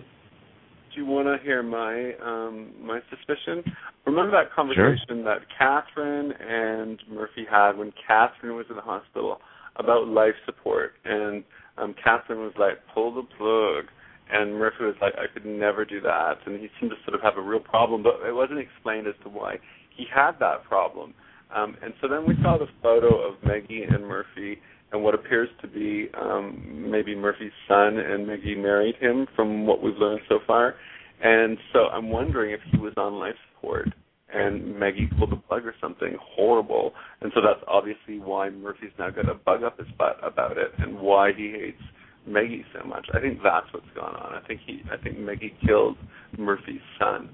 Do 0.94 1.00
you 1.00 1.06
want 1.06 1.26
to 1.26 1.42
hear 1.42 1.62
my 1.62 2.12
um 2.22 2.70
my 2.80 3.00
suspicion? 3.08 3.64
Remember 4.04 4.30
that 4.32 4.52
conversation 4.52 5.24
that 5.24 5.38
Catherine 5.56 6.32
and 6.32 7.00
Murphy 7.10 7.46
had 7.50 7.78
when 7.78 7.92
Catherine 8.06 8.56
was 8.56 8.66
in 8.68 8.76
the 8.76 8.82
hospital 8.82 9.40
about 9.76 10.08
life 10.08 10.34
support, 10.44 10.92
and 11.04 11.44
um 11.78 11.94
Catherine 12.02 12.40
was 12.40 12.52
like, 12.58 12.78
"Pull 12.92 13.14
the 13.14 13.22
plug," 13.38 13.86
and 14.30 14.54
Murphy 14.54 14.84
was 14.84 14.96
like, 15.00 15.14
"I 15.16 15.32
could 15.32 15.46
never 15.46 15.86
do 15.86 16.00
that," 16.02 16.38
and 16.44 16.60
he 16.60 16.68
seemed 16.78 16.90
to 16.90 16.98
sort 17.04 17.14
of 17.14 17.22
have 17.22 17.38
a 17.38 17.40
real 17.40 17.60
problem, 17.60 18.02
but 18.02 18.20
it 18.26 18.34
wasn't 18.34 18.58
explained 18.58 19.06
as 19.06 19.14
to 19.22 19.30
why 19.30 19.58
he 19.96 20.04
had 20.12 20.32
that 20.40 20.64
problem. 20.64 21.14
Um, 21.54 21.76
and 21.82 21.94
so 22.00 22.08
then 22.08 22.26
we 22.26 22.34
saw 22.42 22.58
the 22.58 22.68
photo 22.82 23.16
of 23.16 23.42
Maggie 23.44 23.82
and 23.82 24.06
Murphy 24.06 24.58
and 24.92 25.02
what 25.02 25.14
appears 25.14 25.48
to 25.62 25.68
be 25.68 26.08
um, 26.20 26.88
maybe 26.90 27.14
Murphy's 27.14 27.52
son, 27.66 27.98
and 27.98 28.26
Maggie 28.26 28.54
married 28.54 28.96
him 29.00 29.26
from 29.34 29.66
what 29.66 29.82
we've 29.82 29.96
learned 29.96 30.20
so 30.28 30.38
far. 30.46 30.74
And 31.22 31.56
so 31.72 31.86
I'm 31.86 32.10
wondering 32.10 32.52
if 32.52 32.60
he 32.70 32.78
was 32.78 32.92
on 32.96 33.14
life 33.14 33.34
support 33.54 33.88
and 34.34 34.78
Maggie 34.78 35.08
pulled 35.18 35.30
the 35.30 35.36
plug 35.36 35.66
or 35.66 35.74
something 35.80 36.16
horrible. 36.20 36.92
And 37.20 37.30
so 37.34 37.40
that's 37.40 37.62
obviously 37.68 38.18
why 38.18 38.50
Murphy's 38.50 38.90
now 38.98 39.10
got 39.10 39.28
a 39.28 39.34
bug 39.34 39.62
up 39.62 39.78
his 39.78 39.88
butt 39.98 40.16
about 40.22 40.56
it 40.58 40.68
and 40.78 40.98
why 40.98 41.32
he 41.36 41.50
hates 41.50 41.82
Maggie 42.26 42.64
so 42.78 42.86
much. 42.86 43.06
I 43.14 43.20
think 43.20 43.38
that's 43.42 43.66
what's 43.72 43.86
gone 43.94 44.14
on. 44.16 44.34
I 44.34 44.46
think 44.46 44.60
he 44.66 44.82
I 44.90 44.96
think 45.02 45.18
Maggie 45.18 45.54
killed 45.66 45.96
Murphy's 46.38 46.80
son. 46.98 47.30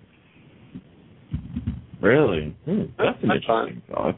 Really? 2.01 2.57
Hmm, 2.65 2.83
that's 2.97 3.19
an 3.23 3.29
That's 3.29 3.45
fine. 3.47 3.69
interesting 3.69 3.83
thought. 3.91 4.15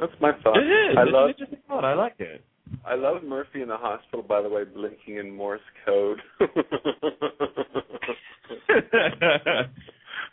That's 0.00 0.12
my 0.20 0.32
thought. 0.42 0.56
It 0.56 0.66
is. 0.66 0.96
I 0.96 1.02
it's 1.02 1.10
love 1.12 1.24
an 1.24 1.30
interesting 1.30 1.58
thought. 1.66 1.84
I 1.84 1.94
like 1.94 2.14
it. 2.18 2.44
I 2.86 2.94
love 2.94 3.22
Murphy 3.22 3.62
in 3.62 3.68
the 3.68 3.76
hospital, 3.76 4.22
by 4.22 4.42
the 4.42 4.48
way, 4.48 4.64
blinking 4.64 5.16
in 5.16 5.30
Morse 5.34 5.60
code. 5.84 6.20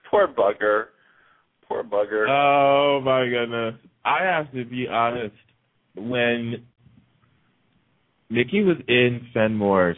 Poor 0.10 0.28
bugger. 0.28 0.86
Poor 1.68 1.84
bugger. 1.84 2.28
Oh 2.30 3.02
my 3.04 3.28
goodness. 3.28 3.76
I 4.04 4.24
have 4.24 4.52
to 4.54 4.66
be 4.66 4.88
honest. 4.88 5.36
When 5.96 6.66
Nikki 8.30 8.64
was 8.64 8.78
in 8.88 9.28
Fenmore's 9.34 9.98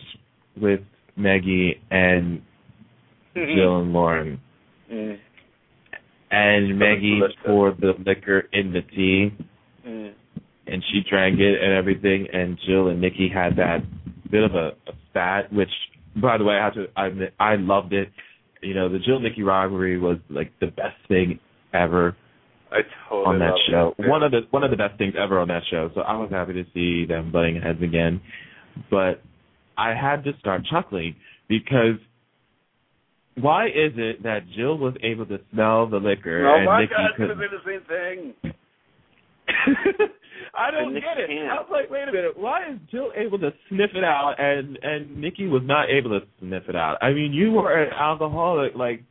with 0.59 0.81
Maggie 1.15 1.81
and 1.89 2.41
Jill 3.35 3.81
and 3.81 3.93
Lauren, 3.93 4.39
Mm, 4.91 5.17
and 6.31 6.79
Maggie 6.79 7.19
poured 7.45 7.77
the 7.81 7.93
liquor 8.05 8.47
in 8.53 8.71
the 8.71 8.81
tea, 8.81 9.33
mm. 9.85 10.13
And 10.71 10.83
she 10.91 11.01
drank 11.09 11.39
it 11.39 11.61
and 11.63 11.73
everything, 11.73 12.27
and 12.31 12.57
Jill 12.67 12.87
and 12.87 13.01
Nikki 13.01 13.29
had 13.33 13.55
that 13.57 13.79
bit 14.29 14.43
of 14.43 14.55
a, 14.55 14.69
a 14.89 14.93
spat, 15.09 15.51
which 15.53 15.69
by 16.21 16.37
the 16.37 16.43
way, 16.43 16.55
I 16.55 16.65
have 16.65 16.73
to 16.75 16.85
I 16.95 17.07
admit, 17.07 17.33
I 17.39 17.55
loved 17.55 17.93
it. 17.93 18.09
You 18.61 18.73
know, 18.73 18.89
the 18.89 18.99
Jill 18.99 19.19
Nikki 19.19 19.43
rivalry 19.43 19.99
was 19.99 20.17
like 20.29 20.51
the 20.59 20.67
best 20.67 20.97
thing 21.07 21.39
ever 21.73 22.15
I 22.71 22.79
totally 23.07 23.35
on 23.35 23.39
that 23.39 23.53
show. 23.69 23.93
it. 23.97 24.07
One 24.09 24.23
of 24.23 24.31
the 24.31 24.41
one 24.51 24.63
of 24.63 24.71
the 24.71 24.77
best 24.77 24.97
things 24.97 25.13
ever 25.21 25.39
on 25.39 25.47
that 25.49 25.63
show. 25.69 25.89
So 25.95 26.01
I 26.01 26.17
was 26.17 26.29
happy 26.31 26.53
to 26.53 26.63
see 26.73 27.05
them 27.05 27.31
butting 27.31 27.61
heads 27.61 27.81
again. 27.81 28.21
But 28.89 29.21
I 29.77 29.93
had 29.93 30.23
to 30.25 30.31
start 30.39 30.63
chuckling 30.69 31.15
because 31.47 31.95
why 33.35 33.67
is 33.67 33.93
it 33.95 34.23
that 34.23 34.39
Jill 34.55 34.77
was 34.77 34.95
able 35.03 35.25
to 35.27 35.39
smell 35.53 35.87
the 35.87 35.97
liquor 35.97 36.47
Oh 36.49 36.55
and 36.57 36.65
my 36.65 36.81
Nikki 36.81 36.93
God, 36.93 37.05
it's 37.09 37.17
couldn't? 37.17 37.37
gonna 37.37 37.49
be 37.49 37.55
the 37.55 37.63
same 37.65 37.83
thing. 37.87 38.51
I 40.57 40.71
don't 40.71 40.93
get 40.93 41.17
it. 41.17 41.29
can't. 41.29 41.51
I 41.51 41.55
was 41.55 41.69
like, 41.71 41.89
wait 41.89 42.07
a 42.07 42.11
minute, 42.11 42.37
why 42.37 42.69
is 42.69 42.79
Jill 42.91 43.11
able 43.15 43.39
to 43.39 43.51
sniff 43.69 43.91
it 43.95 44.03
out 44.03 44.35
and 44.37 44.77
and 44.81 45.17
Nikki 45.17 45.47
was 45.47 45.61
not 45.65 45.89
able 45.89 46.19
to 46.19 46.25
sniff 46.39 46.63
it 46.67 46.75
out? 46.75 46.97
I 47.01 47.11
mean, 47.11 47.33
you 47.33 47.51
were 47.51 47.71
an 47.71 47.93
alcoholic 47.93 48.75
like 48.75 49.03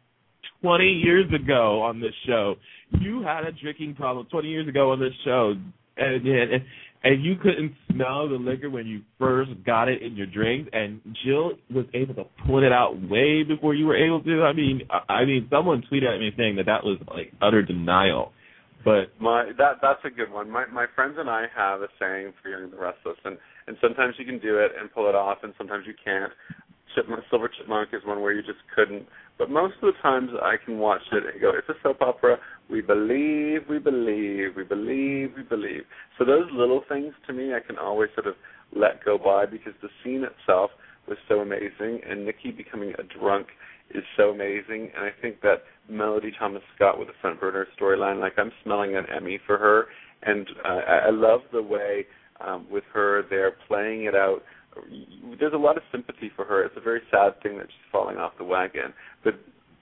20 0.62 0.84
years 0.84 1.26
ago 1.32 1.82
on 1.82 2.00
this 2.00 2.14
show. 2.26 2.54
You 3.00 3.22
had 3.22 3.44
a 3.44 3.52
drinking 3.52 3.94
problem 3.94 4.26
20 4.30 4.48
years 4.48 4.68
ago 4.68 4.92
on 4.92 5.00
this 5.00 5.12
show, 5.24 5.54
and 5.96 6.26
and 6.26 6.62
and 7.04 7.24
you 7.24 7.36
couldn't 7.36 7.72
smell 7.92 8.28
the 8.28 8.34
liquor 8.34 8.68
when 8.68 8.86
you 8.86 9.02
first 9.18 9.50
got 9.64 9.88
it 9.88 10.02
in 10.02 10.16
your 10.16 10.26
drinks, 10.26 10.70
and 10.72 11.00
Jill 11.24 11.52
was 11.72 11.84
able 11.94 12.14
to 12.14 12.24
pull 12.46 12.64
it 12.64 12.72
out 12.72 12.94
way 13.08 13.42
before 13.42 13.74
you 13.74 13.86
were 13.86 13.96
able 13.96 14.22
to. 14.22 14.42
I 14.42 14.52
mean, 14.52 14.82
I 14.90 15.12
I 15.12 15.24
mean, 15.24 15.46
someone 15.50 15.82
tweeted 15.90 16.12
at 16.12 16.18
me 16.18 16.30
saying 16.36 16.56
that 16.56 16.66
that 16.66 16.84
was 16.84 16.98
like 17.08 17.32
utter 17.40 17.62
denial. 17.62 18.32
But 18.86 19.10
My 19.20 19.50
that 19.58 19.82
that's 19.82 19.98
a 20.04 20.10
good 20.10 20.30
one. 20.30 20.48
My 20.48 20.64
my 20.66 20.86
friends 20.94 21.16
and 21.18 21.28
I 21.28 21.46
have 21.56 21.82
a 21.82 21.88
saying 21.98 22.32
for 22.40 22.50
Young 22.50 22.70
the 22.70 22.78
Restless, 22.78 23.18
and 23.24 23.36
and 23.66 23.76
sometimes 23.82 24.14
you 24.16 24.24
can 24.24 24.38
do 24.38 24.58
it 24.58 24.70
and 24.78 24.92
pull 24.94 25.08
it 25.08 25.16
off, 25.16 25.38
and 25.42 25.52
sometimes 25.58 25.84
you 25.88 25.94
can't. 26.02 26.32
Chipmunk, 26.94 27.24
Silver 27.28 27.50
Chipmunk 27.50 27.88
is 27.92 28.06
one 28.06 28.22
where 28.22 28.32
you 28.32 28.42
just 28.42 28.62
couldn't. 28.76 29.08
But 29.38 29.50
most 29.50 29.74
of 29.82 29.92
the 29.92 30.00
times 30.00 30.30
I 30.40 30.54
can 30.64 30.78
watch 30.78 31.02
it 31.10 31.24
and 31.26 31.40
go, 31.40 31.50
it's 31.50 31.68
a 31.68 31.74
soap 31.82 32.00
opera. 32.00 32.38
We 32.70 32.80
believe, 32.80 33.62
we 33.68 33.78
believe, 33.78 34.54
we 34.56 34.62
believe, 34.62 35.32
we 35.36 35.42
believe. 35.42 35.82
So 36.16 36.24
those 36.24 36.46
little 36.52 36.82
things 36.88 37.12
to 37.26 37.32
me, 37.32 37.54
I 37.54 37.60
can 37.60 37.76
always 37.76 38.10
sort 38.14 38.28
of 38.28 38.34
let 38.74 39.04
go 39.04 39.18
by 39.18 39.46
because 39.46 39.74
the 39.82 39.88
scene 40.02 40.24
itself 40.24 40.70
was 41.08 41.18
so 41.28 41.40
amazing, 41.40 42.00
and 42.08 42.24
Nikki 42.24 42.52
becoming 42.52 42.94
a 42.98 43.02
drunk 43.02 43.48
is 43.90 44.04
so 44.16 44.30
amazing. 44.30 44.90
And 44.96 45.04
I 45.04 45.10
think 45.20 45.40
that 45.42 45.64
Melody 45.88 46.32
Thomas 46.38 46.62
Scott 46.74 46.98
with 46.98 47.08
the 47.08 47.14
front 47.20 47.40
burner 47.40 47.66
storyline, 47.80 48.20
like 48.20 48.34
I'm 48.38 48.52
smelling 48.64 48.96
an 48.96 49.04
Emmy 49.14 49.38
for 49.46 49.58
her, 49.58 49.86
and 50.22 50.46
uh, 50.64 51.08
I 51.08 51.10
love 51.10 51.40
the 51.52 51.62
way 51.62 52.06
um, 52.44 52.66
with 52.70 52.84
her 52.92 53.24
they're 53.30 53.56
playing 53.68 54.04
it 54.04 54.14
out. 54.14 54.42
There's 55.38 55.54
a 55.54 55.58
lot 55.58 55.76
of 55.76 55.82
sympathy 55.90 56.30
for 56.34 56.44
her. 56.44 56.64
It's 56.64 56.76
a 56.76 56.80
very 56.80 57.00
sad 57.10 57.40
thing 57.42 57.58
that 57.58 57.66
she's 57.66 57.90
falling 57.90 58.16
off 58.16 58.32
the 58.38 58.44
wagon, 58.44 58.92
but 59.24 59.34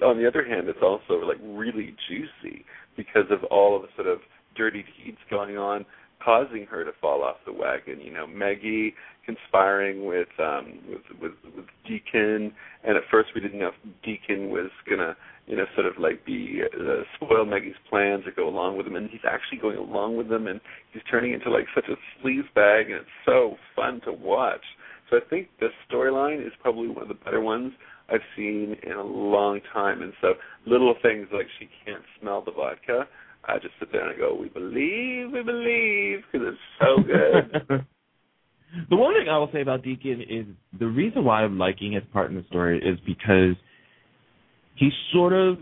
on 0.02 0.18
the 0.18 0.26
other 0.26 0.44
hand, 0.44 0.68
it's 0.68 0.82
also 0.82 1.24
like 1.24 1.38
really 1.42 1.94
juicy 2.08 2.64
because 2.96 3.26
of 3.30 3.44
all 3.44 3.76
of 3.76 3.82
the 3.82 3.88
sort 3.96 4.08
of 4.08 4.18
dirty 4.56 4.84
deeds 4.96 5.18
going 5.30 5.56
on, 5.56 5.84
causing 6.24 6.66
her 6.66 6.84
to 6.84 6.92
fall 7.00 7.22
off 7.22 7.36
the 7.46 7.52
wagon. 7.52 8.00
You 8.00 8.12
know, 8.12 8.26
Maggie 8.26 8.94
conspiring 9.26 10.04
with 10.04 10.28
um 10.38 10.80
with 10.88 11.02
with, 11.20 11.54
with 11.56 11.66
Deacon, 11.86 12.52
and 12.84 12.96
at 12.96 13.02
first 13.10 13.30
we 13.34 13.40
didn't 13.40 13.58
know 13.58 13.68
if 13.68 13.92
Deacon 14.02 14.50
was 14.50 14.70
gonna 14.88 15.16
you 15.46 15.56
know 15.56 15.64
sort 15.74 15.86
of 15.86 15.94
like 15.98 16.24
be 16.24 16.62
uh, 16.62 17.02
spoil 17.16 17.44
Maggie's 17.44 17.74
plans 17.88 18.24
or 18.26 18.32
go 18.32 18.48
along 18.48 18.76
with 18.76 18.86
them, 18.86 18.96
and 18.96 19.10
he's 19.10 19.24
actually 19.28 19.58
going 19.58 19.78
along 19.78 20.16
with 20.16 20.28
them, 20.28 20.46
and 20.46 20.60
he's 20.92 21.02
turning 21.10 21.32
into 21.32 21.50
like 21.50 21.66
such 21.74 21.86
a 21.88 21.96
sleaze 22.20 22.52
bag, 22.54 22.90
and 22.90 23.00
it's 23.00 23.18
so 23.24 23.56
fun 23.76 24.00
to 24.04 24.12
watch. 24.12 24.64
So 25.10 25.16
I 25.16 25.20
think 25.28 25.48
this 25.60 25.70
storyline 25.90 26.44
is 26.44 26.52
probably 26.62 26.88
one 26.88 27.02
of 27.02 27.08
the 27.08 27.14
better 27.14 27.40
ones 27.40 27.72
I've 28.08 28.24
seen 28.36 28.76
in 28.82 28.92
a 28.92 29.02
long 29.02 29.60
time. 29.72 30.02
And 30.02 30.12
so 30.20 30.34
little 30.66 30.94
things 31.02 31.28
like 31.32 31.46
she 31.58 31.68
can't 31.84 32.02
smell 32.20 32.42
the 32.42 32.52
vodka, 32.52 33.06
I 33.46 33.58
just 33.58 33.74
sit 33.78 33.92
there 33.92 34.08
and 34.08 34.14
I 34.14 34.18
go, 34.18 34.34
"We 34.34 34.48
believe, 34.48 35.32
we 35.32 35.42
believe," 35.42 36.24
because 36.30 36.48
it's 36.48 36.58
so 36.80 37.02
good. 37.02 37.84
the 38.90 38.96
one 38.96 39.14
thing 39.14 39.28
I 39.28 39.38
will 39.38 39.50
say 39.52 39.60
about 39.60 39.82
Deacon 39.82 40.22
is 40.22 40.46
the 40.78 40.86
reason 40.86 41.24
why 41.24 41.42
I'm 41.42 41.58
liking 41.58 41.92
his 41.92 42.02
part 42.12 42.30
in 42.30 42.36
the 42.36 42.44
story 42.48 42.78
is 42.78 42.98
because 43.06 43.56
he's 44.76 44.92
sort 45.12 45.32
of 45.32 45.58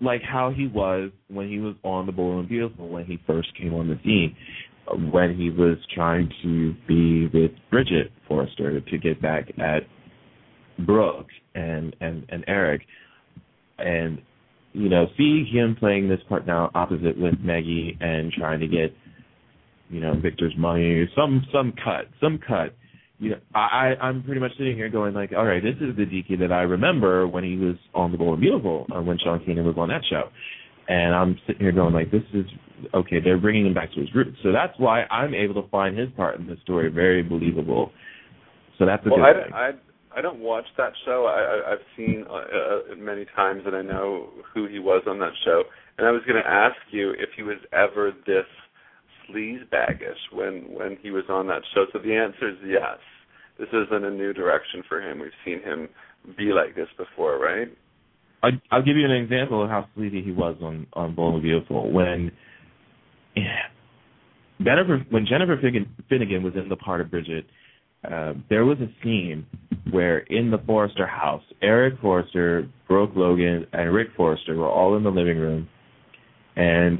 like 0.00 0.22
how 0.22 0.50
he 0.50 0.66
was 0.66 1.10
when 1.28 1.48
he 1.48 1.58
was 1.58 1.76
on 1.84 2.06
the 2.06 2.12
Bold 2.12 2.40
and 2.40 2.48
Beautiful 2.48 2.88
when 2.88 3.04
he 3.04 3.18
first 3.26 3.48
came 3.56 3.74
on 3.74 3.88
the 3.88 3.98
scene, 4.02 4.36
uh, 4.88 4.96
when 4.96 5.36
he 5.36 5.50
was 5.50 5.78
trying 5.94 6.28
to 6.42 6.74
be 6.88 7.26
with 7.26 7.52
Bridget 7.70 8.10
Forrester 8.26 8.80
to 8.80 8.98
get 8.98 9.22
back 9.22 9.48
at 9.58 9.82
Brooke 10.84 11.28
and 11.54 11.94
and 12.00 12.26
and 12.28 12.44
Eric, 12.48 12.82
and 13.78 14.20
you 14.72 14.88
know 14.88 15.06
see 15.16 15.44
him 15.50 15.76
playing 15.78 16.08
this 16.08 16.20
part 16.28 16.46
now 16.46 16.70
opposite 16.74 17.18
with 17.18 17.34
Maggie 17.40 17.96
and 18.00 18.32
trying 18.32 18.60
to 18.60 18.66
get 18.66 18.94
you 19.88 20.00
know 20.00 20.14
Victor's 20.20 20.54
money, 20.56 21.08
some 21.14 21.46
some 21.52 21.72
cut, 21.84 22.08
some 22.20 22.38
cut. 22.46 22.74
You 23.18 23.30
know, 23.30 23.36
I 23.54 23.94
I'm 24.00 24.22
pretty 24.24 24.40
much 24.40 24.52
sitting 24.58 24.76
here 24.76 24.88
going 24.88 25.14
like, 25.14 25.32
all 25.36 25.44
right, 25.44 25.62
this 25.62 25.76
is 25.80 25.96
the 25.96 26.04
Deaky 26.04 26.38
that 26.40 26.50
I 26.52 26.62
remember 26.62 27.28
when 27.28 27.44
he 27.44 27.56
was 27.56 27.76
on 27.94 28.10
The 28.10 28.18
Bold 28.18 28.34
and 28.34 28.40
Beautiful, 28.40 28.86
uh, 28.94 29.00
when 29.00 29.18
Sean 29.22 29.38
Kanan 29.40 29.64
was 29.64 29.76
on 29.78 29.90
that 29.90 30.02
show, 30.10 30.24
and 30.88 31.14
I'm 31.14 31.38
sitting 31.46 31.62
here 31.62 31.72
going 31.72 31.94
like, 31.94 32.10
this 32.10 32.24
is 32.34 32.46
okay. 32.94 33.20
They're 33.22 33.38
bringing 33.38 33.66
him 33.66 33.74
back 33.74 33.92
to 33.92 34.00
his 34.00 34.12
roots, 34.14 34.38
so 34.42 34.50
that's 34.50 34.72
why 34.78 35.02
I'm 35.04 35.34
able 35.34 35.62
to 35.62 35.68
find 35.68 35.96
his 35.96 36.08
part 36.16 36.40
in 36.40 36.46
the 36.46 36.56
story 36.64 36.90
very 36.90 37.22
believable. 37.22 37.92
So 38.78 38.86
that's 38.86 39.06
a 39.06 39.10
well, 39.10 39.18
good 39.18 39.24
I, 39.24 39.44
thing. 39.44 39.52
I 39.52 39.70
I 40.16 40.20
don't 40.20 40.40
watch 40.40 40.66
that 40.76 40.92
show. 41.04 41.26
I, 41.26 41.40
I 41.40 41.72
I've 41.72 41.84
seen 41.96 42.24
uh, 42.28 42.32
uh, 42.32 42.96
many 42.96 43.26
times, 43.36 43.62
and 43.66 43.74
I 43.74 43.82
know 43.82 44.30
who 44.54 44.66
he 44.66 44.78
was 44.78 45.02
on 45.06 45.18
that 45.20 45.32
show. 45.44 45.62
And 45.98 46.06
I 46.06 46.10
was 46.10 46.22
going 46.26 46.42
to 46.42 46.48
ask 46.48 46.76
you 46.90 47.10
if 47.10 47.30
he 47.36 47.42
was 47.42 47.58
ever 47.72 48.12
this 48.26 48.46
sleaze 49.28 49.68
baggish 49.70 50.18
when 50.32 50.72
when 50.72 50.96
he 51.02 51.10
was 51.10 51.24
on 51.28 51.46
that 51.48 51.62
show. 51.74 51.86
So 51.92 51.98
the 51.98 52.14
answer 52.14 52.50
is 52.50 52.56
yes. 52.66 52.98
This 53.58 53.68
isn't 53.68 54.04
a 54.04 54.10
new 54.10 54.32
direction 54.32 54.82
for 54.88 55.00
him. 55.00 55.20
We've 55.20 55.30
seen 55.44 55.62
him 55.62 55.88
be 56.36 56.52
like 56.52 56.74
this 56.74 56.88
before, 56.96 57.38
right? 57.38 57.68
I, 58.42 58.48
I'll 58.70 58.82
give 58.82 58.96
you 58.96 59.04
an 59.04 59.12
example 59.12 59.62
of 59.62 59.70
how 59.70 59.88
sleazy 59.94 60.22
he 60.22 60.32
was 60.32 60.56
on 60.62 60.86
on 60.94 61.14
Bold 61.14 61.34
and 61.34 61.42
Beautiful 61.42 61.92
when 61.92 62.32
yeah, 63.36 63.68
Jennifer 64.58 65.04
when 65.10 65.26
Jennifer 65.26 65.58
Finnigan 66.08 66.42
was 66.42 66.54
in 66.56 66.68
the 66.68 66.76
part 66.76 67.00
of 67.00 67.10
Bridget. 67.10 67.46
Uh, 68.10 68.34
there 68.48 68.64
was 68.64 68.78
a 68.80 68.88
scene 69.02 69.46
where 69.90 70.18
in 70.18 70.50
the 70.50 70.58
Forrester 70.66 71.06
house, 71.06 71.42
Eric 71.62 71.94
Forrester, 72.00 72.68
Brooke 72.88 73.12
Logan, 73.14 73.66
and 73.72 73.92
Rick 73.92 74.08
Forrester 74.16 74.56
were 74.56 74.68
all 74.68 74.96
in 74.96 75.04
the 75.04 75.10
living 75.10 75.38
room, 75.38 75.68
and 76.56 76.98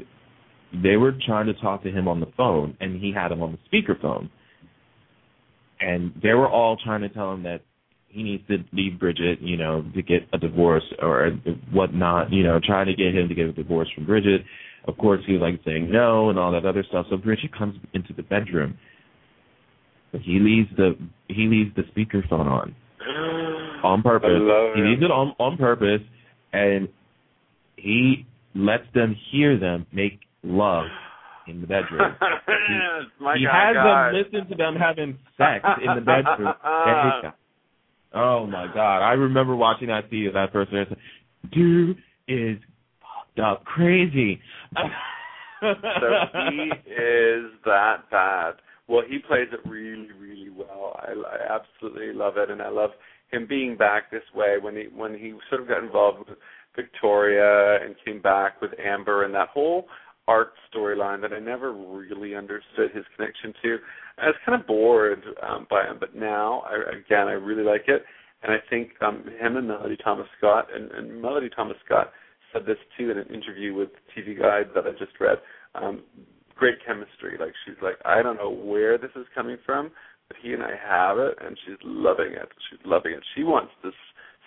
they 0.81 0.95
were 0.95 1.13
trying 1.25 1.45
to 1.47 1.53
talk 1.55 1.83
to 1.83 1.91
him 1.91 2.07
on 2.07 2.19
the 2.19 2.31
phone, 2.37 2.77
and 2.79 3.01
he 3.01 3.11
had 3.13 3.31
him 3.31 3.41
on 3.41 3.51
the 3.51 3.59
speakerphone, 3.69 4.29
and 5.79 6.13
they 6.21 6.33
were 6.33 6.49
all 6.49 6.77
trying 6.77 7.01
to 7.01 7.09
tell 7.09 7.33
him 7.33 7.43
that 7.43 7.61
he 8.07 8.23
needs 8.23 8.43
to 8.47 8.57
leave 8.71 8.99
Bridget, 8.99 9.41
you 9.41 9.57
know, 9.57 9.83
to 9.95 10.01
get 10.01 10.21
a 10.33 10.37
divorce 10.37 10.83
or 11.01 11.31
whatnot, 11.71 12.31
you 12.31 12.43
know, 12.43 12.59
trying 12.63 12.85
to 12.85 12.93
get 12.93 13.13
him 13.13 13.27
to 13.27 13.35
get 13.35 13.47
a 13.47 13.51
divorce 13.51 13.89
from 13.93 14.05
Bridget. 14.05 14.41
Of 14.87 14.97
course, 14.97 15.21
he 15.25 15.33
was 15.33 15.41
like 15.41 15.59
saying 15.65 15.91
no 15.91 16.29
and 16.29 16.37
all 16.37 16.51
that 16.51 16.65
other 16.65 16.83
stuff. 16.87 17.07
So 17.09 17.17
Bridget 17.17 17.57
comes 17.57 17.75
into 17.93 18.13
the 18.13 18.21
bedroom, 18.23 18.77
he 20.21 20.39
leaves 20.39 20.69
the 20.77 20.97
he 21.27 21.47
leaves 21.47 21.71
the 21.75 21.83
speakerphone 21.83 22.45
on 22.45 22.75
on 23.83 24.01
purpose. 24.01 24.29
He 24.75 24.81
leaves 24.81 25.01
it 25.01 25.11
on 25.11 25.33
on 25.39 25.57
purpose, 25.57 26.01
and 26.51 26.87
he 27.75 28.25
lets 28.55 28.83
them 28.93 29.15
hear 29.31 29.59
them 29.59 29.85
make 29.91 30.19
love 30.43 30.85
in 31.47 31.61
the 31.61 31.67
bedroom. 31.67 32.15
He 33.35 33.45
God, 33.45 33.53
has 33.53 33.73
God. 33.73 34.11
them 34.11 34.23
listen 34.23 34.49
to 34.49 34.55
them 34.55 34.75
having 34.75 35.17
sex 35.37 35.65
in 35.81 35.95
the 35.95 36.01
bedroom. 36.01 36.53
Oh 38.15 38.45
my 38.45 38.67
god! 38.71 38.99
I 38.99 39.13
remember 39.13 39.55
watching 39.55 39.87
that 39.87 40.03
scene 40.11 40.29
that 40.35 40.53
person. 40.53 40.85
"Dude 41.51 41.97
is 42.27 42.59
fucked 43.01 43.39
up, 43.39 43.65
crazy." 43.65 44.39
so 45.59 45.69
he 46.51 46.71
is 46.91 47.51
that 47.65 48.03
bad. 48.11 48.53
Well, 48.87 49.03
he 49.07 49.19
plays 49.19 49.47
it 49.51 49.67
really, 49.67 50.09
really 50.19 50.49
well. 50.49 50.99
I, 50.99 51.13
I 51.13 51.55
absolutely 51.55 52.13
love 52.13 52.37
it, 52.37 52.49
and 52.49 52.61
I 52.61 52.69
love 52.69 52.91
him 53.31 53.47
being 53.47 53.77
back 53.77 54.11
this 54.11 54.23
way 54.35 54.57
when 54.61 54.75
he 54.75 54.83
when 54.93 55.13
he 55.17 55.33
sort 55.49 55.61
of 55.61 55.67
got 55.67 55.83
involved 55.83 56.29
with 56.29 56.37
Victoria 56.75 57.83
and 57.83 57.95
came 58.05 58.21
back 58.21 58.61
with 58.61 58.71
Amber 58.79 59.23
and 59.23 59.33
that 59.33 59.49
whole 59.49 59.87
art 60.27 60.53
storyline 60.73 61.21
that 61.21 61.33
I 61.33 61.39
never 61.39 61.73
really 61.73 62.35
understood 62.35 62.91
his 62.93 63.03
connection 63.15 63.53
to. 63.61 63.77
I 64.19 64.27
was 64.27 64.35
kind 64.45 64.59
of 64.59 64.67
bored 64.67 65.23
um, 65.41 65.67
by 65.69 65.85
him, 65.85 65.97
but 65.99 66.15
now, 66.15 66.63
I, 66.65 66.97
again, 66.97 67.27
I 67.27 67.33
really 67.33 67.63
like 67.63 67.85
it. 67.87 68.03
And 68.41 68.51
I 68.51 68.57
think 68.69 68.91
um, 69.01 69.23
him 69.39 69.57
and 69.57 69.67
Melody 69.67 69.97
Thomas 70.03 70.27
Scott, 70.37 70.67
and, 70.73 70.91
and 70.91 71.21
Melody 71.21 71.49
Thomas 71.53 71.77
Scott 71.85 72.11
said 72.51 72.65
this 72.65 72.77
too 72.97 73.09
in 73.09 73.17
an 73.17 73.27
interview 73.27 73.73
with 73.73 73.89
TV 74.15 74.37
Guide 74.37 74.67
that 74.75 74.85
I 74.85 74.91
just 74.91 75.19
read. 75.19 75.37
Um, 75.75 76.03
great 76.63 76.79
chemistry. 76.87 77.35
Like 77.37 77.51
she's 77.65 77.75
like, 77.83 77.95
I 78.05 78.21
don't 78.23 78.37
know 78.37 78.49
where 78.49 78.97
this 78.97 79.11
is 79.17 79.25
coming 79.35 79.57
from, 79.65 79.91
but 80.29 80.37
he 80.41 80.53
and 80.53 80.63
I 80.63 80.71
have 80.79 81.17
it, 81.19 81.35
and 81.43 81.57
she's 81.65 81.75
loving 81.83 82.31
it. 82.31 82.47
She's 82.69 82.79
loving 82.85 83.11
it. 83.11 83.23
She 83.35 83.43
wants 83.43 83.73
this 83.83 83.93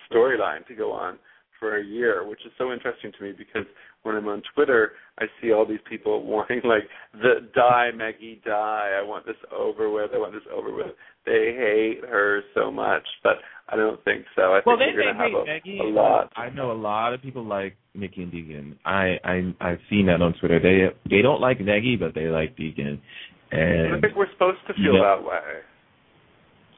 storyline 0.09 0.65
to 0.65 0.73
go 0.73 0.91
on 0.91 1.19
for 1.59 1.77
a 1.77 1.83
year, 1.83 2.27
which 2.27 2.39
is 2.43 2.51
so 2.57 2.73
interesting 2.73 3.11
to 3.17 3.23
me 3.23 3.33
because 3.37 3.67
when 4.07 4.15
I'm 4.15 4.27
on 4.27 4.41
Twitter, 4.55 4.93
I 5.19 5.25
see 5.41 5.51
all 5.51 5.65
these 5.67 5.83
people 5.89 6.23
wanting 6.25 6.61
like 6.63 6.83
the 7.13 7.47
die 7.53 7.91
Maggie 7.95 8.41
die. 8.45 8.97
I 8.99 9.03
want 9.05 9.25
this 9.25 9.35
over 9.55 9.89
with. 9.91 10.11
I 10.13 10.17
want 10.17 10.33
this 10.33 10.41
over 10.51 10.73
with. 10.73 10.87
They 11.25 11.53
hate 11.57 12.01
her 12.09 12.41
so 12.55 12.71
much, 12.71 13.03
but 13.21 13.33
I 13.69 13.75
don't 13.75 14.01
think 14.05 14.23
so. 14.35 14.53
I 14.53 14.61
well, 14.65 14.77
think 14.77 14.95
they, 14.95 14.97
we're 14.97 15.13
they 15.13 15.17
gonna 15.17 15.23
hate 15.25 15.33
have 15.33 15.41
a, 15.41 15.45
Maggie. 15.45 15.79
a 15.79 15.83
lot. 15.83 16.31
I 16.37 16.49
know 16.49 16.71
a 16.71 16.79
lot 16.79 17.13
of 17.13 17.21
people 17.21 17.43
like 17.45 17.75
Nikki 17.93 18.23
and 18.23 18.31
Deacon. 18.31 18.79
I 18.85 19.17
I 19.23 19.53
I've 19.59 19.79
seen 19.89 20.05
that 20.07 20.21
on 20.21 20.33
Twitter. 20.39 20.59
They 20.59 20.87
they 21.15 21.21
don't 21.21 21.41
like 21.41 21.59
Maggie, 21.59 21.97
but 21.97 22.15
they 22.15 22.27
like 22.27 22.55
Deacon. 22.55 23.01
And 23.51 23.95
I 23.95 23.99
think 23.99 24.15
we're 24.15 24.31
supposed 24.33 24.59
to 24.67 24.73
feel 24.73 24.83
you 24.83 24.93
know, 24.93 25.03
that 25.17 25.23
way. 25.27 25.61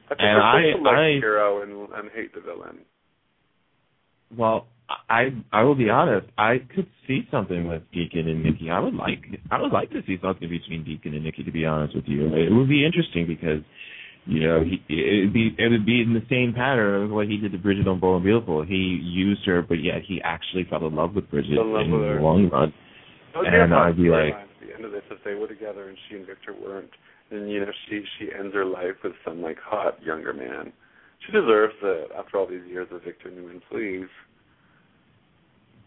I 0.06 0.08
think 0.14 0.20
And 0.20 0.36
we're 0.36 0.42
I- 0.42 0.62
supposed 0.62 0.76
to 0.76 0.82
like 0.90 0.96
I- 0.98 1.06
the 1.14 1.18
hero 1.20 1.62
and, 1.62 1.72
and 1.94 2.10
hate 2.14 2.34
the 2.34 2.40
villain. 2.40 2.78
Well, 4.36 4.66
I 5.08 5.30
I 5.52 5.62
will 5.62 5.74
be 5.74 5.88
honest. 5.90 6.26
I 6.38 6.58
could 6.74 6.86
see 7.06 7.22
something 7.30 7.68
with 7.68 7.82
Deacon 7.92 8.28
and 8.28 8.42
Nikki. 8.42 8.70
I 8.70 8.80
would 8.80 8.94
like 8.94 9.22
I 9.50 9.60
would 9.60 9.72
like 9.72 9.90
to 9.90 10.02
see 10.06 10.18
something 10.22 10.48
between 10.48 10.84
Deacon 10.84 11.14
and 11.14 11.24
Nikki. 11.24 11.44
To 11.44 11.52
be 11.52 11.64
honest 11.64 11.94
with 11.94 12.04
you, 12.06 12.26
it 12.34 12.50
would 12.52 12.68
be 12.68 12.84
interesting 12.84 13.26
because 13.26 13.62
you 14.26 14.40
know 14.40 14.62
he 14.64 14.82
it 14.88 15.24
would 15.26 15.32
be 15.32 15.54
it 15.58 15.68
would 15.70 15.86
be 15.86 16.02
in 16.02 16.12
the 16.14 16.24
same 16.28 16.52
pattern 16.54 17.04
of 17.04 17.10
what 17.10 17.28
he 17.28 17.36
did 17.36 17.52
to 17.52 17.58
Bridget 17.58 17.86
on 17.88 18.00
Bold 18.00 18.16
and 18.16 18.24
Beautiful. 18.24 18.62
He 18.64 19.00
used 19.02 19.44
her, 19.46 19.62
but 19.62 19.82
yet 19.82 20.02
he 20.06 20.20
actually 20.22 20.64
fell 20.68 20.86
in 20.86 20.94
love 20.94 21.14
with 21.14 21.30
Bridget 21.30 21.52
in 21.58 21.72
with 21.72 21.88
the 21.88 22.20
long 22.20 22.48
run. 22.50 22.72
Would 23.36 23.46
And 23.46 23.54
be 23.54 23.58
a 23.58 23.68
fun 23.68 23.72
I'd 23.72 23.96
be 23.96 24.10
like- 24.10 24.34
at 24.34 24.48
the 24.60 24.74
end 24.74 24.84
of 24.84 24.90
this, 24.92 25.02
if 25.10 25.22
they 25.24 25.34
were 25.34 25.46
together 25.46 25.88
and 25.88 25.96
she 26.08 26.16
and 26.16 26.26
Victor 26.26 26.52
weren't, 26.52 26.90
then 27.30 27.46
you 27.48 27.60
know 27.60 27.70
she 27.88 28.02
she 28.18 28.28
ends 28.36 28.54
her 28.54 28.64
life 28.64 28.96
with 29.04 29.14
some 29.24 29.40
like 29.40 29.58
hot 29.60 30.02
younger 30.02 30.32
man. 30.32 30.72
She 31.26 31.32
deserves 31.32 31.74
it 31.82 32.10
after 32.18 32.38
all 32.38 32.46
these 32.46 32.66
years 32.68 32.88
of 32.90 33.04
Victor 33.04 33.30
Newman. 33.30 33.62
Please. 33.70 34.08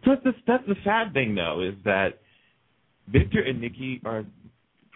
That's 0.06 0.24
the 0.24 0.34
that's 0.48 0.63
the 0.68 0.76
sad 0.84 1.13
thing 1.13 1.36
though 1.36 1.62
is 1.62 1.76
that 1.86 2.20
Victor 3.12 3.42
and 3.42 3.62
Nikki 3.62 4.02
are 4.06 4.26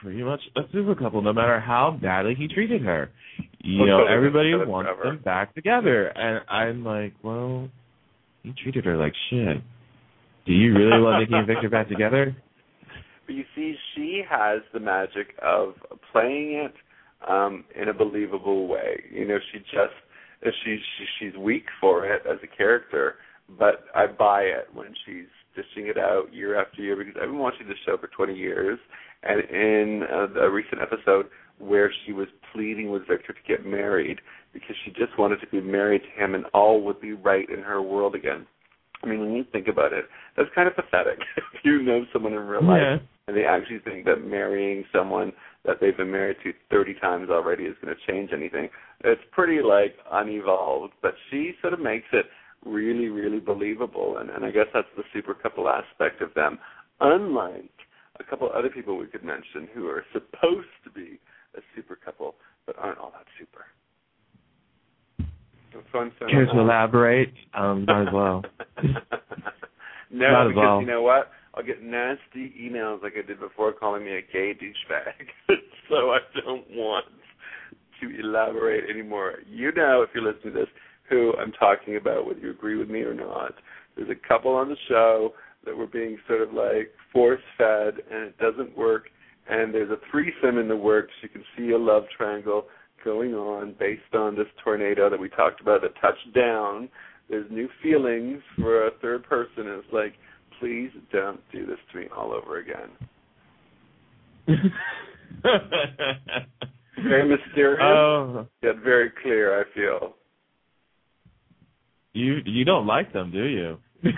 pretty 0.01 0.23
much 0.23 0.41
a 0.55 0.61
super 0.71 0.95
couple, 0.95 1.21
no 1.21 1.33
matter 1.33 1.59
how 1.59 1.97
badly 2.01 2.35
he 2.35 2.47
treated 2.47 2.81
her. 2.83 3.09
You 3.59 3.79
Well, 3.79 3.87
know, 3.87 4.05
so 4.07 4.13
everybody 4.13 4.53
wants 4.55 4.89
forever. 4.89 5.15
them 5.15 5.23
back 5.23 5.55
together, 5.55 6.07
and 6.07 6.41
I'm 6.49 6.85
like, 6.85 7.13
well, 7.23 7.69
he 8.43 8.53
treated 8.63 8.85
her 8.85 8.95
like 8.97 9.13
shit. 9.29 9.57
Do 10.45 10.53
you 10.53 10.73
really 10.73 11.01
want 11.01 11.19
Nikki 11.19 11.33
and 11.33 11.47
Victor 11.53 11.69
back 11.69 11.89
together? 11.89 12.35
But 13.25 13.35
you 13.35 13.43
see, 13.55 13.75
she 13.95 14.21
has 14.29 14.61
the 14.73 14.79
magic 14.79 15.35
of 15.41 15.73
playing 16.11 16.53
it 16.65 16.73
um 17.27 17.65
in 17.79 17.89
a 17.89 17.93
believable 17.93 18.67
way. 18.67 19.03
You 19.11 19.27
know, 19.27 19.37
she 19.51 19.59
just 19.59 20.53
she, 20.63 20.77
she 20.97 21.05
she's 21.19 21.35
weak 21.37 21.65
for 21.81 22.05
it 22.05 22.21
as 22.29 22.37
a 22.43 22.57
character, 22.57 23.15
but 23.57 23.85
I 23.95 24.07
buy 24.07 24.41
it 24.41 24.67
when 24.73 24.93
she's 25.05 25.27
dishing 25.55 25.87
it 25.89 25.97
out 25.97 26.33
year 26.33 26.59
after 26.59 26.81
year 26.81 26.95
because 26.95 27.13
I've 27.21 27.29
been 27.29 27.39
watching 27.39 27.67
this 27.67 27.77
show 27.85 27.97
for 27.97 28.07
20 28.07 28.35
years, 28.35 28.77
and 29.23 29.41
in 29.49 30.03
uh, 30.11 30.27
a, 30.41 30.47
a 30.47 30.51
recent 30.51 30.81
episode 30.81 31.27
where 31.59 31.91
she 32.05 32.13
was 32.13 32.27
pleading 32.53 32.91
with 32.91 33.07
Victor 33.07 33.33
to 33.33 33.39
get 33.47 33.65
married 33.65 34.19
because 34.53 34.75
she 34.85 34.91
just 34.91 35.17
wanted 35.17 35.39
to 35.41 35.47
be 35.47 35.59
married 35.61 36.01
to 36.03 36.23
him 36.23 36.35
and 36.35 36.45
all 36.53 36.81
would 36.83 37.01
be 37.01 37.13
right 37.13 37.49
in 37.49 37.61
her 37.63 37.81
world 37.81 38.13
again. 38.15 38.45
I 39.03 39.07
mean, 39.07 39.19
when 39.19 39.33
you 39.33 39.43
think 39.51 39.67
about 39.67 39.93
it, 39.93 40.05
that's 40.35 40.49
kind 40.55 40.67
of 40.67 40.75
pathetic. 40.75 41.19
if 41.37 41.43
you 41.63 41.81
know 41.81 42.03
someone 42.13 42.33
in 42.33 42.39
real 42.39 42.63
life 42.63 42.81
Yeah. 42.81 42.97
and 43.27 43.37
they 43.37 43.45
actually 43.45 43.79
think 43.79 44.05
that 44.05 44.23
marrying 44.23 44.83
someone 44.91 45.31
that 45.65 45.77
they've 45.81 45.97
been 45.97 46.11
married 46.11 46.37
to 46.43 46.53
30 46.71 46.93
times 47.01 47.29
already 47.29 47.63
is 47.63 47.75
going 47.83 47.93
to 47.95 48.11
change 48.11 48.31
anything. 48.33 48.69
It's 49.03 49.21
pretty 49.31 49.61
like 49.61 49.95
unevolved, 50.11 50.93
but 51.01 51.13
she 51.29 51.53
sort 51.61 51.73
of 51.73 51.79
makes 51.79 52.07
it 52.13 52.25
really, 52.67 53.07
really 53.07 53.39
believable, 53.39 54.17
and, 54.17 54.29
and 54.29 54.45
I 54.45 54.51
guess 54.51 54.67
that's 54.73 54.87
the 54.95 55.03
super 55.13 55.33
couple 55.33 55.69
aspect 55.69 56.21
of 56.21 56.33
them. 56.33 56.59
Unlike 56.99 57.71
a 58.19 58.23
couple 58.23 58.49
other 58.53 58.69
people 58.69 58.97
we 58.97 59.07
could 59.07 59.23
mention 59.23 59.67
who 59.73 59.87
are 59.87 60.03
supposed 60.13 60.67
to 60.83 60.91
be 60.91 61.19
a 61.55 61.61
super 61.75 61.95
couple, 61.95 62.35
but 62.65 62.75
aren't 62.77 62.97
all 62.97 63.11
that 63.11 63.25
super. 63.39 63.65
So 65.91 65.99
I'm 65.99 66.11
saying 66.19 66.31
Care 66.31 66.45
that. 66.45 66.53
to 66.53 66.59
elaborate? 66.59 67.33
Um, 67.53 67.85
might 67.85 68.07
as 68.07 68.13
well. 68.13 68.43
no, 68.83 70.31
Might 70.31 70.41
as 70.41 70.47
because 70.49 70.55
well. 70.55 70.81
you 70.81 70.87
know 70.87 71.01
what? 71.01 71.31
I'll 71.53 71.63
get 71.63 71.81
nasty 71.83 72.53
emails 72.59 73.01
like 73.01 73.13
I 73.17 73.25
did 73.25 73.39
before 73.39 73.73
calling 73.73 74.05
me 74.05 74.11
a 74.17 74.21
gay 74.21 74.53
douchebag. 74.53 75.27
so 75.89 76.11
I 76.11 76.19
don't 76.45 76.65
want 76.71 77.05
to 78.01 78.19
elaborate 78.19 78.89
anymore. 78.89 79.35
You 79.47 79.71
know, 79.75 80.03
if 80.03 80.09
you're 80.13 80.23
listening 80.23 80.53
to 80.53 80.59
this, 80.61 80.69
who 81.09 81.33
I'm 81.39 81.51
talking 81.53 81.95
about, 81.97 82.25
whether 82.25 82.39
you 82.39 82.51
agree 82.51 82.77
with 82.77 82.89
me 82.89 83.01
or 83.01 83.13
not. 83.13 83.53
There's 83.95 84.09
a 84.09 84.27
couple 84.27 84.53
on 84.53 84.69
the 84.69 84.77
show 84.87 85.33
that 85.65 85.75
were 85.75 85.87
being 85.87 86.17
sort 86.27 86.41
of 86.41 86.53
like 86.53 86.91
force 87.11 87.41
fed, 87.57 87.95
and 88.11 88.23
it 88.23 88.37
doesn't 88.37 88.77
work. 88.77 89.09
And 89.49 89.73
there's 89.73 89.89
a 89.89 89.97
threesome 90.11 90.57
in 90.57 90.67
the 90.67 90.75
works. 90.75 91.13
You 91.21 91.29
can 91.29 91.43
see 91.57 91.71
a 91.71 91.77
love 91.77 92.03
triangle 92.15 92.65
going 93.03 93.33
on 93.33 93.75
based 93.79 94.13
on 94.13 94.35
this 94.35 94.47
tornado 94.63 95.09
that 95.09 95.19
we 95.19 95.29
talked 95.29 95.61
about 95.61 95.81
that 95.81 95.93
touched 96.01 96.33
down. 96.35 96.89
There's 97.29 97.49
new 97.49 97.69
feelings 97.81 98.41
for 98.57 98.87
a 98.87 98.91
third 99.01 99.23
person, 99.23 99.67
and 99.67 99.83
it's 99.83 99.93
like, 99.93 100.13
please 100.59 100.89
don't 101.11 101.39
do 101.51 101.65
this 101.65 101.77
to 101.91 101.99
me 101.99 102.07
all 102.15 102.33
over 102.33 102.59
again. 102.59 102.89
Very 107.03 107.29
mysterious, 107.29 107.79
oh, 107.81 108.47
yet 108.63 108.77
very 108.83 109.11
clear. 109.21 109.59
I 109.61 109.63
feel. 109.75 110.15
You 112.17 112.37
you 112.45 112.65
don't 112.65 112.87
like 112.87 113.13
them, 113.13 113.31
do 113.31 113.45
you? 113.45 113.77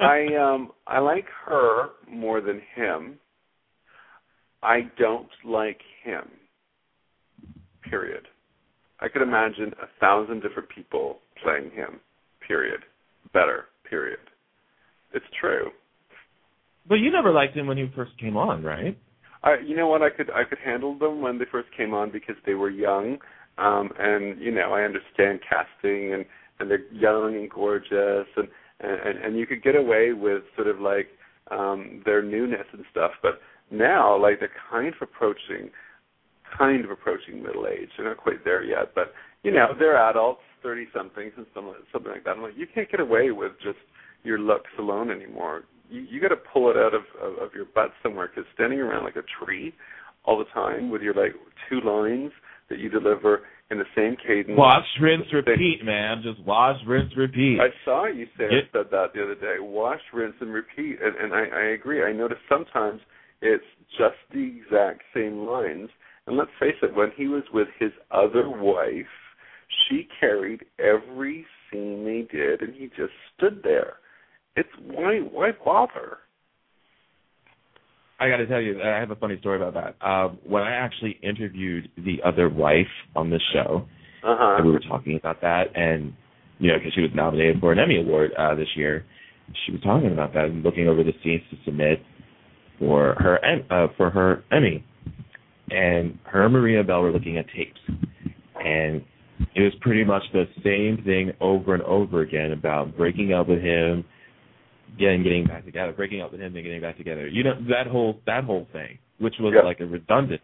I 0.00 0.26
um 0.36 0.72
I 0.86 0.98
like 0.98 1.26
her 1.46 1.90
more 2.08 2.40
than 2.40 2.60
him. 2.74 3.18
I 4.62 4.90
don't 4.98 5.28
like 5.44 5.80
him. 6.02 6.24
Period. 7.88 8.26
I 9.00 9.08
could 9.08 9.22
imagine 9.22 9.72
a 9.82 9.86
thousand 10.00 10.42
different 10.42 10.68
people 10.74 11.18
playing 11.42 11.70
him. 11.72 12.00
Period. 12.46 12.80
Better. 13.32 13.66
Period. 13.88 14.18
It's 15.12 15.26
true. 15.40 15.70
But 16.88 16.96
you 16.96 17.10
never 17.10 17.32
liked 17.32 17.56
him 17.56 17.66
when 17.66 17.76
he 17.76 17.90
first 17.94 18.12
came 18.18 18.36
on, 18.36 18.62
right? 18.62 18.98
I 19.42 19.56
you 19.64 19.76
know 19.76 19.88
what 19.88 20.02
I 20.02 20.10
could 20.10 20.30
I 20.30 20.44
could 20.44 20.58
handle 20.64 20.98
them 20.98 21.20
when 21.20 21.38
they 21.38 21.44
first 21.50 21.68
came 21.76 21.94
on 21.94 22.10
because 22.10 22.36
they 22.44 22.54
were 22.54 22.70
young. 22.70 23.18
Um 23.58 23.90
and 23.98 24.40
you 24.40 24.52
know, 24.52 24.72
I 24.72 24.82
understand 24.82 25.40
casting 25.48 26.14
and 26.14 26.24
and 26.60 26.70
they're 26.70 26.90
young 26.92 27.34
and 27.36 27.50
gorgeous 27.50 28.26
and 28.36 28.48
and 28.80 29.18
and 29.24 29.38
you 29.38 29.46
could 29.46 29.62
get 29.62 29.76
away 29.76 30.12
with 30.12 30.42
sort 30.54 30.68
of 30.68 30.80
like 30.80 31.08
um 31.50 32.02
their 32.04 32.22
newness 32.22 32.66
and 32.72 32.84
stuff. 32.90 33.12
But 33.22 33.40
now 33.70 34.20
like 34.20 34.40
they're 34.40 34.50
kind 34.70 34.88
of 34.88 34.94
approaching 35.00 35.70
kind 36.56 36.84
of 36.84 36.90
approaching 36.90 37.42
middle 37.42 37.66
age. 37.66 37.88
They're 37.96 38.08
not 38.08 38.18
quite 38.18 38.44
there 38.44 38.62
yet 38.62 38.94
but 38.94 39.12
you 39.42 39.52
know 39.52 39.68
they're 39.78 39.96
adults 40.10 40.42
thirty 40.62 40.86
somethings 40.94 41.32
and 41.36 41.46
something 41.54 41.74
something 41.92 42.12
like 42.12 42.24
that. 42.24 42.36
I'm 42.36 42.42
like 42.42 42.56
you 42.56 42.66
can't 42.72 42.90
get 42.90 43.00
away 43.00 43.30
with 43.30 43.52
just 43.62 43.78
your 44.24 44.38
looks 44.38 44.70
alone 44.78 45.10
anymore. 45.10 45.64
You 45.90 46.00
you 46.02 46.20
got 46.20 46.28
to 46.28 46.36
pull 46.36 46.70
it 46.70 46.76
out 46.76 46.94
of, 46.94 47.02
of 47.22 47.38
of 47.42 47.54
your 47.54 47.66
butt 47.66 47.92
somewhere 48.02 48.28
because 48.28 48.48
standing 48.54 48.80
around 48.80 49.04
like 49.04 49.16
a 49.16 49.44
tree 49.44 49.72
all 50.24 50.38
the 50.38 50.44
time 50.52 50.90
with 50.90 51.02
your 51.02 51.14
like 51.14 51.34
two 51.70 51.80
lines 51.80 52.32
that 52.68 52.78
you 52.78 52.88
deliver 52.88 53.42
in 53.70 53.78
the 53.78 53.84
same 53.96 54.16
cadence 54.26 54.56
Wash, 54.56 54.86
rinse, 55.00 55.26
repeat, 55.32 55.80
man. 55.84 56.22
Just 56.22 56.40
wash, 56.46 56.78
rinse, 56.86 57.12
repeat. 57.16 57.58
I 57.60 57.68
saw 57.84 58.06
you 58.06 58.26
say 58.38 58.48
Get- 58.48 58.70
said 58.72 58.86
that 58.92 59.12
the 59.14 59.22
other 59.24 59.34
day. 59.34 59.56
Wash, 59.58 60.00
rinse, 60.12 60.36
and 60.40 60.52
repeat. 60.52 60.98
And, 61.02 61.16
and 61.16 61.32
I, 61.34 61.46
I 61.46 61.64
agree. 61.74 62.02
I 62.04 62.12
notice 62.12 62.38
sometimes 62.48 63.00
it's 63.42 63.64
just 63.98 64.16
the 64.32 64.52
exact 64.62 65.02
same 65.14 65.46
lines. 65.46 65.88
And 66.26 66.36
let's 66.36 66.50
face 66.60 66.76
it, 66.82 66.94
when 66.94 67.10
he 67.16 67.28
was 67.28 67.44
with 67.52 67.68
his 67.78 67.92
other 68.10 68.48
wife, 68.48 69.06
she 69.88 70.08
carried 70.20 70.64
every 70.78 71.44
scene 71.70 72.04
they 72.04 72.26
did, 72.36 72.62
and 72.62 72.74
he 72.74 72.86
just 72.88 73.12
stood 73.36 73.60
there. 73.62 73.94
It's 74.54 74.68
why 74.80 75.18
why 75.18 75.50
bother? 75.64 76.18
I 78.18 78.28
got 78.28 78.38
to 78.38 78.46
tell 78.46 78.60
you, 78.60 78.80
I 78.82 78.98
have 78.98 79.10
a 79.10 79.16
funny 79.16 79.38
story 79.40 79.60
about 79.60 79.74
that. 79.74 80.06
Um, 80.06 80.38
when 80.46 80.62
I 80.62 80.72
actually 80.72 81.18
interviewed 81.22 81.90
the 81.96 82.16
other 82.24 82.48
wife 82.48 82.86
on 83.14 83.30
the 83.30 83.40
show, 83.52 83.86
Uh 84.22 84.36
huh. 84.38 84.54
and 84.58 84.66
we 84.66 84.72
were 84.72 84.80
talking 84.80 85.16
about 85.16 85.40
that, 85.42 85.64
and 85.74 86.12
you 86.58 86.68
know, 86.72 86.78
because 86.78 86.94
she 86.94 87.02
was 87.02 87.10
nominated 87.14 87.60
for 87.60 87.72
an 87.72 87.78
Emmy 87.78 87.98
Award 88.00 88.30
uh, 88.38 88.54
this 88.54 88.68
year, 88.76 89.04
she 89.64 89.72
was 89.72 89.80
talking 89.82 90.10
about 90.12 90.32
that 90.32 90.46
and 90.46 90.62
looking 90.62 90.88
over 90.88 91.04
the 91.04 91.12
scenes 91.22 91.42
to 91.50 91.56
submit 91.64 92.00
for 92.78 93.14
her 93.18 93.38
uh, 93.70 93.88
for 93.96 94.10
her 94.10 94.42
Emmy, 94.50 94.82
and 95.70 96.18
her 96.24 96.44
and 96.44 96.52
Maria 96.54 96.82
Bell 96.82 97.02
were 97.02 97.12
looking 97.12 97.36
at 97.36 97.44
tapes, 97.54 97.78
and 98.64 99.02
it 99.54 99.60
was 99.60 99.72
pretty 99.82 100.04
much 100.04 100.22
the 100.32 100.46
same 100.64 101.04
thing 101.04 101.32
over 101.40 101.74
and 101.74 101.82
over 101.82 102.22
again 102.22 102.52
about 102.52 102.96
breaking 102.96 103.34
up 103.34 103.48
with 103.48 103.60
him, 103.60 104.04
getting 104.98 105.22
getting 105.22 105.46
back 105.46 105.64
together, 105.64 105.92
breaking 105.92 106.20
up 106.20 106.32
with 106.32 106.40
him 106.40 106.54
and 106.54 106.64
getting 106.64 106.80
back 106.80 106.96
together. 106.96 107.26
You 107.28 107.44
know 107.44 107.54
that 107.68 107.86
whole 107.86 108.20
that 108.26 108.44
whole 108.44 108.66
thing, 108.72 108.98
which 109.18 109.34
was 109.38 109.54
Yeah. 109.54 109.62
like 109.62 109.80
a 109.80 109.86
redundant. 109.86 110.40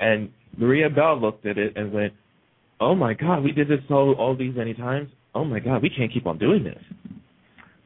And 0.00 0.30
Maria 0.56 0.88
Bell 0.90 1.20
looked 1.20 1.46
at 1.46 1.58
it 1.58 1.76
and 1.76 1.92
went, 1.92 2.12
"Oh 2.80 2.94
my 2.94 3.14
God, 3.14 3.42
we 3.42 3.52
did 3.52 3.68
this 3.68 3.80
all 3.90 4.12
all 4.14 4.34
these 4.34 4.54
many 4.54 4.74
times. 4.74 5.10
Oh 5.34 5.44
my 5.44 5.60
God, 5.60 5.82
we 5.82 5.90
can't 5.90 6.10
keep 6.12 6.26
on 6.26 6.38
doing 6.38 6.64
this." 6.64 6.82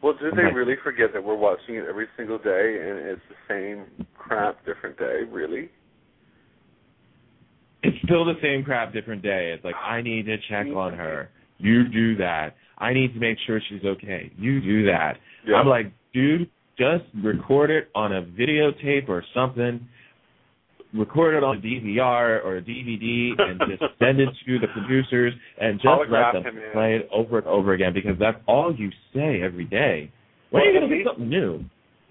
Well, 0.02 0.14
do 0.14 0.32
they 0.32 0.52
really 0.52 0.74
forget 0.82 1.12
that 1.12 1.22
we're 1.22 1.36
watching 1.36 1.76
it 1.76 1.84
every 1.88 2.08
single 2.16 2.38
day 2.38 2.78
and 2.80 2.98
it's 2.98 3.22
the 3.28 3.36
same 3.46 4.06
crap, 4.14 4.64
different 4.64 4.98
day? 4.98 5.22
Really? 5.30 5.68
It's 7.84 7.96
still 8.04 8.24
the 8.24 8.38
same 8.42 8.64
crap, 8.64 8.92
different 8.92 9.22
day. 9.22 9.52
It's 9.52 9.64
like 9.64 9.76
I 9.76 10.02
need 10.02 10.26
to 10.26 10.38
check 10.48 10.66
on 10.74 10.92
her. 10.94 11.30
You 11.58 11.88
do 11.88 12.16
that. 12.16 12.56
I 12.78 12.92
need 12.92 13.14
to 13.14 13.20
make 13.20 13.38
sure 13.46 13.60
she's 13.68 13.84
okay. 13.84 14.32
You 14.36 14.60
do 14.60 14.86
that. 14.86 15.18
Yeah. 15.46 15.56
I'm 15.56 15.66
like, 15.66 15.92
dude, 16.12 16.48
just 16.78 17.04
record 17.22 17.70
it 17.70 17.88
on 17.94 18.12
a 18.12 18.22
videotape 18.22 19.08
or 19.08 19.24
something. 19.34 19.86
Record 20.94 21.36
it 21.36 21.42
on 21.42 21.56
a 21.56 21.60
DVR 21.60 22.44
or 22.44 22.58
a 22.58 22.62
DVD 22.62 23.30
and 23.38 23.60
just 23.70 23.82
send 23.98 24.20
it 24.20 24.28
to 24.46 24.58
the 24.58 24.66
producers 24.68 25.32
and 25.60 25.78
just 25.78 25.86
Holograph 25.86 26.34
let 26.34 26.44
them 26.44 26.56
him 26.56 26.62
play 26.72 26.96
it 26.96 27.08
over 27.12 27.38
and 27.38 27.46
over 27.46 27.72
again 27.72 27.94
because 27.94 28.18
that's 28.18 28.38
all 28.46 28.74
you 28.76 28.90
say 29.14 29.42
every 29.42 29.64
day. 29.64 30.10
When 30.50 30.62
are 30.62 30.66
you 30.66 30.80
gonna 30.80 30.92
at 30.92 30.98
do 30.98 31.04
something 31.04 31.28
new? 31.28 31.64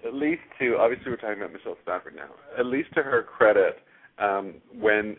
at 0.06 0.14
least 0.14 0.42
to 0.58 0.76
obviously 0.78 1.10
we're 1.10 1.16
talking 1.16 1.38
about 1.38 1.52
Michelle 1.52 1.76
Stafford 1.82 2.16
now. 2.16 2.30
At 2.58 2.66
least 2.66 2.88
to 2.94 3.02
her 3.02 3.22
credit, 3.22 3.78
um, 4.18 4.54
when 4.78 5.16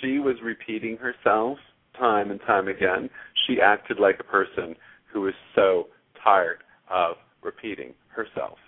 she 0.00 0.18
was 0.18 0.36
repeating 0.42 0.96
herself 0.96 1.58
time 1.98 2.30
and 2.30 2.40
time 2.40 2.68
again, 2.68 3.10
she 3.46 3.60
acted 3.60 3.98
like 4.00 4.16
a 4.20 4.24
person 4.24 4.74
who 5.12 5.22
was 5.22 5.34
so 5.54 5.88
tired 6.22 6.58
of 6.90 7.16
repeating 7.42 7.94
herself. 8.08 8.58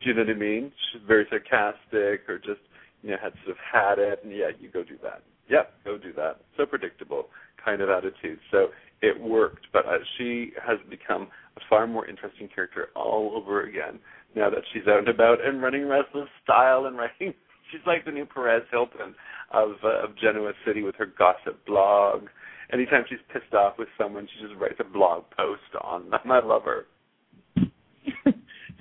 Do 0.00 0.08
you 0.08 0.14
know 0.14 0.22
what 0.22 0.30
I 0.30 0.38
mean? 0.38 0.72
She's 0.92 1.02
very 1.06 1.26
sarcastic 1.28 2.28
or 2.28 2.38
just 2.38 2.60
you 3.02 3.10
know 3.10 3.16
had 3.22 3.32
sort 3.44 3.56
of 3.56 3.56
had 3.72 3.98
it 3.98 4.20
and 4.24 4.32
yeah, 4.32 4.50
you 4.58 4.70
go 4.70 4.82
do 4.82 4.96
that. 5.02 5.22
Yep, 5.48 5.72
go 5.84 5.98
do 5.98 6.12
that. 6.14 6.40
So 6.56 6.64
predictable 6.66 7.26
kind 7.62 7.82
of 7.82 7.90
attitude. 7.90 8.38
So 8.50 8.68
it 9.02 9.20
worked, 9.20 9.66
but 9.72 9.86
uh, 9.86 9.98
she 10.16 10.52
has 10.64 10.78
become 10.88 11.28
a 11.56 11.60
far 11.68 11.86
more 11.86 12.06
interesting 12.06 12.48
character 12.54 12.88
all 12.94 13.32
over 13.34 13.64
again 13.64 13.98
now 14.34 14.50
that 14.50 14.62
she's 14.72 14.86
out 14.88 14.98
and 14.98 15.08
about 15.08 15.44
and 15.44 15.62
running 15.62 15.86
Restless 15.86 16.28
Style 16.44 16.86
and 16.86 16.96
writing. 16.96 17.34
She's 17.70 17.80
like 17.86 18.04
the 18.04 18.10
new 18.10 18.26
Perez 18.26 18.64
Hilton 18.72 19.14
of 19.52 19.74
uh, 19.84 20.04
of 20.04 20.18
Genoa 20.18 20.52
City 20.66 20.82
with 20.82 20.96
her 20.96 21.06
gossip 21.06 21.64
blog. 21.66 22.22
Anytime 22.72 23.04
she's 23.08 23.20
pissed 23.32 23.54
off 23.54 23.74
with 23.78 23.86
someone, 23.96 24.26
she 24.26 24.44
just 24.44 24.60
writes 24.60 24.80
a 24.80 24.84
blog 24.84 25.22
post 25.36 25.62
on 25.80 26.10
them. 26.10 26.32
I 26.32 26.44
love 26.44 26.62
her. 26.64 26.86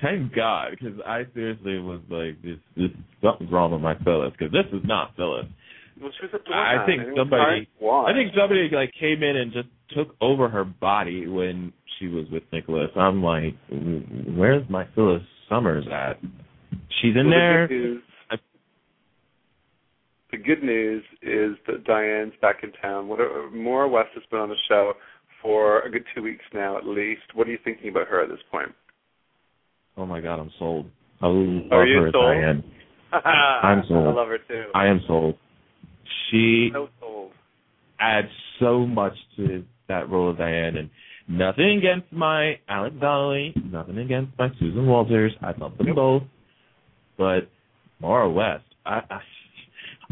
Thank 0.02 0.34
God, 0.34 0.72
because 0.72 1.00
I 1.06 1.24
seriously 1.34 1.78
was 1.80 2.00
like, 2.10 2.42
this, 2.42 2.58
this 2.78 2.90
something's 3.22 3.52
wrong 3.52 3.72
with 3.72 3.82
my 3.82 3.96
Phyllis, 4.04 4.32
because 4.38 4.52
this 4.54 4.66
is 4.72 4.86
not 4.86 5.16
Phyllis. 5.18 5.46
Well, 6.02 6.12
she 6.20 6.26
was 6.28 6.34
a 6.34 6.54
I 6.56 6.86
think 6.86 7.02
and 7.02 7.10
it 7.10 7.12
was 7.12 7.18
somebody- 7.20 7.44
hard 7.44 7.68
to 7.80 7.86
watch. 7.86 8.10
I 8.10 8.14
think 8.14 8.32
somebody 8.38 8.70
like 8.72 8.92
came 9.00 9.22
in 9.24 9.36
and 9.36 9.52
just 9.52 9.68
took 9.96 10.16
over 10.22 10.48
her 10.48 10.64
body 10.64 11.28
when 11.28 11.74
she 11.98 12.08
was 12.08 12.26
with 12.32 12.44
Nicholas. 12.54 12.90
I'm 12.96 13.22
like, 13.22 13.56
where's 14.38 14.64
my 14.70 14.86
Phyllis 14.96 15.24
Summers 15.50 15.86
at? 15.92 16.20
She's 17.02 17.16
in 17.18 17.28
Well, 17.30 17.38
there. 17.38 17.68
The 17.68 17.74
good, 17.74 17.84
news, 17.84 18.04
I- 18.32 18.38
the 20.32 20.38
good 20.38 20.64
news 20.64 21.04
is 21.22 21.58
that 21.68 21.84
Diane's 21.84 22.34
back 22.42 22.64
in 22.64 22.72
town. 22.82 23.10
What 23.10 23.20
Maura 23.54 23.90
West 23.90 24.10
has 24.14 24.24
been 24.32 24.40
on 24.40 24.50
the 24.50 24.56
show 24.70 24.94
for 25.42 25.82
a 25.82 25.90
good 25.92 26.06
two 26.16 26.22
weeks 26.22 26.46
now, 26.54 26.78
at 26.78 26.86
least. 26.86 27.22
What 27.34 27.48
are 27.48 27.52
you 27.52 27.58
thinking 27.64 27.90
about 27.90 28.08
her 28.08 28.22
at 28.24 28.30
this 28.30 28.40
point? 28.52 28.70
Oh 30.00 30.06
my 30.06 30.22
God, 30.22 30.40
I'm 30.40 30.52
sold. 30.58 30.86
I 31.22 31.28
love 31.28 31.72
Are 31.74 31.86
you 31.86 32.02
her 32.04 32.12
sold? 32.14 32.26
Diane. 32.26 32.64
I'm 33.12 33.84
sold. 33.90 34.08
I 34.08 34.12
love 34.12 34.28
her 34.30 34.38
too. 34.38 34.70
I 34.74 34.88
am 34.88 35.02
sold. 35.06 35.36
She 36.32 36.70
so 36.72 36.88
sold. 37.02 37.32
adds 38.00 38.30
so 38.62 38.86
much 38.86 39.12
to 39.36 39.66
that 39.90 40.10
role 40.10 40.30
of 40.30 40.38
Diane, 40.38 40.78
and 40.78 40.90
nothing 41.28 41.80
against 41.80 42.14
my 42.14 42.60
Alex 42.70 42.96
Donnelley, 43.02 43.54
nothing 43.66 43.98
against 43.98 44.32
my 44.40 44.48
Susan 44.58 44.88
Walters. 44.88 45.34
I 45.42 45.52
love 45.60 45.78
them 45.78 45.94
both, 45.94 46.24
but 47.18 47.50
Maura 48.00 48.30
West, 48.30 48.64
I, 48.86 49.02
I, 49.10 49.20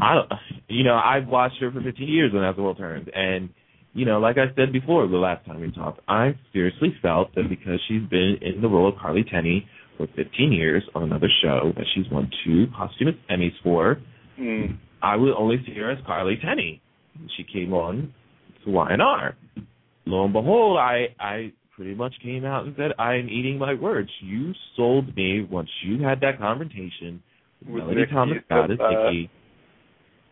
I 0.00 0.14
don't, 0.16 0.32
you 0.68 0.84
know, 0.84 0.96
I've 1.02 1.28
watched 1.28 1.60
her 1.60 1.72
for 1.72 1.80
15 1.80 2.06
years 2.06 2.32
when 2.34 2.44
As 2.44 2.56
the 2.56 2.62
World 2.62 2.76
Turns, 2.76 3.08
and 3.14 3.48
you 3.94 4.04
know, 4.04 4.20
like 4.20 4.36
I 4.36 4.54
said 4.54 4.72
before, 4.72 5.08
the 5.08 5.16
last 5.16 5.46
time 5.46 5.60
we 5.60 5.72
talked, 5.72 6.00
I 6.06 6.36
seriously 6.52 6.94
felt 7.00 7.34
that 7.34 7.48
because 7.48 7.80
she's 7.88 8.02
been 8.08 8.36
in 8.42 8.60
the 8.60 8.68
role 8.68 8.88
of 8.88 8.96
Carly 9.00 9.24
Tenney 9.24 9.66
for 9.98 10.06
15 10.16 10.52
years 10.52 10.82
on 10.94 11.02
another 11.02 11.28
show 11.42 11.72
that 11.76 11.84
she's 11.94 12.06
won 12.10 12.30
two 12.46 12.66
posthumous 12.74 13.16
Emmys 13.30 13.52
for, 13.62 13.98
Mm. 14.38 14.78
I 15.02 15.16
would 15.16 15.34
only 15.34 15.56
see 15.66 15.74
her 15.74 15.90
as 15.90 15.98
Carly 16.06 16.38
Tenney. 16.44 16.80
She 17.36 17.44
came 17.44 17.72
on 17.72 18.12
to 18.64 18.70
YNR. 18.70 19.34
Lo 20.06 20.24
and 20.24 20.32
behold, 20.32 20.78
I 20.78 21.08
I 21.18 21.52
pretty 21.74 21.94
much 21.94 22.14
came 22.22 22.44
out 22.44 22.64
and 22.64 22.74
said, 22.76 22.92
I'm 22.98 23.28
eating 23.28 23.58
my 23.58 23.74
words. 23.74 24.08
You 24.20 24.52
sold 24.76 25.14
me 25.16 25.46
once 25.48 25.68
you 25.84 26.02
had 26.02 26.20
that 26.20 26.38
confrontation 26.38 27.22
with 27.64 27.74
With 27.74 27.82
Melody 27.82 28.00
Nikki, 28.00 28.12
Thomas 28.12 28.38
Scott 28.46 28.70
said 28.70 28.80
as. 28.80 29.12
Nikki 29.12 29.30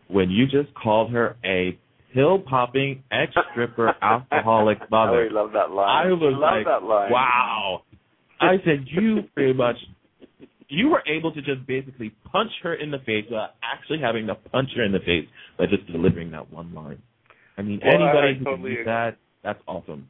when 0.09 0.29
you 0.29 0.45
just 0.45 0.73
called 0.73 1.11
her 1.11 1.35
a 1.43 1.77
pill 2.13 2.39
popping 2.39 3.03
ex 3.11 3.33
stripper 3.51 3.93
alcoholic 4.01 4.79
mother. 4.89 5.11
I 5.11 5.15
really 5.15 5.33
love 5.33 5.51
that 5.51 5.71
line. 5.71 6.07
I 6.07 6.09
was 6.11 6.19
love 6.21 6.39
like, 6.39 6.65
that 6.65 6.83
line. 6.87 7.11
Wow. 7.11 7.81
I 8.39 8.57
said 8.63 8.85
you 8.85 9.23
pretty 9.33 9.53
much 9.53 9.75
you 10.69 10.89
were 10.89 11.03
able 11.07 11.31
to 11.33 11.41
just 11.41 11.65
basically 11.65 12.13
punch 12.31 12.51
her 12.63 12.75
in 12.75 12.91
the 12.91 12.99
face 12.99 13.25
without 13.29 13.51
actually 13.63 13.99
having 14.01 14.27
to 14.27 14.35
punch 14.35 14.69
her 14.75 14.83
in 14.83 14.91
the 14.91 14.99
face 14.99 15.27
by 15.57 15.65
just 15.65 15.87
delivering 15.91 16.31
that 16.31 16.51
one 16.51 16.73
line. 16.73 17.01
I 17.57 17.61
mean, 17.61 17.79
Well, 17.83 17.95
anybody 17.95 18.35
I 18.35 18.37
who 18.37 18.45
totally 18.45 18.69
can 18.69 18.77
do 18.79 18.83
that, 18.85 19.17
that's 19.43 19.59
awesome. 19.67 20.07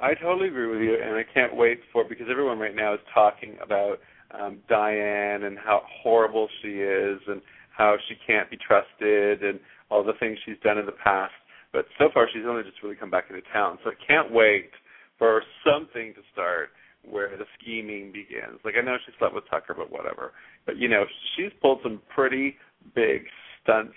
I 0.00 0.14
totally 0.14 0.48
agree 0.48 0.66
with 0.66 0.80
you, 0.80 0.98
and 1.00 1.14
I 1.14 1.22
can't 1.32 1.56
wait 1.56 1.80
for 1.92 2.04
because 2.06 2.26
everyone 2.28 2.58
right 2.58 2.74
now 2.74 2.94
is 2.94 3.00
talking 3.14 3.56
about 3.62 3.98
um, 4.38 4.58
Diane 4.68 5.44
and 5.44 5.56
how 5.56 5.82
horrible 6.02 6.48
she 6.60 6.68
is 6.68 7.20
and 7.28 7.40
how 7.76 7.96
she 8.08 8.14
can't 8.26 8.50
be 8.50 8.58
trusted 8.66 9.42
and 9.42 9.60
all 9.90 10.04
the 10.04 10.12
things 10.18 10.36
she's 10.44 10.58
done 10.64 10.78
in 10.78 10.86
the 10.86 10.92
past. 10.92 11.32
But 11.72 11.86
so 11.98 12.08
far, 12.12 12.28
she's 12.32 12.42
only 12.46 12.64
just 12.64 12.82
really 12.82 12.96
come 12.96 13.10
back 13.10 13.26
into 13.30 13.42
town, 13.52 13.78
so 13.84 13.90
I 13.90 14.06
can't 14.06 14.32
wait 14.32 14.70
for 15.18 15.42
something 15.64 16.12
to 16.14 16.20
start 16.32 16.70
where 17.08 17.36
the 17.36 17.44
scheming 17.60 18.12
begins. 18.12 18.60
Like 18.64 18.74
I 18.80 18.84
know 18.84 18.96
she 19.04 19.12
slept 19.18 19.34
with 19.34 19.44
Tucker, 19.50 19.74
but 19.76 19.90
whatever. 19.90 20.32
But 20.66 20.76
you 20.76 20.88
know, 20.88 21.04
she's 21.36 21.52
pulled 21.60 21.80
some 21.82 22.00
pretty 22.14 22.56
big 22.94 23.22
stunts 23.62 23.94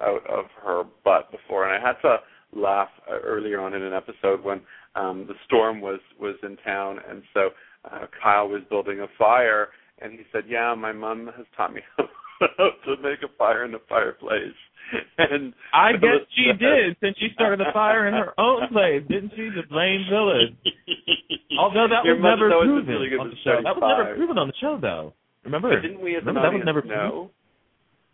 out 0.00 0.26
of 0.28 0.46
her 0.62 0.84
butt 1.04 1.30
before, 1.30 1.68
and 1.68 1.72
I 1.72 1.86
had 1.86 2.00
to 2.02 2.16
laugh 2.52 2.88
uh, 3.10 3.18
earlier 3.24 3.60
on 3.60 3.74
in 3.74 3.82
an 3.82 3.92
episode 3.92 4.42
when 4.44 4.60
um 4.94 5.26
the 5.26 5.34
storm 5.46 5.80
was 5.80 6.00
was 6.20 6.36
in 6.42 6.56
town, 6.58 6.98
and 7.08 7.22
so 7.32 7.50
uh, 7.90 8.06
Kyle 8.22 8.48
was 8.48 8.62
building 8.70 9.00
a 9.00 9.06
fire, 9.18 9.68
and 10.00 10.12
he 10.12 10.24
said, 10.32 10.44
"Yeah, 10.48 10.74
my 10.74 10.92
mom 10.92 11.30
has 11.36 11.46
taught 11.56 11.74
me 11.74 11.80
how 11.96 12.70
to 12.84 13.02
make 13.02 13.22
a 13.22 13.36
fire 13.36 13.64
in 13.64 13.72
the 13.72 13.80
fireplace." 13.88 14.54
And 15.16 15.54
I 15.72 15.92
guess 16.00 16.28
she 16.36 16.52
did, 16.58 16.96
since 17.00 17.16
she 17.18 17.28
started 17.32 17.58
the 17.58 17.72
fire 17.72 18.06
in 18.06 18.12
her 18.12 18.38
own 18.38 18.68
place, 18.70 19.02
didn't 19.08 19.32
she? 19.34 19.48
The 19.48 19.66
blame 19.68 20.04
Phyllis. 20.10 20.52
Although 21.60 21.88
that 21.88 22.04
Your 22.04 22.16
was 22.16 22.24
never 22.24 22.52
always 22.52 22.68
been 22.68 22.84
proven 22.84 22.94
really 22.94 23.10
good 23.10 23.20
on 23.20 23.30
the 23.30 23.40
show. 23.44 23.60
That 23.62 23.76
was 23.76 23.84
never 23.84 24.16
proven 24.16 24.38
on 24.38 24.48
the 24.48 24.58
show, 24.60 24.78
though. 24.80 25.12
Remember? 25.44 25.74
But 25.74 25.82
didn't 25.82 26.00
we 26.00 26.16
as 26.16 26.22
an 26.22 26.34
Remember, 26.34 26.40
that 26.40 26.48
audience 26.48 26.66
never 26.66 26.82
proven? 26.82 26.96
know? 26.96 27.30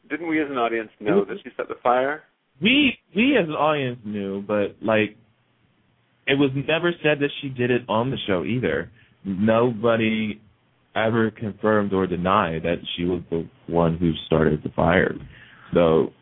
Didn't 0.08 0.28
we 0.28 0.42
as 0.42 0.50
an 0.50 0.58
audience 0.58 0.90
know 0.98 1.24
that 1.24 1.36
she 1.44 1.50
set 1.56 1.68
the 1.68 1.78
fire? 1.82 2.24
we 2.60 2.98
we 3.14 3.36
as 3.36 3.48
an 3.48 3.54
audience 3.54 3.98
knew, 4.04 4.42
but 4.42 4.76
like 4.82 5.16
it 6.26 6.38
was 6.38 6.50
never 6.68 6.92
said 7.02 7.18
that 7.20 7.30
she 7.40 7.48
did 7.48 7.70
it 7.70 7.82
on 7.88 8.10
the 8.10 8.18
show 8.26 8.44
either. 8.44 8.90
Nobody 9.24 10.40
ever 10.94 11.30
confirmed 11.30 11.92
or 11.92 12.06
denied 12.06 12.62
that 12.64 12.76
she 12.96 13.04
was 13.04 13.22
the 13.30 13.48
one 13.66 13.96
who 13.96 14.12
started 14.26 14.62
the 14.62 14.70
fire. 14.70 15.14
So 15.72 16.12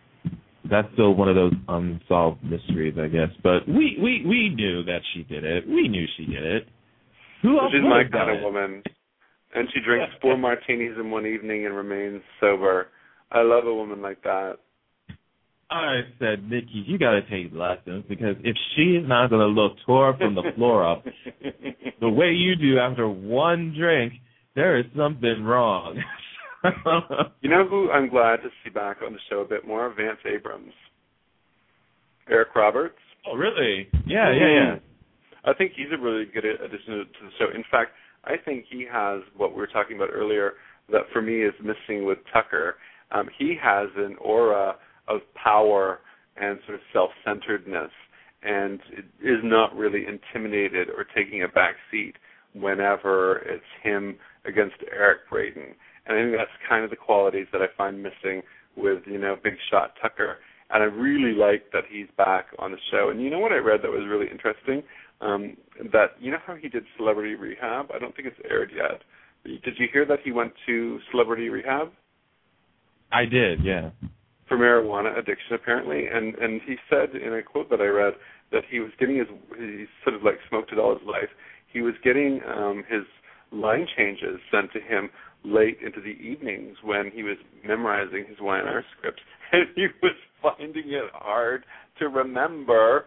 that's 0.71 0.89
still 0.95 1.15
one 1.15 1.29
of 1.29 1.35
those 1.35 1.53
unsolved 1.69 2.43
mysteries, 2.43 2.95
I 2.99 3.09
guess. 3.09 3.31
But 3.43 3.67
we 3.67 3.99
we 4.03 4.25
we 4.27 4.55
knew 4.55 4.85
that 4.85 5.01
she 5.15 5.23
did 5.25 5.45
it. 5.45 5.67
We 5.67 5.89
knew 5.89 6.07
she 6.17 6.27
did 6.27 6.45
it. 6.45 6.69
Who 7.43 7.59
else 7.59 7.73
She's 7.73 7.83
my 7.83 8.03
kind 8.11 8.37
of 8.37 8.43
woman. 8.43 8.83
And 9.55 9.69
she 9.73 9.81
drinks 9.81 10.13
four 10.23 10.37
martinis 10.37 10.97
in 10.99 11.11
one 11.11 11.27
evening 11.27 11.67
and 11.67 11.75
remains 11.75 12.23
sober. 12.41 12.89
I 13.31 13.43
love 13.43 13.67
a 13.67 13.75
woman 13.75 14.03
like 14.03 14.23
that. 14.23 14.57
I 15.71 16.01
said, 16.19 16.49
Nikki, 16.49 16.85
you 16.87 16.99
got 16.99 17.11
to 17.11 17.21
take 17.29 17.53
lessons 17.53 18.05
because 18.09 18.37
if 18.43 18.57
she 18.75 18.97
is 18.97 19.07
not 19.07 19.29
going 19.29 19.43
to 19.43 19.47
look 19.47 19.73
tore 19.85 20.17
from 20.17 20.35
the 20.35 20.45
floor 20.57 20.91
up 20.91 21.05
the 22.01 22.09
way 22.09 22.31
you 22.31 22.57
do 22.57 22.79
after 22.79 23.07
one 23.07 23.75
drink, 23.79 24.15
there 24.55 24.79
is 24.79 24.87
something 24.97 25.45
wrong. 25.45 26.03
You 27.41 27.51
know 27.51 27.67
who 27.69 27.91
I'm 27.91 28.09
glad 28.09 28.37
to 28.43 28.49
see 28.63 28.71
back 28.71 28.99
on 29.05 29.13
the 29.13 29.19
show 29.31 29.41
a 29.41 29.45
bit 29.45 29.67
more? 29.67 29.93
Vance 29.95 30.19
Abrams. 30.27 30.73
Eric 32.29 32.55
Roberts. 32.55 32.99
oh, 33.27 33.37
really? 33.37 33.89
Yeah, 34.07 34.33
yeah, 34.33 34.49
yeah. 34.49 34.77
I 35.45 35.55
think 35.55 35.73
he's 35.77 35.87
a 35.93 36.03
really 36.03 36.27
good 36.27 36.45
addition 36.45 36.99
to 36.99 37.05
the 37.23 37.31
show. 37.39 37.47
In 37.55 37.65
fact, 37.71 37.93
I 38.25 38.35
think 38.45 38.65
he 38.71 38.87
has 38.91 39.23
what 39.37 39.53
we 39.53 39.59
were 39.59 39.67
talking 39.69 39.97
about 39.97 40.11
earlier 40.13 40.55
that 40.91 41.03
for 41.13 41.23
me 41.23 41.43
is 41.43 41.55
missing 41.63 42.05
with 42.05 42.19
Tucker. 42.33 42.77
Um, 43.13 43.29
he 43.39 43.57
has 43.63 43.89
an 43.97 44.17
aura 44.21 44.75
of 45.07 45.21
power 45.43 46.01
and 46.37 46.59
sort 46.67 46.75
of 46.75 46.81
self-centeredness, 46.93 47.91
and 48.43 48.81
is 49.23 49.41
not 49.43 49.75
really 49.75 50.05
intimidated 50.07 50.89
or 50.89 51.05
taking 51.17 51.43
a 51.43 51.49
back 51.49 51.75
seat 51.91 52.15
whenever 52.55 53.39
it's 53.39 53.65
him 53.83 54.17
against 54.45 54.77
Eric 54.93 55.21
Braeden. 55.31 55.75
And 56.09 56.19
I 56.19 56.23
think 56.23 56.37
that's 56.37 56.69
kind 56.69 56.85
of 56.85 56.91
the 56.91 56.97
qualities 56.97 57.47
that 57.53 57.61
I 57.61 57.67
find 57.77 58.03
missing 58.03 58.43
with 58.77 59.03
you 59.07 59.19
know 59.19 59.37
Big 59.43 59.55
Shot 59.71 59.93
Tucker. 60.01 60.39
And 60.71 60.83
I 60.83 60.87
really 60.87 61.35
like 61.35 61.73
that 61.73 61.85
he's 61.91 62.09
back 62.17 62.47
on 62.59 62.73
the 62.73 62.79
show. 62.91 63.09
And 63.11 63.23
you 63.23 63.31
know 63.31 63.39
what 63.39 63.53
I 63.53 63.57
read 63.57 63.81
that 63.83 63.91
was 63.91 64.07
really 64.07 64.27
interesting? 64.31 64.83
Um, 65.21 65.57
that 65.93 66.13
you 66.21 66.31
know 66.31 66.39
how 66.47 66.55
he 66.55 66.69
did 66.69 66.85
Celebrity 66.97 67.35
Rehab. 67.35 67.91
I 67.95 67.99
don't 67.99 68.15
think 68.15 68.29
it's 68.29 68.39
aired 68.49 68.71
yet. 68.75 69.03
Did 69.45 69.75
you 69.79 69.87
hear 69.93 70.05
that 70.07 70.19
he 70.25 70.33
went 70.33 70.53
to 70.67 70.99
Celebrity 71.11 71.49
Rehab? 71.49 71.91
I 73.13 73.25
did, 73.25 73.65
yeah. 73.65 73.91
For 74.49 74.57
marijuana 74.57 75.19
addiction, 75.19 75.55
apparently, 75.55 76.07
and 76.07 76.35
and 76.37 76.61
he 76.67 76.77
said 76.89 77.15
in 77.15 77.35
a 77.35 77.43
quote 77.43 77.71
that 77.71 77.81
I 77.81 77.87
read 77.87 78.15
that 78.53 78.63
he 78.71 78.81
was 78.81 78.91
getting 78.99 79.19
his 79.19 79.29
he 79.59 79.87
sort 80.05 80.17
of 80.17 80.23
like 80.23 80.39
smoked 80.49 80.73
it 80.73 80.79
all 80.79 80.97
his 80.97 81.07
life. 81.07 81.29
He 81.73 81.81
was 81.83 81.95
getting 82.03 82.41
um 82.47 82.85
his 82.89 83.05
line 83.53 83.87
changes 83.97 84.39
sent 84.51 84.73
to 84.73 84.81
him 84.81 85.11
late 85.45 85.79
into 85.85 86.01
the 86.01 86.09
evenings 86.09 86.77
when 86.83 87.11
he 87.13 87.23
was 87.23 87.37
memorizing 87.67 88.25
his 88.29 88.39
YNR 88.39 88.83
scripts, 88.97 89.23
and 89.53 89.67
he 89.75 89.87
was 90.03 90.15
finding 90.43 90.85
it 90.87 91.11
hard 91.13 91.65
to 91.99 92.09
remember 92.09 93.07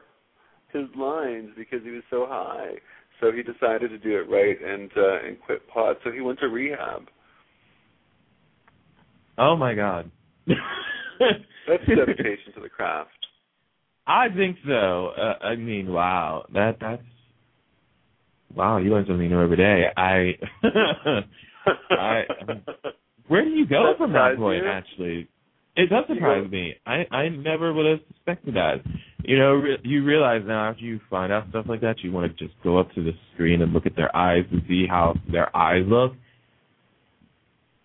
his 0.73 0.88
lines 0.97 1.49
because 1.57 1.79
he 1.84 1.91
was 1.91 2.03
so 2.09 2.25
high. 2.27 2.73
So 3.19 3.32
he 3.32 3.43
decided 3.43 3.89
to 3.89 3.99
do 3.99 4.17
it 4.17 4.29
right 4.29 4.57
and 4.61 4.89
uh, 4.97 5.27
and 5.27 5.39
quit 5.45 5.67
pot. 5.67 5.97
So 6.03 6.11
he 6.11 6.21
went 6.21 6.39
to 6.39 6.47
rehab. 6.47 7.03
Oh 9.38 9.55
my 9.55 9.75
god. 9.75 10.09
That's 10.47 11.86
dedication 11.88 12.53
to 12.55 12.61
the 12.61 12.69
craft. 12.69 13.09
I 14.07 14.27
think 14.36 14.57
so. 14.65 15.09
Uh, 15.09 15.45
I 15.45 15.55
mean, 15.55 15.91
wow. 15.91 16.45
That 16.53 16.77
that's 16.82 17.03
wow. 18.56 18.78
You 18.78 18.91
learn 18.91 19.06
something 19.08 19.30
new 19.30 19.41
every 19.41 19.58
day. 19.58 19.86
I, 19.95 20.32
I, 21.91 22.22
where 23.28 23.43
do 23.43 23.52
you 23.52 23.66
go 23.66 23.91
That 23.91 23.97
from 23.97 24.14
that 24.14 24.36
point? 24.38 24.64
you? 24.64 24.70
Actually, 24.70 25.28
it 25.76 25.89
does 25.89 26.06
surprise 26.08 26.49
me. 26.49 26.76
I 26.86 27.06
I 27.12 27.30
never 27.30 27.74
would 27.74 27.86
have 27.86 27.99
suspected 28.14 28.56
that. 28.56 28.78
You 29.24 29.38
know, 29.38 29.54
re- 29.54 29.78
you 29.84 30.04
realize 30.04 30.41
now 30.45 30.70
after 30.70 30.84
you 30.84 30.99
find 31.10 31.32
out 31.32 31.45
stuff 31.49 31.66
like 31.70 31.82
that, 31.82 31.95
you 32.04 32.12
want 32.12 32.36
to 32.36 32.45
just 32.45 32.60
go 32.64 32.78
up 32.78 32.91
to 32.93 33.04
the 33.04 33.12
screen 33.34 33.62
and 33.62 33.72
look 33.72 33.86
at 33.86 33.95
their 33.95 34.14
eyes 34.16 34.43
and 34.52 34.62
see 34.68 34.86
how 34.89 35.16
their 35.32 35.56
eyes 35.56 35.84
look. 35.88 36.14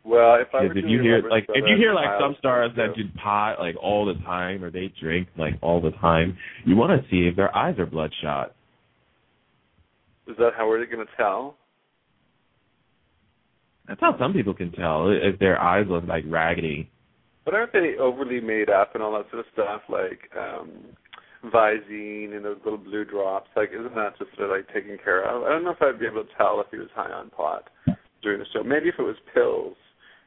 Well, 0.05 0.37
if 0.41 0.49
I 0.53 0.65
if 0.65 0.73
you 0.75 1.01
hear 1.01 1.23
like 1.29 1.47
if 1.49 1.65
you 1.67 1.77
hear 1.77 1.93
like 1.95 2.21
some 2.21 2.35
stars 2.39 2.73
that 2.77 2.97
do 2.97 3.03
pot 3.23 3.61
like 3.61 3.77
all 3.81 4.05
the 4.07 4.15
time 4.25 4.65
or 4.65 4.71
they 4.71 4.93
drink 5.01 5.29
like 5.39 5.55
all 5.63 5.81
the 5.81 5.91
time, 5.93 6.37
you 6.65 6.77
want 6.77 7.01
to 7.01 7.09
see 7.09 7.29
if 7.29 7.37
their 7.37 7.55
eyes 7.57 7.79
are 7.79 7.87
bloodshot. 7.87 8.56
Is 10.27 10.37
that 10.39 10.51
how 10.57 10.69
we're 10.69 10.85
going 10.87 11.07
to 11.07 11.13
tell? 11.17 11.57
That's 13.89 14.01
how 14.01 14.19
some 14.19 14.33
people 14.33 14.55
can 14.55 14.73
tell 14.73 15.11
if 15.11 15.39
their 15.39 15.61
eyes 15.61 15.87
look 15.89 16.05
like 16.07 16.25
raggedy. 16.27 16.91
But 17.45 17.55
aren't 17.55 17.73
they 17.73 17.95
overly 18.01 18.41
made 18.41 18.69
up 18.69 18.95
and 18.95 19.03
all 19.03 19.13
that 19.13 19.31
sort 19.31 19.41
of 19.41 19.53
stuff, 19.53 19.83
like 19.89 20.29
um 20.37 20.71
Visine 21.45 22.35
and 22.35 22.45
those 22.45 22.59
little 22.65 22.79
blue 22.79 23.05
drops? 23.05 23.49
Like, 23.55 23.71
isn't 23.73 23.95
that 23.95 24.19
just 24.19 24.35
sort 24.37 24.51
of 24.51 24.57
like 24.57 24.75
taken 24.75 24.99
care 25.03 25.23
of? 25.23 25.45
I 25.45 25.51
don't 25.51 25.63
know 25.63 25.71
if 25.71 25.81
I'd 25.81 26.01
be 26.01 26.07
able 26.07 26.25
to 26.25 26.31
tell 26.37 26.61
if 26.61 26.67
he 26.73 26.79
was 26.79 26.89
high 26.95 27.13
on 27.13 27.31
pot 27.31 27.71
during 28.23 28.41
the 28.41 28.47
show. 28.53 28.65
Maybe 28.65 28.89
if 28.89 28.97
it 28.99 29.03
was 29.03 29.17
pills 29.33 29.77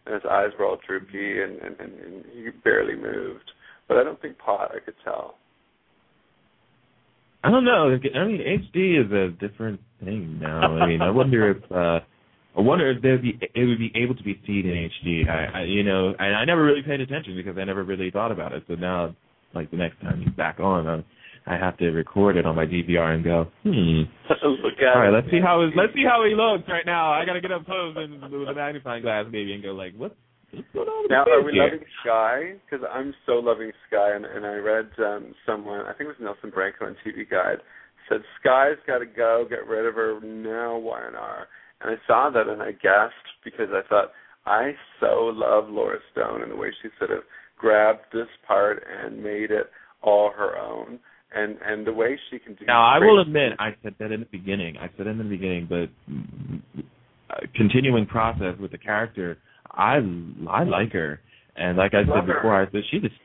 and 0.06 0.16
his 0.16 0.24
eyes 0.30 0.52
were 0.58 0.66
all 0.66 0.78
droopy 0.88 1.41
and, 1.41 1.60
and, 1.60 1.76
and, 1.80 2.00
and 2.00 2.26
he 2.34 2.50
barely 2.64 2.95
moved. 2.95 3.52
But 3.88 3.97
I 3.97 4.04
don't 4.04 4.22
think 4.22 4.38
pot 4.38 4.72
I 4.74 4.80
could 4.80 4.95
tell. 5.04 5.36
I 7.44 7.52
don't 7.52 7.64
know. 7.64 7.90
I 7.90 8.26
mean, 8.26 8.42
HD 8.74 9.06
is 9.06 9.12
a 9.12 9.30
different 9.40 9.80
thing 10.04 10.40
now. 10.42 10.78
I 10.78 10.88
mean, 10.88 11.02
I 11.02 11.10
wonder 11.10 11.52
if 11.52 11.72
uh 11.72 12.00
I 12.58 12.62
wonder 12.62 12.92
if 12.92 13.02
there'd 13.02 13.22
be 13.22 13.40
it 13.42 13.66
would 13.66 13.80
be 13.80 13.92
able 13.96 14.16
to 14.16 14.24
be 14.24 14.40
seen 14.46 14.66
in 14.66 14.90
HD. 14.90 15.30
I, 15.30 15.60
I 15.60 15.64
you 15.64 15.84
know, 15.84 16.14
and 16.18 16.36
I 16.36 16.44
never 16.46 16.64
really 16.64 16.82
paid 16.82 17.00
attention 17.00 17.36
because 17.36 17.58
I 17.58 17.64
never 17.64 17.84
really 17.84 18.12
thought 18.12 18.32
about 18.32 18.54
it. 18.54 18.64
So 18.68 18.76
now, 18.76 19.16
like 19.54 19.72
the 19.72 19.78
next 19.78 20.02
time 20.02 20.22
he's 20.22 20.34
back 20.36 20.60
on, 20.60 20.88
I, 20.88 21.04
I 21.48 21.58
have 21.58 21.78
to 21.78 21.90
record 21.92 22.36
it 22.36 22.46
on 22.46 22.56
my 22.56 22.66
DVR 22.66 23.16
and 23.16 23.24
go, 23.24 23.48
hmm. 23.64 24.02
At 24.30 24.96
All 24.96 25.02
right, 25.02 25.10
let's 25.10 25.28
see 25.30 25.40
how 25.44 25.62
his, 25.62 25.72
let's 25.76 25.94
see 25.94 26.06
how 26.08 26.24
he 26.24 26.36
looks 26.36 26.68
right 26.70 26.86
now. 26.86 27.12
I 27.12 27.26
gotta 27.26 27.42
get 27.42 27.52
up 27.52 27.66
close 27.66 27.96
and 27.98 28.22
with 28.22 28.50
a 28.50 28.54
magnifying 28.54 29.04
glass 29.04 29.26
maybe 29.32 29.54
and 29.54 29.64
go 29.64 29.70
like, 29.70 29.94
what? 29.96 30.12
What's 30.12 30.14
going 30.14 30.16
on 30.16 30.16
with 30.16 30.28
Now, 31.10 31.24
are 31.26 31.43
we 31.43 31.54
here? 31.54 31.64
loving 31.64 31.86
Sky? 32.04 32.54
Because 32.66 32.86
I'm 32.91 33.14
so 33.26 33.34
loving 33.34 33.72
Sky, 33.88 34.16
and, 34.16 34.26
and 34.26 34.45
I 34.45 34.56
read 34.56 34.89
um, 35.00 35.34
someone, 35.45 35.82
I 35.82 35.93
think 35.93 36.02
it 36.02 36.08
was 36.08 36.16
Nelson 36.22 36.50
Branco 36.50 36.86
on 36.86 36.95
TV 37.06 37.30
Guide, 37.30 37.60
said 38.08 38.22
Sky's 38.39 38.78
got 38.88 39.00
to 39.00 39.06
go, 39.06 39.45
get 39.50 39.68
rid 39.68 39.86
of 39.86 39.95
her 39.95 40.20
now, 40.22 40.80
YNR. 40.80 41.45
And 41.82 41.91
I 41.91 41.95
saw 42.08 42.30
that 42.34 42.47
and 42.47 42.62
I 42.62 42.72
gasped 42.72 43.30
because 43.43 43.70
I 43.72 43.88
thought 43.88 44.12
I 44.45 44.72
so 45.00 45.32
love 45.34 45.70
Laura 45.70 46.00
Stone 46.12 46.41
and 46.41 46.52
the 46.52 46.56
way 46.56 46.72
she 46.82 46.89
sort 46.97 47.12
of 47.12 47.24
grabbed 47.58 48.06
this 48.12 48.28
part 48.47 48.84
and 48.89 49.24
made 49.24 49.52
it 49.52 49.70
all 50.02 50.32
her 50.36 50.58
own, 50.58 51.00
and 51.36 51.58
and 51.64 51.86
the 51.86 51.93
way 51.93 52.18
she 52.30 52.39
can 52.39 52.56
do. 52.56 52.66
Now 52.66 52.84
I 52.84 53.00
will 53.00 53.22
admit 53.22 53.54
I 53.60 53.76
said 53.84 53.95
that 54.00 54.12
in 54.12 54.22
the 54.22 54.26
beginning. 54.32 54.78
I 54.78 54.89
said 54.97 55.08
in 55.08 55.18
the 55.18 55.24
beginning, 55.24 55.68
but 55.70 55.89
uh, 57.30 57.39
continuing 57.56 58.06
process 58.06 58.56
with 58.60 58.72
the 58.72 58.78
character, 58.78 59.38
I 59.72 59.99
I 60.49 60.63
like 60.63 60.91
her, 60.93 61.20
and 61.55 61.78
like 61.78 61.93
I 61.93 62.03
said 62.05 62.26
her. 62.28 62.36
before, 62.36 62.61
I 62.61 62.65
said 62.72 62.82
she 62.91 62.99
just. 62.99 63.15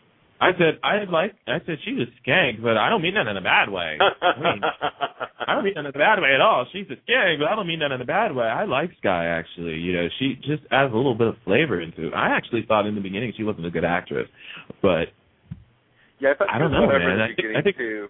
I 0.40 0.50
said 0.58 0.78
I 0.82 1.04
like. 1.10 1.32
I 1.46 1.58
said 1.64 1.78
she's 1.84 1.98
a 1.98 2.06
skank, 2.20 2.60
but 2.62 2.76
I 2.76 2.90
don't 2.90 3.00
mean 3.02 3.14
that 3.14 3.26
in 3.26 3.36
a 3.36 3.40
bad 3.40 3.70
way. 3.70 3.96
I 4.22 4.40
mean, 4.40 4.60
I 5.46 5.54
don't 5.54 5.64
mean 5.64 5.74
that 5.74 5.80
in 5.80 5.86
a 5.86 5.92
bad 5.92 6.20
way 6.20 6.34
at 6.34 6.40
all. 6.40 6.66
She's 6.72 6.86
a 6.90 6.96
skank, 7.10 7.38
but 7.38 7.48
I 7.48 7.54
don't 7.56 7.66
mean 7.66 7.78
that 7.80 7.92
in 7.92 8.00
a 8.00 8.04
bad 8.04 8.34
way. 8.34 8.44
I 8.44 8.64
like 8.64 8.90
Sky 8.98 9.26
actually. 9.26 9.74
You 9.76 9.92
know, 9.94 10.08
she 10.18 10.34
just 10.42 10.62
adds 10.70 10.92
a 10.92 10.96
little 10.96 11.14
bit 11.14 11.28
of 11.28 11.36
flavor 11.44 11.80
into 11.80 12.08
it. 12.08 12.14
I 12.14 12.36
actually 12.36 12.64
thought 12.66 12.84
in 12.86 12.94
the 12.94 13.00
beginning 13.00 13.32
she 13.36 13.44
wasn't 13.44 13.66
a 13.66 13.70
good 13.70 13.84
actress, 13.84 14.28
but 14.82 15.06
yeah, 16.20 16.32
I, 16.32 16.34
thought 16.34 16.48
I 16.52 16.58
don't 16.58 16.72
know, 16.72 16.86
man. 16.86 17.20
I 17.20 17.26
think- 17.34 17.56
I 17.56 17.62
think- 17.62 17.76
too. 17.76 18.08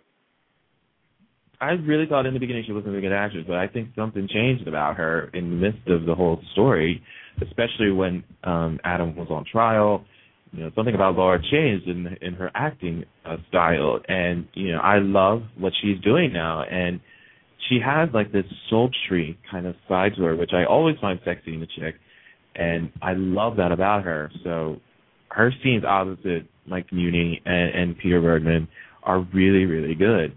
I 1.61 1.73
really 1.73 2.07
thought 2.07 2.27
in 2.27 2.35
the 2.35 2.41
beginning 2.41 2.65
she 2.67 2.73
wasn't 2.73 2.97
a 2.97 3.01
good 3.01 3.13
actress, 3.13 3.45
but 3.47 3.57
I 3.57 3.69
think 3.69 3.91
something 3.97 4.29
changed 4.33 4.67
about 4.67 4.97
her 4.97 5.31
in 5.35 5.51
the 5.51 5.57
midst 5.57 5.89
of 5.89 6.05
the 6.05 6.15
whole 6.15 6.41
story, 6.53 7.03
especially 7.43 7.91
when 7.91 8.25
um 8.45 8.81
Adam 8.85 9.17
was 9.17 9.29
on 9.31 9.45
trial. 9.51 10.05
You 10.53 10.65
know, 10.65 10.71
something 10.77 10.95
about 10.95 11.17
Laura 11.17 11.41
changed 11.51 11.89
in 11.89 12.17
in 12.21 12.35
her 12.35 12.51
acting 12.55 13.05
uh, 13.25 13.37
style, 13.49 14.01
and 14.09 14.47
you 14.55 14.73
know, 14.73 14.79
I 14.79 14.99
love 14.99 15.43
what 15.59 15.73
she's 15.83 16.01
doing 16.01 16.33
now, 16.33 16.63
and 16.63 17.01
she 17.69 17.79
has 17.85 18.09
like 18.13 18.33
this 18.33 18.45
sultry 18.71 19.39
kind 19.51 19.67
of 19.67 19.75
side 19.89 20.13
to 20.17 20.23
her, 20.23 20.37
which 20.37 20.53
I 20.53 20.65
always 20.65 20.97
find 21.01 21.19
sexy 21.25 21.55
in 21.55 21.63
a 21.63 21.67
chick, 21.67 21.97
and 22.55 22.93
I 23.03 23.15
love 23.15 23.57
that 23.57 23.73
about 23.73 24.05
her. 24.05 24.31
So 24.45 24.77
her 25.31 25.53
scenes 25.63 25.85
opposite 25.85 26.47
Mike 26.67 26.91
Muhney 26.91 27.41
and, 27.45 27.75
and 27.75 27.99
Peter 27.99 28.21
Bergman 28.21 28.69
are 29.03 29.21
really, 29.35 29.65
really 29.65 29.95
good. 29.95 30.35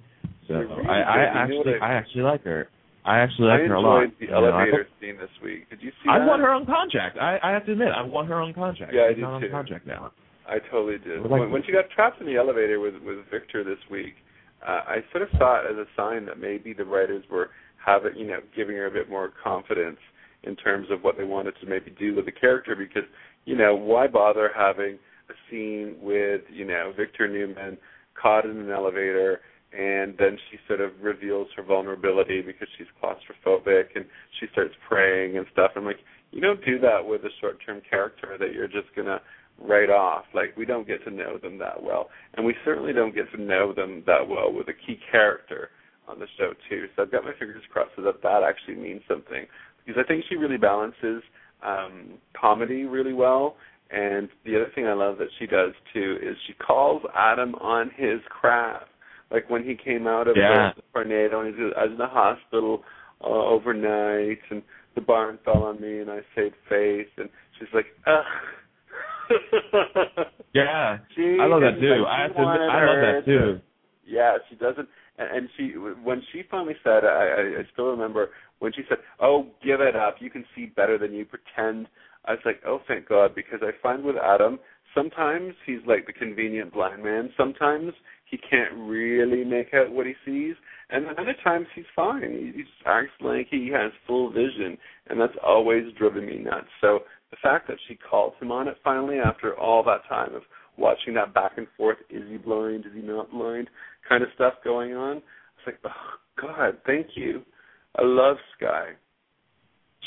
So 0.48 0.54
I, 0.56 0.60
I 0.60 0.66
good. 0.66 0.70
You 0.70 0.88
know 0.88 1.60
actually 1.62 1.74
I- 1.82 1.88
I 1.88 1.94
actually 1.94 2.22
like 2.24 2.44
her. 2.44 2.70
I 3.06 3.20
actually 3.20 3.50
I 3.50 3.58
like 3.60 3.68
her 3.68 3.76
a 3.76 3.82
lot. 3.82 4.08
the 4.20 4.26
You 4.26 4.32
know, 4.32 4.46
I 4.46 4.64
elevator 4.64 4.88
scene 5.00 5.18
this 5.18 5.30
week. 5.42 5.70
Did 5.70 5.82
you 5.82 5.92
see 6.04 6.10
I 6.10 6.20
that? 6.20 6.28
want 6.28 6.42
her 6.42 6.50
on 6.52 6.66
contract. 6.66 7.18
I, 7.18 7.40
I 7.42 7.52
have 7.52 7.66
to 7.68 7.72
admit, 7.72 7.88
I 7.96 8.02
want 8.02 8.28
her 8.28 8.36
on 8.42 8.54
contract. 8.54 8.94
Yeah, 8.94 9.04
I 9.10 9.14
do 9.14 9.22
not 9.22 9.34
on 9.36 9.42
too. 9.42 9.50
contract 9.50 9.88
now. 9.88 10.12
I 10.48 10.60
totally 10.72 10.98
did. 10.98 11.22
Well, 11.22 11.32
like- 11.32 11.40
when, 11.42 11.52
when 11.52 11.64
she 11.66 11.72
got 11.72 11.90
trapped 11.90 12.20
in 12.20 12.28
the 12.28 12.36
elevator 12.36 12.80
with 12.82 12.96
with 12.96 13.20
Victor 13.32 13.64
this 13.64 13.80
week, 13.90 14.16
uh, 14.68 14.82
I 14.88 14.98
sort 15.12 15.24
of 15.24 15.30
saw 15.38 15.60
it 15.62 15.72
as 15.72 15.78
a 15.78 15.86
sign 15.96 16.26
that 16.26 16.40
maybe 16.40 16.74
the 16.74 16.84
writers 16.86 17.24
were 17.32 17.52
having, 17.84 18.18
you 18.18 18.28
know, 18.28 18.40
giving 18.56 18.76
her 18.76 18.88
a 18.88 18.92
bit 18.92 19.10
more 19.10 19.32
confidence 19.42 20.00
in 20.44 20.56
terms 20.58 20.88
of 20.92 21.02
what 21.04 21.18
they 21.18 21.24
wanted 21.24 21.54
to 21.62 21.68
maybe 21.68 21.92
do 21.98 22.14
with 22.16 22.26
the 22.26 22.32
character. 22.32 22.76
Because, 22.76 23.08
you 23.46 23.56
know, 23.56 23.74
why 23.76 24.08
bother 24.08 24.52
having 24.56 24.98
a 25.30 25.34
scene 25.50 25.96
with, 26.02 26.42
you 26.52 26.66
know, 26.66 26.92
Victor 26.98 27.28
Newman 27.30 27.78
caught 28.22 28.44
in 28.46 28.58
an 28.58 28.70
elevator 28.72 29.40
and 29.74 30.16
then 30.18 30.38
she 30.50 30.58
sort 30.68 30.82
of 30.82 30.92
reveals 31.02 31.48
her 31.56 31.64
vulnerability 31.64 32.42
because 32.42 32.68
she's 32.78 32.88
claustrophobic 33.02 33.96
and 33.96 34.06
she 34.40 34.48
starts 34.52 34.74
praying 34.88 35.38
and 35.38 35.46
stuff. 35.52 35.72
I'm 35.76 35.86
like, 35.86 36.00
you 36.32 36.42
don't 36.42 36.64
do 36.66 36.80
that 36.80 37.06
with 37.06 37.22
a 37.24 37.30
short 37.42 37.58
term 37.66 37.82
character 37.90 38.38
that 38.40 38.54
you're 38.54 38.68
just 38.68 38.88
gonna 38.96 39.22
write 39.62 39.90
off. 39.90 40.26
Like 40.34 40.56
we 40.56 40.66
don't 40.66 40.88
get 40.88 41.04
to 41.06 41.12
know 41.12 41.38
them 41.38 41.58
that 41.60 41.82
well. 41.82 42.10
And 42.36 42.46
we 42.46 42.56
certainly 42.64 42.94
don't 42.94 43.14
get 43.14 43.32
to 43.32 43.42
know 43.42 43.74
them 43.74 44.04
that 44.06 44.28
well 44.28 44.52
with 44.52 44.68
a 44.70 44.74
key 44.74 45.00
character 45.12 45.70
on 46.08 46.20
the 46.20 46.28
show 46.38 46.54
too. 46.70 46.86
So 46.96 47.04
I've 47.04 47.12
got 47.12 47.26
my 47.26 47.34
fingers 47.38 47.64
crossed 47.72 47.92
so 47.96 48.02
that 48.04 48.22
that 48.24 48.44
actually 48.44 48.76
means 48.76 49.02
something. 49.08 49.46
Because 49.86 50.02
I 50.04 50.08
think 50.08 50.24
she 50.30 50.36
really 50.36 50.58
balances 50.58 51.24
um 51.64 52.14
comedy 52.40 52.86
really 52.86 53.14
well. 53.14 53.58
And 53.90 54.30
the 54.46 54.56
other 54.56 54.72
thing 54.76 54.86
I 54.86 54.94
love 54.94 55.18
that 55.18 55.30
she 55.40 55.48
does 55.48 55.72
too 55.94 56.18
is 56.22 56.36
she 56.46 56.54
calls 56.54 57.02
Adam 57.16 57.56
on 57.56 57.92
his 57.96 58.20
craft. 58.30 58.86
Like 59.32 59.50
when 59.50 59.64
he 59.64 59.76
came 59.76 60.08
out 60.08 60.28
of 60.28 60.36
Yeah. 60.38 60.72
the 60.76 60.82
tornado 60.94 61.42
and 61.42 61.56
he 61.56 61.62
was 61.64 61.74
I 61.78 61.84
was 61.84 61.92
in 61.92 61.98
the 61.98 62.08
hospital 62.08 62.84
uh, 63.22 63.28
overnight 63.28 64.40
and 64.50 64.62
the 64.96 65.02
barn 65.02 65.38
fell 65.46 65.64
on 65.64 65.80
me 65.82 66.00
and 66.00 66.10
I 66.10 66.20
saved 66.36 66.56
face 66.70 67.08
and 67.18 67.30
she's 67.60 67.68
like, 67.74 67.86
Ugh 68.06 68.24
Yeah, 70.54 70.98
she 71.16 71.38
I 71.40 71.46
love 71.46 71.62
that 71.62 71.80
too. 71.80 72.04
like, 72.04 72.08
I 72.08 72.22
have 72.24 72.36
to 72.36 72.42
I 72.42 72.86
love 72.86 73.02
that 73.02 73.22
too. 73.26 73.40
to- 73.40 73.62
yeah, 74.06 74.38
she 74.50 74.56
doesn't. 74.56 74.88
And, 75.18 75.38
and 75.38 75.50
she, 75.58 75.74
when 75.78 76.22
she 76.32 76.44
finally 76.50 76.76
said, 76.84 77.04
I, 77.04 77.08
I, 77.08 77.42
I 77.60 77.64
still 77.74 77.88
remember 77.88 78.30
when 78.60 78.72
she 78.74 78.84
said, 78.88 79.00
"Oh, 79.20 79.48
give 79.64 79.82
it 79.82 79.96
up. 79.98 80.16
You 80.22 80.30
can 80.30 80.46
see 80.56 80.68
better 80.68 80.98
than 80.98 81.12
you 81.14 81.26
pretend." 81.26 81.88
I 82.26 82.32
was 82.32 82.40
like, 82.46 82.62
"Oh, 82.66 82.80
thank 82.88 83.10
God," 83.10 83.36
because 83.36 83.60
I 83.62 83.72
find 83.84 84.04
with 84.06 84.16
Adam, 84.16 84.60
sometimes 84.96 85.54
he's 85.66 85.80
like 85.86 86.06
the 86.08 86.14
convenient 86.14 86.72
blind 86.74 87.04
man. 87.04 87.32
Sometimes 87.36 87.92
he 88.30 88.38
can't 88.38 88.74
really 88.76 89.44
make 89.44 89.74
out 89.74 89.92
what 89.92 90.06
he 90.06 90.14
sees, 90.26 90.56
and 90.90 91.06
then 91.06 91.14
other 91.18 91.36
times 91.44 91.68
he's 91.76 91.86
fine. 91.96 92.32
He, 92.32 92.52
he 92.56 92.64
just 92.64 92.74
acts 92.86 93.12
like 93.22 93.48
he 93.50 93.70
has 93.74 93.92
full 94.06 94.30
vision, 94.32 94.78
and 95.10 95.20
that's 95.20 95.38
always 95.46 95.84
driven 95.98 96.26
me 96.26 96.40
nuts. 96.40 96.68
So 96.82 97.00
the 97.32 97.38
fact 97.42 97.68
that 97.68 97.78
she 97.88 97.96
called 97.96 98.34
him 98.42 98.52
on 98.52 98.68
it 98.68 98.78
finally 98.84 99.18
after 99.18 99.58
all 99.58 99.84
that 99.84 100.08
time 100.10 100.36
of 100.36 100.44
watching 100.78 101.14
that 101.16 101.34
back 101.34 101.54
and 101.58 101.68
forth, 101.76 101.98
is 102.10 102.24
he 102.30 102.38
blind, 102.38 102.86
is 102.86 102.92
he 102.94 103.02
not 103.02 103.32
blind, 103.32 103.70
kind 104.08 104.24
of 104.24 104.30
stuff 104.36 104.54
going 104.64 104.94
on. 104.94 105.18
It's 105.18 105.66
like, 105.66 105.80
oh 105.86 106.42
God, 106.42 106.78
thank 106.86 107.08
you. 107.16 107.42
I 107.98 108.02
love 108.04 108.38
Sky. 108.58 108.90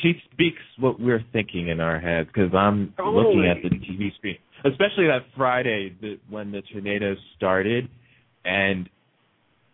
She 0.03 0.15
speaks 0.33 0.63
what 0.79 1.01
we're 1.01 1.25
thinking 1.33 1.69
in 1.69 1.81
our 1.81 1.99
heads 1.99 2.29
because 2.33 2.55
I'm 2.55 2.95
Totally. 2.97 3.25
looking 3.25 3.51
at 3.51 3.57
the 3.63 3.77
TV 3.77 4.15
screen, 4.15 4.39
especially 4.65 5.07
that 5.07 5.23
Friday 5.37 5.95
the, 6.01 6.19
when 6.31 6.53
the 6.53 6.63
tornado 6.73 7.15
started, 7.37 7.89
and 8.45 8.89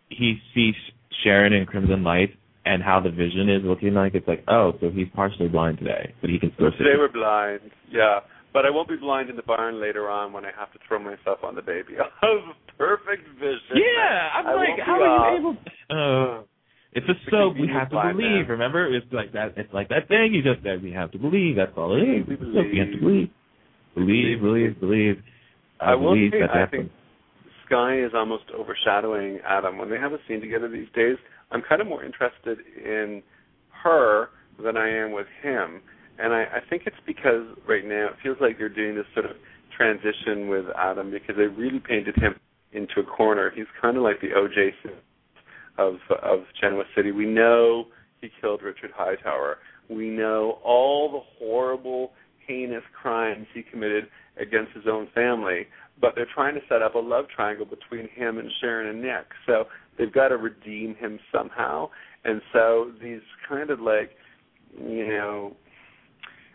he 0.09 0.37
sees 0.53 0.75
Sharon 1.23 1.53
in 1.53 1.65
Crimson 1.65 2.03
Light 2.03 2.31
and 2.65 2.83
how 2.83 2.99
the 2.99 3.09
vision 3.09 3.49
is 3.49 3.63
looking 3.63 3.93
like. 3.93 4.13
It's 4.15 4.27
like, 4.27 4.43
oh, 4.47 4.73
so 4.81 4.89
he's 4.89 5.07
partially 5.15 5.47
blind 5.47 5.79
today, 5.79 6.13
but 6.21 6.29
he 6.29 6.39
can 6.39 6.51
still 6.55 6.71
see. 6.77 6.83
They 6.83 6.97
were 6.97 7.09
blind, 7.09 7.71
yeah. 7.91 8.19
But 8.53 8.65
I 8.65 8.69
won't 8.71 8.89
be 8.89 8.95
blind 8.95 9.29
in 9.29 9.35
the 9.35 9.43
barn 9.43 9.79
later 9.79 10.09
on 10.09 10.33
when 10.33 10.43
I 10.45 10.51
have 10.57 10.71
to 10.73 10.79
throw 10.87 10.99
myself 10.99 11.39
on 11.43 11.55
the 11.55 11.61
baby. 11.61 11.93
I'll 12.23 12.41
have 12.45 12.55
perfect 12.77 13.27
vision. 13.35 13.75
Yeah, 13.75 14.29
I'm 14.33 14.47
I 14.47 14.53
like, 14.55 14.79
how 14.85 15.01
are 15.01 15.31
you 15.31 15.39
able? 15.39 15.57
Uh, 15.89 16.43
it's 16.93 17.05
a 17.07 17.13
soap. 17.29 17.55
We 17.59 17.69
have 17.71 17.89
to 17.91 18.01
believe. 18.13 18.17
man. 18.17 18.45
Remember, 18.47 18.93
it's 18.95 19.05
like 19.11 19.33
that. 19.33 19.53
It's 19.57 19.71
like 19.73 19.89
that 19.89 20.07
thing 20.07 20.33
you 20.33 20.41
just 20.41 20.63
said. 20.63 20.81
We 20.81 20.91
have 20.93 21.11
to 21.11 21.19
believe. 21.19 21.55
That's 21.57 21.73
all 21.77 21.95
it 21.95 22.01
is. 22.01 22.27
We 22.27 22.35
soap. 22.37 22.65
We 22.71 22.79
have 22.79 22.91
to 22.91 22.99
believe. 22.99 23.29
believe. 23.93 24.39
Believe, 24.39 24.41
believe, 24.41 24.79
believe. 24.79 25.15
I, 25.79 25.91
I 25.91 25.95
will 25.95 26.15
believe 26.15 26.31
say, 26.31 26.39
that 26.41 26.49
I 26.51 26.59
happens. 26.59 26.81
think 26.89 26.91
Sky 27.67 27.99
is 27.99 28.11
almost 28.15 28.45
overshadowing 28.57 29.39
Adam. 29.47 29.77
When 29.77 29.89
they 29.89 29.97
have 29.97 30.13
a 30.13 30.17
scene 30.27 30.41
together 30.41 30.69
these 30.69 30.87
days, 30.95 31.17
I'm 31.51 31.61
kind 31.67 31.81
of 31.81 31.87
more 31.87 32.03
interested 32.03 32.59
in 32.83 33.21
her 33.83 34.29
than 34.63 34.77
I 34.77 34.89
am 34.89 35.11
with 35.11 35.27
him. 35.41 35.81
And 36.19 36.33
I, 36.33 36.43
I 36.43 36.59
think 36.69 36.83
it's 36.85 36.95
because 37.05 37.45
right 37.67 37.85
now 37.85 38.07
it 38.07 38.15
feels 38.23 38.37
like 38.41 38.57
they're 38.57 38.69
doing 38.69 38.95
this 38.95 39.05
sort 39.13 39.25
of 39.25 39.35
transition 39.75 40.47
with 40.49 40.65
Adam 40.75 41.11
because 41.11 41.35
they 41.37 41.43
really 41.43 41.79
painted 41.79 42.15
him 42.15 42.35
into 42.71 42.99
a 42.99 43.03
corner. 43.03 43.51
He's 43.55 43.65
kind 43.81 43.97
of 43.97 44.03
like 44.03 44.19
the 44.21 44.29
O.J. 44.35 44.73
Of 45.77 45.95
of 46.23 46.39
Genoa 46.59 46.85
City. 46.95 47.11
We 47.11 47.25
know 47.25 47.85
he 48.19 48.29
killed 48.41 48.63
Richard 48.63 48.91
Hightower. 48.95 49.57
We 49.89 50.09
know 50.09 50.59
all 50.63 51.11
the 51.11 51.19
horrible, 51.37 52.13
heinous 52.47 52.83
crimes 52.99 53.45
he 53.53 53.61
committed 53.61 54.07
against 54.39 54.71
his 54.73 54.85
own 54.89 55.07
family. 55.13 55.67
But 55.99 56.13
they're 56.15 56.27
trying 56.33 56.55
to 56.55 56.61
set 56.69 56.81
up 56.81 56.95
a 56.95 56.99
love 56.99 57.25
triangle 57.33 57.65
between 57.65 58.07
him 58.09 58.37
and 58.37 58.49
Sharon 58.61 58.89
and 58.89 59.01
Nick. 59.01 59.27
So 59.45 59.65
they've 59.97 60.13
got 60.13 60.29
to 60.29 60.37
redeem 60.37 60.95
him 60.95 61.19
somehow. 61.31 61.89
And 62.23 62.41
so 62.53 62.91
these 63.01 63.21
kind 63.47 63.69
of 63.69 63.79
like, 63.79 64.11
you 64.77 65.07
know, 65.07 65.55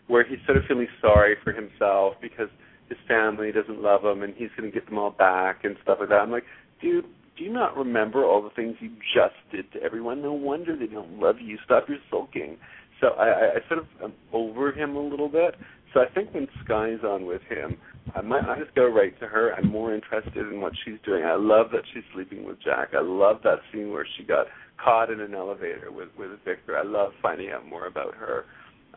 where 0.07 0.25
he's 0.25 0.39
sort 0.45 0.57
of 0.57 0.63
feeling 0.67 0.87
sorry 1.01 1.35
for 1.43 1.51
himself 1.51 2.15
because 2.21 2.49
his 2.89 2.97
family 3.07 3.51
doesn't 3.51 3.81
love 3.81 4.03
him 4.03 4.23
and 4.23 4.33
he's 4.35 4.49
going 4.57 4.69
to 4.69 4.73
get 4.73 4.87
them 4.87 4.97
all 4.97 5.11
back 5.11 5.63
and 5.63 5.75
stuff 5.83 5.97
like 5.99 6.09
that. 6.09 6.19
I'm 6.19 6.31
like, 6.31 6.43
dude, 6.81 7.05
do 7.37 7.43
you 7.43 7.51
not 7.51 7.75
remember 7.75 8.23
all 8.25 8.41
the 8.41 8.49
things 8.51 8.75
you 8.79 8.89
just 9.13 9.35
did 9.51 9.71
to 9.73 9.81
everyone? 9.81 10.21
No 10.21 10.33
wonder 10.33 10.77
they 10.77 10.87
don't 10.87 11.19
love 11.19 11.37
you. 11.41 11.57
Stop 11.65 11.89
your 11.89 11.97
sulking. 12.11 12.57
So 13.01 13.07
I, 13.09 13.55
I, 13.55 13.67
sort 13.67 13.79
of 13.79 13.85
am 14.03 14.13
over 14.31 14.71
him 14.71 14.95
a 14.95 15.01
little 15.01 15.29
bit. 15.29 15.55
So 15.93 16.01
I 16.01 16.05
think 16.13 16.33
when 16.33 16.47
Sky's 16.63 17.03
on 17.03 17.25
with 17.25 17.41
him, 17.49 17.77
I 18.15 18.21
might 18.21 18.45
I 18.45 18.59
just 18.59 18.75
go 18.75 18.87
right 18.87 19.17
to 19.19 19.27
her. 19.27 19.53
I'm 19.53 19.69
more 19.69 19.93
interested 19.93 20.47
in 20.51 20.61
what 20.61 20.73
she's 20.85 20.99
doing. 21.05 21.23
I 21.23 21.35
love 21.35 21.67
that 21.71 21.81
she's 21.93 22.03
sleeping 22.13 22.45
with 22.45 22.61
Jack. 22.63 22.89
I 22.93 23.01
love 23.01 23.37
that 23.43 23.59
scene 23.71 23.91
where 23.91 24.05
she 24.17 24.23
got 24.23 24.45
caught 24.83 25.09
in 25.09 25.19
an 25.19 25.33
elevator 25.33 25.91
with 25.91 26.09
with 26.17 26.29
Victor. 26.45 26.77
I 26.77 26.83
love 26.83 27.11
finding 27.21 27.49
out 27.51 27.65
more 27.65 27.87
about 27.87 28.13
her. 28.15 28.45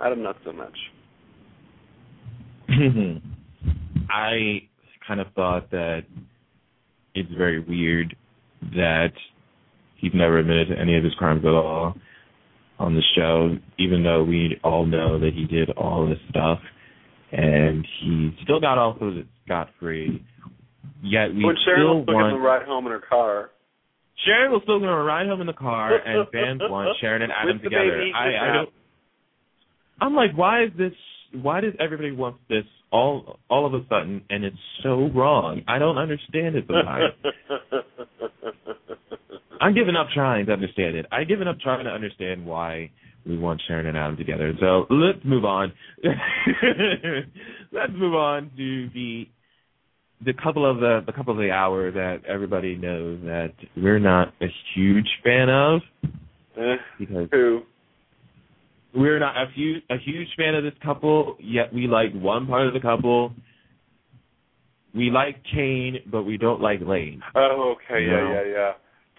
Adam, 0.05 0.23
not 0.23 0.37
so 0.45 0.53
much. 0.53 0.77
I 4.11 4.63
kind 5.07 5.21
of 5.21 5.29
thought 5.35 5.71
that 5.71 6.03
it's 7.15 7.33
very 7.39 7.61
weird 7.61 8.15
that 8.75 9.13
he's 9.97 10.13
never 10.15 10.39
admitted 10.39 10.69
to 10.69 10.79
any 10.79 10.97
of 10.97 11.05
his 11.05 11.15
crimes 11.15 11.45
at 11.45 11.51
all 11.51 11.95
on 12.79 12.95
the 12.95 13.03
show, 13.17 13.57
even 13.79 14.03
though 14.03 14.23
we 14.23 14.61
all 14.63 14.85
know 14.85 15.19
that 15.19 15.33
he 15.35 15.47
did 15.47 15.71
all 15.71 16.07
this 16.07 16.19
stuff, 16.29 16.59
and 17.37 17.87
he 18.01 18.31
still 18.43 18.61
got 18.61 18.79
off 18.79 18.97
with 19.01 19.19
it 19.19 19.27
scot 19.45 19.69
free. 19.79 20.25
Yet 21.03 21.35
we 21.35 21.45
when 21.45 21.57
Sharon 21.65 21.81
still 21.81 21.99
was 21.99 22.07
want 22.09 22.35
the 22.35 22.41
ride 22.41 22.67
home 22.67 22.87
in 22.87 22.93
her 22.93 23.03
car. 23.07 23.51
Sharon 24.25 24.53
was 24.53 24.63
still 24.65 24.81
to 24.81 24.87
ride 24.87 25.27
home 25.27 25.43
in 25.43 25.47
the 25.47 25.53
car, 25.53 25.95
and 25.95 26.27
fans 26.33 26.61
want 26.63 26.97
Sharon 27.01 27.23
and 27.23 27.33
Adam 27.33 27.61
together. 27.63 28.03
I, 28.15 28.51
I 28.51 28.55
don't. 28.55 28.71
I'm 30.01 30.15
like, 30.15 30.37
why 30.37 30.65
is 30.65 30.71
this? 30.79 30.93
Why 31.33 31.61
does 31.61 31.75
everybody 31.79 32.13
want 32.13 32.37
this 32.49 32.65
all 32.91 33.39
all 33.51 33.67
of 33.67 33.75
a 33.75 33.85
sudden? 33.89 34.23
And 34.31 34.45
it's 34.45 34.57
so 34.83 35.11
wrong. 35.15 35.63
I 35.69 35.79
don't 35.79 35.99
understand 35.99 36.57
it 36.57 36.65
sometimes. 36.67 37.13
I'm 39.61 39.75
giving 39.75 39.97
up 39.97 40.09
trying 40.15 40.47
to 40.47 40.53
understand 40.53 40.97
it. 40.97 41.07
I've 41.13 41.29
given 41.29 41.49
up 41.49 41.59
trying 41.61 41.85
to 41.85 41.91
understand 41.91 42.45
why 42.47 42.91
we 43.27 43.37
want 43.37 43.61
Sharon 43.67 43.87
and 43.87 43.97
Adam 43.97 44.17
together. 44.17 44.53
So 44.61 44.87
let's 44.91 45.19
move 45.25 45.45
on. 45.45 45.73
let's 47.73 47.93
move 47.93 48.15
on 48.15 48.51
to 48.57 48.89
the 48.95 49.25
the 50.25 50.33
couple 50.33 50.69
of 50.69 50.79
the 50.79 51.03
the 51.07 51.13
couple 51.13 51.33
of 51.35 51.39
the 51.39 51.51
hour 51.51 51.91
that 51.91 52.23
everybody 52.27 52.75
knows 52.77 53.21
that 53.25 53.53
we're 53.77 53.99
not 53.99 54.33
a 54.41 54.47
huge 54.75 55.09
fan 55.23 55.49
of 55.51 55.81
Eh, 56.59 56.77
because 56.99 57.29
Who? 57.33 57.61
we're 58.95 59.19
not 59.19 59.37
a 59.37 59.45
huge 59.55 59.83
a 59.91 59.97
huge 59.99 60.29
fan 60.39 60.55
of 60.55 60.65
this 60.65 60.73
couple. 60.83 61.37
Yet 61.39 61.73
we 61.73 61.87
like 61.87 62.13
one 62.15 62.47
part 62.47 62.67
of 62.67 62.73
the 62.73 62.81
couple. 62.81 63.33
We 64.95 65.11
like 65.11 65.37
Kane, 65.55 65.97
but 66.11 66.23
we 66.23 66.39
don't 66.39 66.63
like 66.63 66.81
Lane. 66.81 67.21
Oh, 67.35 67.75
okay, 67.77 68.07
No. 68.07 68.33
yeah, 68.33 68.33
yeah, 68.33 68.51
yeah, 68.51 68.73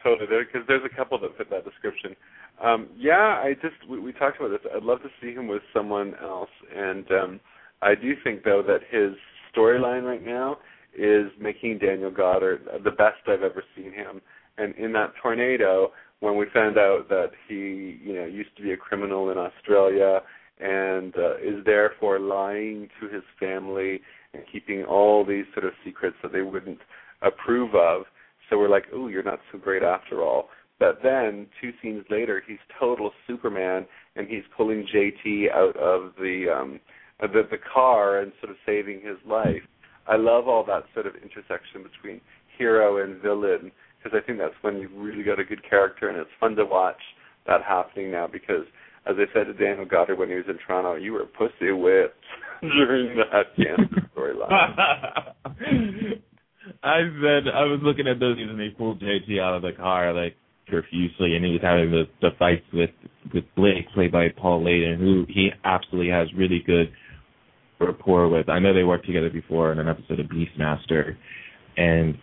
totally. 0.08 0.44
Because 0.46 0.68
there's 0.68 0.84
a 0.86 0.96
couple 0.96 1.20
that 1.20 1.38
fit 1.38 1.50
that 1.50 1.66
description. 1.66 2.16
Um, 2.64 2.90
yeah, 2.96 3.42
I 3.44 3.54
just 3.62 3.76
we, 3.90 4.00
we 4.00 4.14
talked 4.14 4.40
about 4.40 4.50
this. 4.50 4.72
I'd 4.76 4.84
love 4.84 5.02
to 5.04 5.10
see 5.22 5.34
him 5.34 5.48
with 5.48 5.62
someone 5.74 6.14
else, 6.22 6.50
and 6.76 7.12
um, 7.12 7.40
I 7.82 7.96
do 7.96 8.14
think 8.24 8.44
though 8.44 8.64
that 8.66 8.80
his 8.90 9.14
storyline 9.56 10.04
right 10.04 10.26
now 10.26 10.58
is 10.98 11.28
making 11.40 11.80
Daniel 11.80 12.12
Goddard 12.12 12.68
the 12.84 12.92
best 12.92 13.18
I've 13.28 13.44
ever 13.44 13.64
seen 13.76 13.92
him. 13.92 14.22
And 14.58 14.74
in 14.76 14.92
that 14.94 15.14
tornado, 15.22 15.92
when 16.20 16.36
we 16.36 16.48
found 16.52 16.78
out 16.78 17.08
that 17.10 17.32
he, 17.48 18.00
you 18.04 18.14
know, 18.16 18.26
used 18.26 18.56
to 18.58 18.64
be 18.64 18.72
a 18.72 18.78
criminal 18.78 19.30
in 19.30 19.38
Australia 19.38 20.22
and 20.60 21.14
uh, 21.16 21.38
is 21.38 21.64
therefore 21.66 22.20
lying 22.20 22.90
to 23.00 23.08
his 23.08 23.24
family 23.40 24.02
and 24.34 24.44
keeping 24.52 24.84
all 24.84 25.24
these 25.24 25.46
sort 25.54 25.66
of 25.66 25.74
secrets 25.86 26.16
that 26.24 26.34
they 26.34 26.42
wouldn't 26.42 26.80
approve 27.22 27.76
of. 27.76 28.04
So 28.50 28.58
we're 28.58 28.70
like, 28.70 28.86
"Ooh, 28.94 29.10
you're 29.10 29.24
not 29.24 29.40
so 29.52 29.58
great 29.58 29.84
after 29.84 30.24
all." 30.24 30.50
But 30.80 31.00
then 31.02 31.48
two 31.60 31.72
scenes 31.82 32.06
later, 32.10 32.44
he's 32.46 32.60
total 32.80 33.12
Superman, 33.26 33.88
and 34.16 34.28
he's 34.28 34.44
pulling 34.56 34.88
JT 34.94 35.52
out 35.52 35.76
of 35.78 36.14
the 36.20 36.46
um, 36.56 36.80
the, 37.20 37.48
the 37.50 37.58
car 37.74 38.20
and 38.20 38.32
sort 38.40 38.52
of 38.52 38.58
saving 38.66 39.02
his 39.02 39.18
life. 39.26 39.64
I 40.08 40.16
love 40.16 40.48
all 40.48 40.64
that 40.66 40.84
sort 40.94 41.08
of 41.08 41.16
intersection 41.16 41.84
between 41.84 42.22
hero 42.58 43.04
and 43.04 43.22
villain 43.22 43.72
because 43.98 44.18
I 44.22 44.26
think 44.26 44.38
that's 44.38 44.54
when 44.62 44.78
you've 44.78 44.96
really 44.96 45.24
got 45.24 45.40
a 45.40 45.44
good 45.44 45.68
character, 45.68 46.10
and 46.10 46.18
it's 46.18 46.30
fun 46.40 46.56
to 46.56 46.66
watch 46.66 47.02
that 47.48 47.64
happening 47.64 48.12
now. 48.12 48.28
Because 48.28 48.66
as 49.08 49.16
I 49.18 49.26
said 49.34 49.48
to 49.48 49.54
Daniel 49.54 49.86
Goddard 49.86 50.20
when 50.20 50.30
he 50.30 50.36
was 50.36 50.46
in 50.48 50.60
Toronto, 50.66 50.96
you 50.96 51.14
were 51.14 51.26
pussy 51.26 51.72
whipped 51.72 52.24
during 52.62 53.18
that 53.18 53.56
cancer 53.56 54.10
storyline. 54.16 56.22
I 56.84 57.00
said 57.22 57.54
I 57.54 57.64
was 57.64 57.80
looking 57.84 58.08
at 58.08 58.20
those 58.20 58.38
and 58.40 58.60
they 58.60 58.70
pulled 58.70 59.02
JT 59.02 59.40
out 59.40 59.56
of 59.56 59.62
the 59.62 59.72
car 59.78 60.14
like 60.14 60.36
profusely, 60.68 61.36
and 61.36 61.46
he 61.46 61.52
was 61.52 61.62
having 61.62 61.92
the 61.92 62.04
the 62.22 62.30
fights 62.38 62.66
with 62.74 62.90
with 63.34 63.44
Blake, 63.56 63.90
played 63.94 64.12
by 64.12 64.28
Paul 64.36 64.64
Leyden, 64.64 65.00
who 65.00 65.26
he 65.28 65.50
absolutely 65.64 66.12
has 66.12 66.28
really 66.36 66.62
good 66.66 66.92
rapport 67.80 68.28
with. 68.30 68.50
I 68.50 68.60
know 68.60 68.74
they 68.74 68.84
worked 68.84 69.06
together 69.06 69.30
before 69.30 69.72
in 69.72 69.80
an 69.80 69.88
episode 69.88 70.20
of 70.20 70.28
Beastmaster, 70.28 71.16
and 71.78 72.18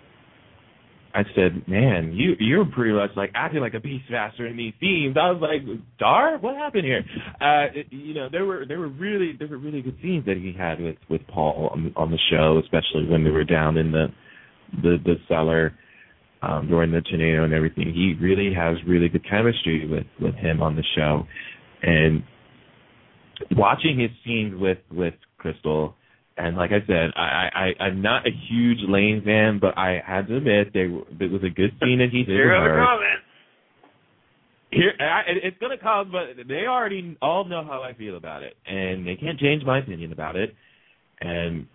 I 1.14 1.22
said, 1.36 1.66
"Man, 1.68 2.12
you 2.12 2.34
you're 2.40 2.64
pretty 2.64 2.92
much 2.92 3.10
like 3.16 3.30
acting 3.34 3.60
like 3.60 3.74
a 3.74 3.80
beastmaster 3.80 4.50
in 4.50 4.56
these 4.56 4.74
scenes." 4.80 5.16
I 5.16 5.30
was 5.30 5.40
like, 5.40 5.62
"Dar, 5.98 6.38
what 6.38 6.56
happened 6.56 6.84
here?" 6.84 7.04
Uh, 7.40 7.70
it, 7.72 7.86
you 7.90 8.14
know, 8.14 8.28
there 8.30 8.44
were 8.44 8.64
there 8.66 8.80
were 8.80 8.88
really 8.88 9.36
there 9.38 9.48
were 9.48 9.58
really 9.58 9.80
good 9.80 9.96
scenes 10.02 10.24
that 10.26 10.36
he 10.36 10.52
had 10.56 10.80
with 10.80 10.96
with 11.08 11.20
Paul 11.28 11.70
on, 11.72 11.92
on 11.96 12.10
the 12.10 12.18
show, 12.30 12.60
especially 12.62 13.08
when 13.08 13.22
they 13.22 13.30
were 13.30 13.44
down 13.44 13.76
in 13.76 13.92
the 13.92 14.08
the 14.82 14.98
the 15.04 15.14
cellar 15.28 15.72
um, 16.42 16.68
during 16.68 16.90
the 16.92 17.00
tornado 17.02 17.44
and 17.44 17.52
everything. 17.52 17.92
He 17.92 18.14
really 18.20 18.52
has 18.54 18.76
really 18.86 19.08
good 19.08 19.24
chemistry 19.28 19.86
with 19.88 20.06
with 20.20 20.34
him 20.34 20.62
on 20.62 20.76
the 20.76 20.84
show, 20.96 21.26
and 21.82 22.22
watching 23.52 23.98
his 23.98 24.10
scenes 24.24 24.54
with 24.60 24.78
with 24.90 25.14
Christel 25.38 25.94
and 26.36 26.56
like 26.56 26.70
I 26.70 26.84
said, 26.86 27.10
I, 27.16 27.48
I 27.78 27.84
I'm 27.84 28.02
not 28.02 28.26
a 28.26 28.30
huge 28.48 28.78
Lane 28.88 29.22
fan, 29.24 29.58
but 29.60 29.78
I 29.78 30.02
had 30.04 30.26
to 30.28 30.36
admit 30.36 30.72
they 30.72 30.80
it 31.24 31.30
was 31.30 31.42
a 31.44 31.50
good 31.50 31.70
scene 31.80 31.98
that 31.98 32.08
he 32.10 32.18
did 32.18 32.28
Here 32.28 32.52
with 32.60 32.70
her. 32.70 32.84
comments. 32.84 33.22
Here, 34.70 34.92
I, 34.98 35.22
it's 35.44 35.56
gonna 35.60 35.78
come, 35.78 36.10
but 36.10 36.48
they 36.48 36.66
already 36.66 37.16
all 37.22 37.44
know 37.44 37.62
how 37.64 37.82
I 37.82 37.94
feel 37.94 38.16
about 38.16 38.42
it, 38.42 38.54
and 38.66 39.06
they 39.06 39.14
can't 39.14 39.38
change 39.38 39.62
my 39.64 39.78
opinion 39.78 40.12
about 40.12 40.34
it. 40.34 40.52
And 41.20 41.68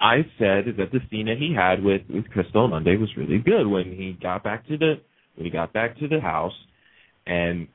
I 0.00 0.18
said 0.38 0.76
that 0.78 0.92
the 0.92 1.00
scene 1.10 1.26
that 1.26 1.38
he 1.38 1.54
had 1.54 1.82
with 1.82 2.02
with 2.08 2.24
Christel 2.30 2.68
Monday 2.68 2.96
was 2.96 3.10
really 3.16 3.38
good 3.38 3.66
when 3.66 3.86
he 3.86 4.16
got 4.20 4.44
back 4.44 4.66
to 4.68 4.78
the 4.78 4.94
when 5.34 5.44
he 5.44 5.50
got 5.50 5.72
back 5.72 5.98
to 5.98 6.08
the 6.08 6.20
house, 6.20 6.54
and 7.26 7.66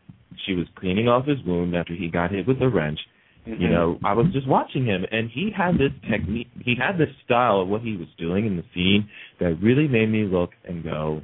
she 0.45 0.53
was 0.53 0.67
cleaning 0.75 1.07
off 1.07 1.25
his 1.25 1.37
wound 1.45 1.75
after 1.75 1.93
he 1.93 2.09
got 2.09 2.31
hit 2.31 2.47
with 2.47 2.61
a 2.61 2.69
wrench 2.69 2.99
Mm-hmm. 3.47 3.61
you 3.61 3.69
know, 3.69 3.99
I 4.05 4.13
was 4.13 4.27
just 4.31 4.47
watching 4.47 4.85
him, 4.85 5.05
and 5.11 5.29
he 5.29 5.51
had 5.55 5.73
this 5.73 5.91
technique. 6.09 6.47
He 6.63 6.75
had 6.79 6.97
this 6.97 7.09
style 7.25 7.59
of 7.59 7.67
what 7.67 7.81
he 7.81 7.97
was 7.97 8.07
doing 8.17 8.45
in 8.45 8.55
the 8.55 8.63
scene 8.73 9.09
that 9.39 9.57
really 9.61 9.87
made 9.87 10.09
me 10.09 10.23
look 10.23 10.51
and 10.63 10.81
go, 10.81 11.21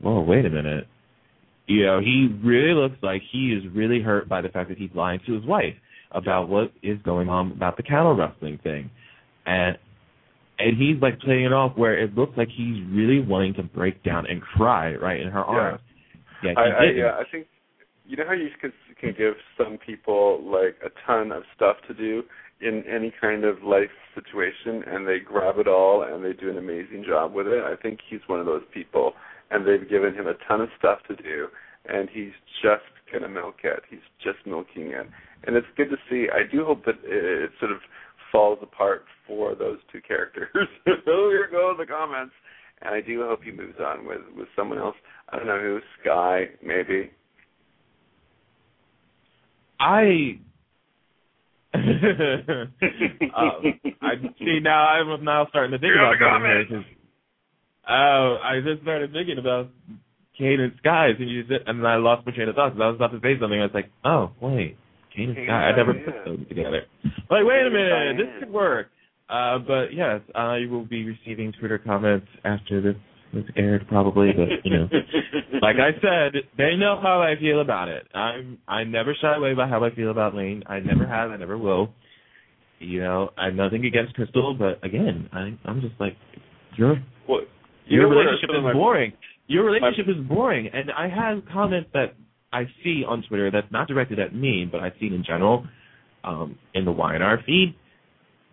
"Whoa, 0.00 0.22
wait 0.22 0.46
a 0.46 0.50
minute." 0.50 0.86
You 1.66 1.84
know, 1.84 2.00
he 2.00 2.28
really 2.42 2.72
looks 2.72 2.96
like 3.02 3.20
he 3.30 3.52
is 3.52 3.62
really 3.74 4.00
hurt 4.00 4.26
by 4.26 4.40
the 4.40 4.48
fact 4.48 4.70
that 4.70 4.78
he's 4.78 4.90
lying 4.94 5.20
to 5.26 5.34
his 5.34 5.44
wife 5.44 5.74
about 6.12 6.48
what 6.48 6.72
is 6.82 6.98
going 7.04 7.28
on 7.28 7.52
about 7.52 7.76
the 7.76 7.82
cattle 7.82 8.16
rustling 8.16 8.58
thing, 8.62 8.90
and 9.46 9.78
and 10.58 10.76
he's 10.76 11.00
like 11.02 11.18
playing 11.20 11.44
it 11.44 11.52
off 11.52 11.76
where 11.76 11.98
it 11.98 12.14
looks 12.14 12.36
like 12.36 12.48
he's 12.48 12.82
really 12.90 13.20
wanting 13.20 13.54
to 13.54 13.62
break 13.62 14.02
down 14.04 14.26
and 14.26 14.40
cry 14.40 14.94
right 14.94 15.20
in 15.20 15.28
her 15.28 15.40
Yeah. 15.40 15.54
arms. 15.54 15.80
Yeah, 16.42 16.52
I, 16.56 16.62
I 16.62 16.84
yeah, 16.94 17.16
I 17.18 17.24
think 17.30 17.46
you 18.06 18.16
know 18.16 18.24
how 18.26 18.34
you 18.34 18.48
can 18.60 18.72
can 19.00 19.14
give 19.16 19.34
some 19.58 19.78
people 19.78 20.42
like 20.44 20.76
a 20.84 20.90
ton 21.06 21.32
of 21.32 21.42
stuff 21.54 21.76
to 21.88 21.94
do 21.94 22.22
in 22.60 22.84
any 22.88 23.12
kind 23.20 23.44
of 23.44 23.62
life 23.62 23.90
situation, 24.14 24.82
and 24.86 25.06
they 25.06 25.18
grab 25.18 25.58
it 25.58 25.66
all 25.66 26.02
and 26.02 26.24
they 26.24 26.32
do 26.32 26.50
an 26.50 26.58
amazing 26.58 27.04
job 27.06 27.32
with 27.34 27.46
it. 27.46 27.62
I 27.64 27.76
think 27.80 28.00
he's 28.08 28.20
one 28.26 28.40
of 28.40 28.46
those 28.46 28.62
people, 28.72 29.14
and 29.50 29.66
they've 29.66 29.88
given 29.88 30.14
him 30.14 30.26
a 30.26 30.34
ton 30.46 30.60
of 30.60 30.68
stuff 30.78 30.98
to 31.08 31.16
do, 31.16 31.48
and 31.86 32.08
he's 32.12 32.32
just 32.62 32.84
gonna 33.12 33.28
milk 33.28 33.56
it. 33.64 33.82
He's 33.90 34.06
just 34.22 34.38
milking 34.46 34.88
it, 34.92 35.06
and 35.46 35.56
it's 35.56 35.66
good 35.76 35.90
to 35.90 35.96
see. 36.10 36.28
I 36.32 36.42
do 36.50 36.64
hope 36.64 36.84
that 36.84 36.96
it, 37.04 37.44
it 37.44 37.50
sort 37.58 37.72
of 37.72 37.78
falls 38.34 38.58
apart 38.62 39.04
for 39.28 39.54
those 39.54 39.78
two 39.92 40.00
characters. 40.06 40.48
oh, 41.06 41.28
here 41.30 41.48
go 41.50 41.72
the 41.78 41.86
comments. 41.86 42.34
And 42.82 42.92
I 42.92 43.00
do 43.00 43.22
hope 43.22 43.44
he 43.44 43.52
moves 43.52 43.78
on 43.80 44.04
with 44.04 44.22
with 44.36 44.48
someone 44.56 44.78
else. 44.78 44.96
I 45.28 45.36
don't 45.36 45.46
know 45.46 45.60
who, 45.60 45.78
Sky 46.02 46.46
maybe. 46.60 47.12
I 49.78 50.38
um, 51.74 51.80
I 54.02 54.14
see 54.38 54.58
now. 54.60 54.86
I'm 54.88 55.24
now 55.24 55.46
starting 55.50 55.72
to 55.72 55.78
think 55.78 55.92
are 55.94 56.12
about 56.12 56.18
the 56.18 56.24
something 56.24 56.50
here, 56.50 56.64
comments. 56.66 56.70
'cause, 56.70 56.84
Oh, 57.86 58.38
I 58.42 58.60
just 58.64 58.82
started 58.82 59.12
thinking 59.12 59.38
about 59.38 59.68
Kane 60.38 60.60
and 60.60 60.72
Skies, 60.78 61.16
and 61.18 61.28
you 61.28 61.44
said, 61.48 61.60
and 61.66 61.78
then 61.78 61.86
I 61.86 61.96
lost 61.96 62.26
my 62.26 62.32
train 62.32 62.48
of 62.48 62.54
thought 62.56 62.70
because 62.74 62.82
I 62.82 62.88
was 62.88 62.96
about 62.96 63.12
to 63.12 63.20
say 63.20 63.38
something. 63.38 63.60
I 63.60 63.64
was 63.64 63.74
like, 63.74 63.90
oh 64.04 64.32
wait, 64.40 64.76
Kane 65.14 65.28
and 65.30 65.36
Kane 65.36 65.46
Sky. 65.46 65.52
I 65.52 65.76
never 65.76 65.94
put 65.94 66.14
those 66.24 66.48
together. 66.48 66.82
Like, 67.30 67.44
wait 67.44 67.66
a 67.66 67.70
minute, 67.70 68.16
this 68.16 68.40
could 68.40 68.52
work. 68.52 68.88
Uh, 69.28 69.58
but 69.58 69.94
yes, 69.94 70.20
I 70.34 70.66
will 70.70 70.84
be 70.84 71.04
receiving 71.04 71.52
Twitter 71.58 71.78
comments 71.78 72.26
after 72.44 72.80
this 72.82 72.96
is 73.32 73.44
aired, 73.56 73.86
probably. 73.88 74.30
But 74.32 74.48
you 74.64 74.76
know, 74.76 74.88
like 75.62 75.76
I 75.76 75.92
said, 76.00 76.42
they 76.58 76.76
know 76.76 77.00
how 77.02 77.22
I 77.22 77.34
feel 77.40 77.60
about 77.60 77.88
it. 77.88 78.06
I'm 78.14 78.58
I 78.68 78.84
never 78.84 79.16
shy 79.20 79.34
away 79.36 79.52
about 79.52 79.70
how 79.70 79.82
I 79.84 79.94
feel 79.94 80.10
about 80.10 80.34
Lane. 80.34 80.62
I 80.66 80.80
never 80.80 81.06
have. 81.06 81.30
I 81.30 81.36
never 81.36 81.56
will. 81.56 81.88
You 82.80 83.00
know, 83.00 83.30
I'm 83.38 83.56
nothing 83.56 83.86
against 83.86 84.14
Christel, 84.14 84.58
but 84.58 84.84
again, 84.84 85.28
I 85.32 85.56
I'm 85.64 85.80
just 85.80 85.94
like 85.98 86.16
your 86.76 86.96
well, 87.28 87.40
you 87.86 88.00
your 88.00 88.10
relationship 88.10 88.50
is 88.50 88.62
my- 88.62 88.72
boring. 88.72 89.12
Your 89.46 89.64
relationship 89.64 90.06
is 90.08 90.26
boring, 90.26 90.68
and 90.72 90.90
I 90.90 91.08
have 91.08 91.42
comments 91.52 91.90
that 91.92 92.14
I 92.54 92.66
see 92.84 93.02
on 93.06 93.22
Twitter 93.28 93.50
that's 93.50 93.70
not 93.72 93.88
directed 93.88 94.18
at 94.20 94.34
me, 94.34 94.68
but 94.70 94.80
I've 94.80 94.92
seen 95.00 95.12
in 95.12 95.24
general 95.24 95.66
um, 96.22 96.56
in 96.74 96.84
the 96.84 96.92
YNR 96.92 97.44
feed, 97.44 97.74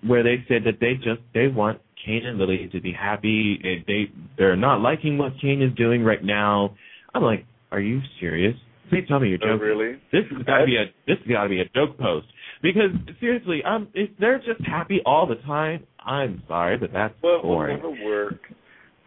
where 0.06 0.24
they 0.24 0.44
said 0.48 0.64
that 0.66 0.80
they 0.82 0.96
just 0.96 1.22
they 1.34 1.48
want 1.48 1.80
Kane 2.06 2.26
and 2.26 2.38
Lily 2.40 2.68
to 2.74 2.82
be 2.82 2.92
happy. 2.92 3.60
and 3.64 3.86
They 3.88 4.12
they're 4.38 4.56
not 4.56 4.82
liking 4.82 5.18
what 5.18 5.34
Kane 5.40 5.62
is 5.62 5.74
doing 5.78 6.04
right 6.04 6.24
now. 6.24 6.76
I'm 7.14 7.24
like, 7.24 7.46
are 7.72 7.80
you 7.80 8.02
serious? 8.20 8.56
Please 8.90 9.06
tell 9.08 9.20
me 9.20 9.30
you're 9.30 9.38
joking. 9.38 9.60
Oh, 9.62 9.66
really? 9.66 9.94
This 10.12 10.24
has 10.32 10.44
got 10.46 10.58
to 10.60 10.66
be 10.66 10.76
a 10.78 10.86
this 11.08 11.18
has 11.20 11.28
got 11.32 11.44
to 11.44 11.50
be 11.50 11.62
a 11.62 11.66
joke 11.76 11.98
post 11.98 12.28
because 12.62 12.92
seriously, 13.20 13.62
um, 13.64 13.88
if 13.94 14.10
they're 14.20 14.40
just 14.40 14.66
happy 14.66 15.00
all 15.06 15.28
the 15.28 15.36
time, 15.48 15.86
I'm 16.06 16.44
sorry, 16.48 16.78
but 16.78 16.92
that's 16.92 17.14
Well, 17.22 17.42
boring. 17.42 17.78
never 17.78 17.92
work. 18.06 18.40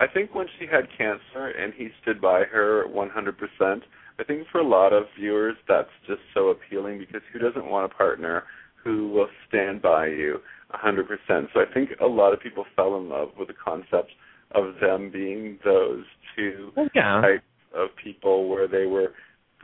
I 0.01 0.07
think 0.07 0.35
when 0.35 0.47
she 0.59 0.67
had 0.67 0.85
cancer 0.97 1.49
and 1.59 1.73
he 1.75 1.89
stood 2.03 2.21
by 2.21 2.43
her 2.45 2.85
100%, 2.89 3.81
I 4.19 4.25
think 4.25 4.47
for 4.51 4.59
a 4.59 4.67
lot 4.67 4.93
of 4.93 5.05
viewers 5.19 5.57
that's 5.67 5.89
just 6.07 6.21
so 6.33 6.49
appealing 6.49 6.99
because 6.99 7.23
who 7.33 7.39
doesn't 7.39 7.69
want 7.69 7.91
a 7.91 7.95
partner 7.95 8.45
who 8.83 9.09
will 9.09 9.29
stand 9.49 9.83
by 9.83 10.07
you 10.07 10.39
100%? 10.73 11.07
So 11.53 11.61
I 11.61 11.73
think 11.73 11.91
a 12.01 12.07
lot 12.07 12.33
of 12.33 12.41
people 12.41 12.65
fell 12.77 12.97
in 12.97 13.09
love 13.09 13.31
with 13.39 13.49
the 13.49 13.55
concept 13.55 14.11
of 14.55 14.75
them 14.81 15.11
being 15.11 15.59
those 15.65 16.05
two 16.37 16.71
yeah. 16.95 17.21
types 17.21 17.43
of 17.75 17.89
people 18.03 18.49
where 18.49 18.69
they 18.69 18.87
were, 18.87 19.13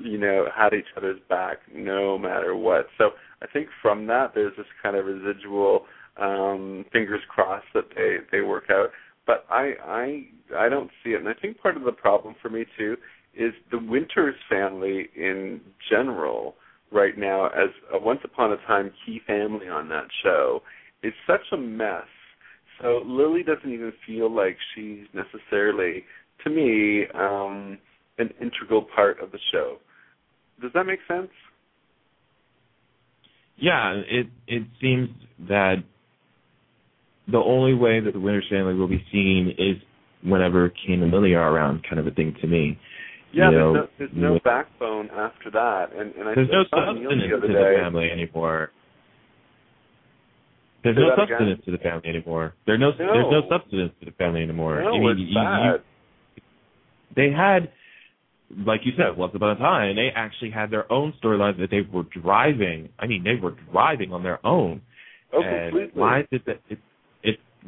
you 0.01 0.19
know, 0.19 0.47
had 0.55 0.75
each 0.75 0.87
other's 0.97 1.21
back 1.29 1.59
no 1.73 2.19
matter 2.19 2.57
what. 2.57 2.87
So 2.99 3.11
I 3.43 3.47
think 3.47 3.69
from 3.81 4.07
that 4.09 4.33
there's 4.35 4.57
this 4.57 4.67
kind 4.83 4.97
of 4.97 5.07
residual 5.07 5.87
um 6.21 6.85
fingers 6.93 7.21
crossed 7.29 7.67
that 7.73 7.85
they 7.95 8.17
they 8.33 8.41
work 8.41 8.65
out. 8.69 8.89
But 9.27 9.47
I 9.49 9.75
I 9.85 10.25
I 10.59 10.69
don't 10.69 10.91
see 11.05 11.11
it, 11.11 11.21
and 11.21 11.29
I 11.29 11.35
think 11.35 11.61
part 11.61 11.77
of 11.77 11.85
the 11.85 11.93
problem 11.93 12.35
for 12.43 12.51
me 12.51 12.65
too 12.77 12.97
is 13.35 13.53
the 13.71 13.79
Winters 13.79 14.35
family 14.49 15.09
in 15.17 15.61
general 15.91 16.55
right 16.93 17.17
now 17.17 17.47
as 17.47 17.71
a 17.93 17.99
once 17.99 18.21
upon 18.25 18.53
a 18.53 18.57
time 18.67 18.91
key 19.05 19.21
family 19.27 19.69
on 19.69 19.89
that 19.89 20.07
show 20.23 20.63
is 21.03 21.13
such 21.27 21.41
a 21.53 21.57
mess. 21.57 22.05
So 22.81 23.03
Lily 23.05 23.43
doesn't 23.43 23.73
even 23.73 23.93
feel 24.07 24.35
like 24.35 24.57
she's 24.75 25.05
necessarily 25.15 26.05
to 26.45 26.51
me 26.51 27.05
um 27.15 27.79
an 28.19 28.31
integral 28.41 28.87
part 28.95 29.21
of 29.23 29.33
the 29.33 29.39
show. 29.53 29.77
Does 30.61 30.71
that 30.75 30.85
make 30.85 31.01
sense? 31.09 31.31
Yeah, 33.57 34.03
it 34.09 34.27
it 34.47 34.65
seems 34.81 35.11
that 35.49 35.77
the 37.31 37.39
only 37.39 37.75
way 37.75 38.01
that 38.01 38.13
the 38.13 38.21
Winters 38.21 38.47
family 38.51 38.75
will 38.75 38.89
be 38.89 39.05
seen 39.13 39.55
is 39.57 39.77
whenever 40.23 40.71
Kane 40.71 41.03
and 41.03 41.13
Lily 41.13 41.35
are 41.35 41.53
around, 41.53 41.85
kind 41.89 41.99
of 41.99 42.07
a 42.07 42.11
thing 42.11 42.35
to 42.41 42.47
me. 42.47 42.79
Yeah, 43.33 43.51
You 43.51 43.51
there's 43.51 43.61
know, 43.61 43.73
no 43.73 43.89
there's 43.99 44.11
no 44.15 44.33
with- 44.35 44.43
backbone 44.43 45.09
after 45.11 45.51
that, 45.53 45.93
and 45.97 46.15
and 46.17 46.29
I 46.29 46.35
There's 46.35 46.49
no 46.51 46.65
saw 46.71 46.93
Neil 46.93 47.11
substance 47.11 47.31
the 47.31 47.47
to 47.47 47.53
the 47.53 47.77
family 47.79 48.11
anymore. 48.11 48.71
There's 50.83 50.97
Say 50.97 51.03
no 51.03 51.09
that 51.15 51.23
again? 51.25 51.39
substance 51.39 51.65
to 51.67 51.71
the 51.73 51.79
family 51.79 52.09
anymore. 52.09 52.55
There's 52.67 52.81
no, 52.81 52.91
No. 52.91 52.97
there's 53.13 53.31
no 53.31 53.49
substance 53.49 53.93
to 54.01 54.05
the 54.07 54.13
family 54.13 54.43
anymore. 54.43 54.83
No, 54.83 54.95
I 54.95 54.99
mean, 54.99 55.11
it's 55.11 55.21
you- 55.21 55.41
you- 55.41 56.43
they 57.15 57.31
had, 57.31 57.71
like 58.65 58.81
you 58.87 58.93
said, 58.97 59.17
once 59.17 59.35
upon 59.35 59.51
a 59.51 59.57
time, 59.57 59.97
they 59.97 60.11
actually 60.15 60.51
had 60.51 60.71
their 60.71 60.91
own 60.91 61.13
storylines 61.23 61.59
that 61.59 61.71
they 61.71 61.83
were 61.83 62.05
driving. 62.05 62.89
I 62.99 63.07
mean, 63.07 63.23
they 63.25 63.35
were 63.37 63.53
driving 63.71 64.13
on 64.13 64.23
their 64.23 64.45
own. 64.45 64.81
oh, 65.33 65.43
and 65.43 65.71
completely. 65.71 66.01
why 66.01 66.21
is 66.21 66.27
it 66.33 66.45
that 66.47 66.59
it, 66.69 66.79
it 66.79 66.79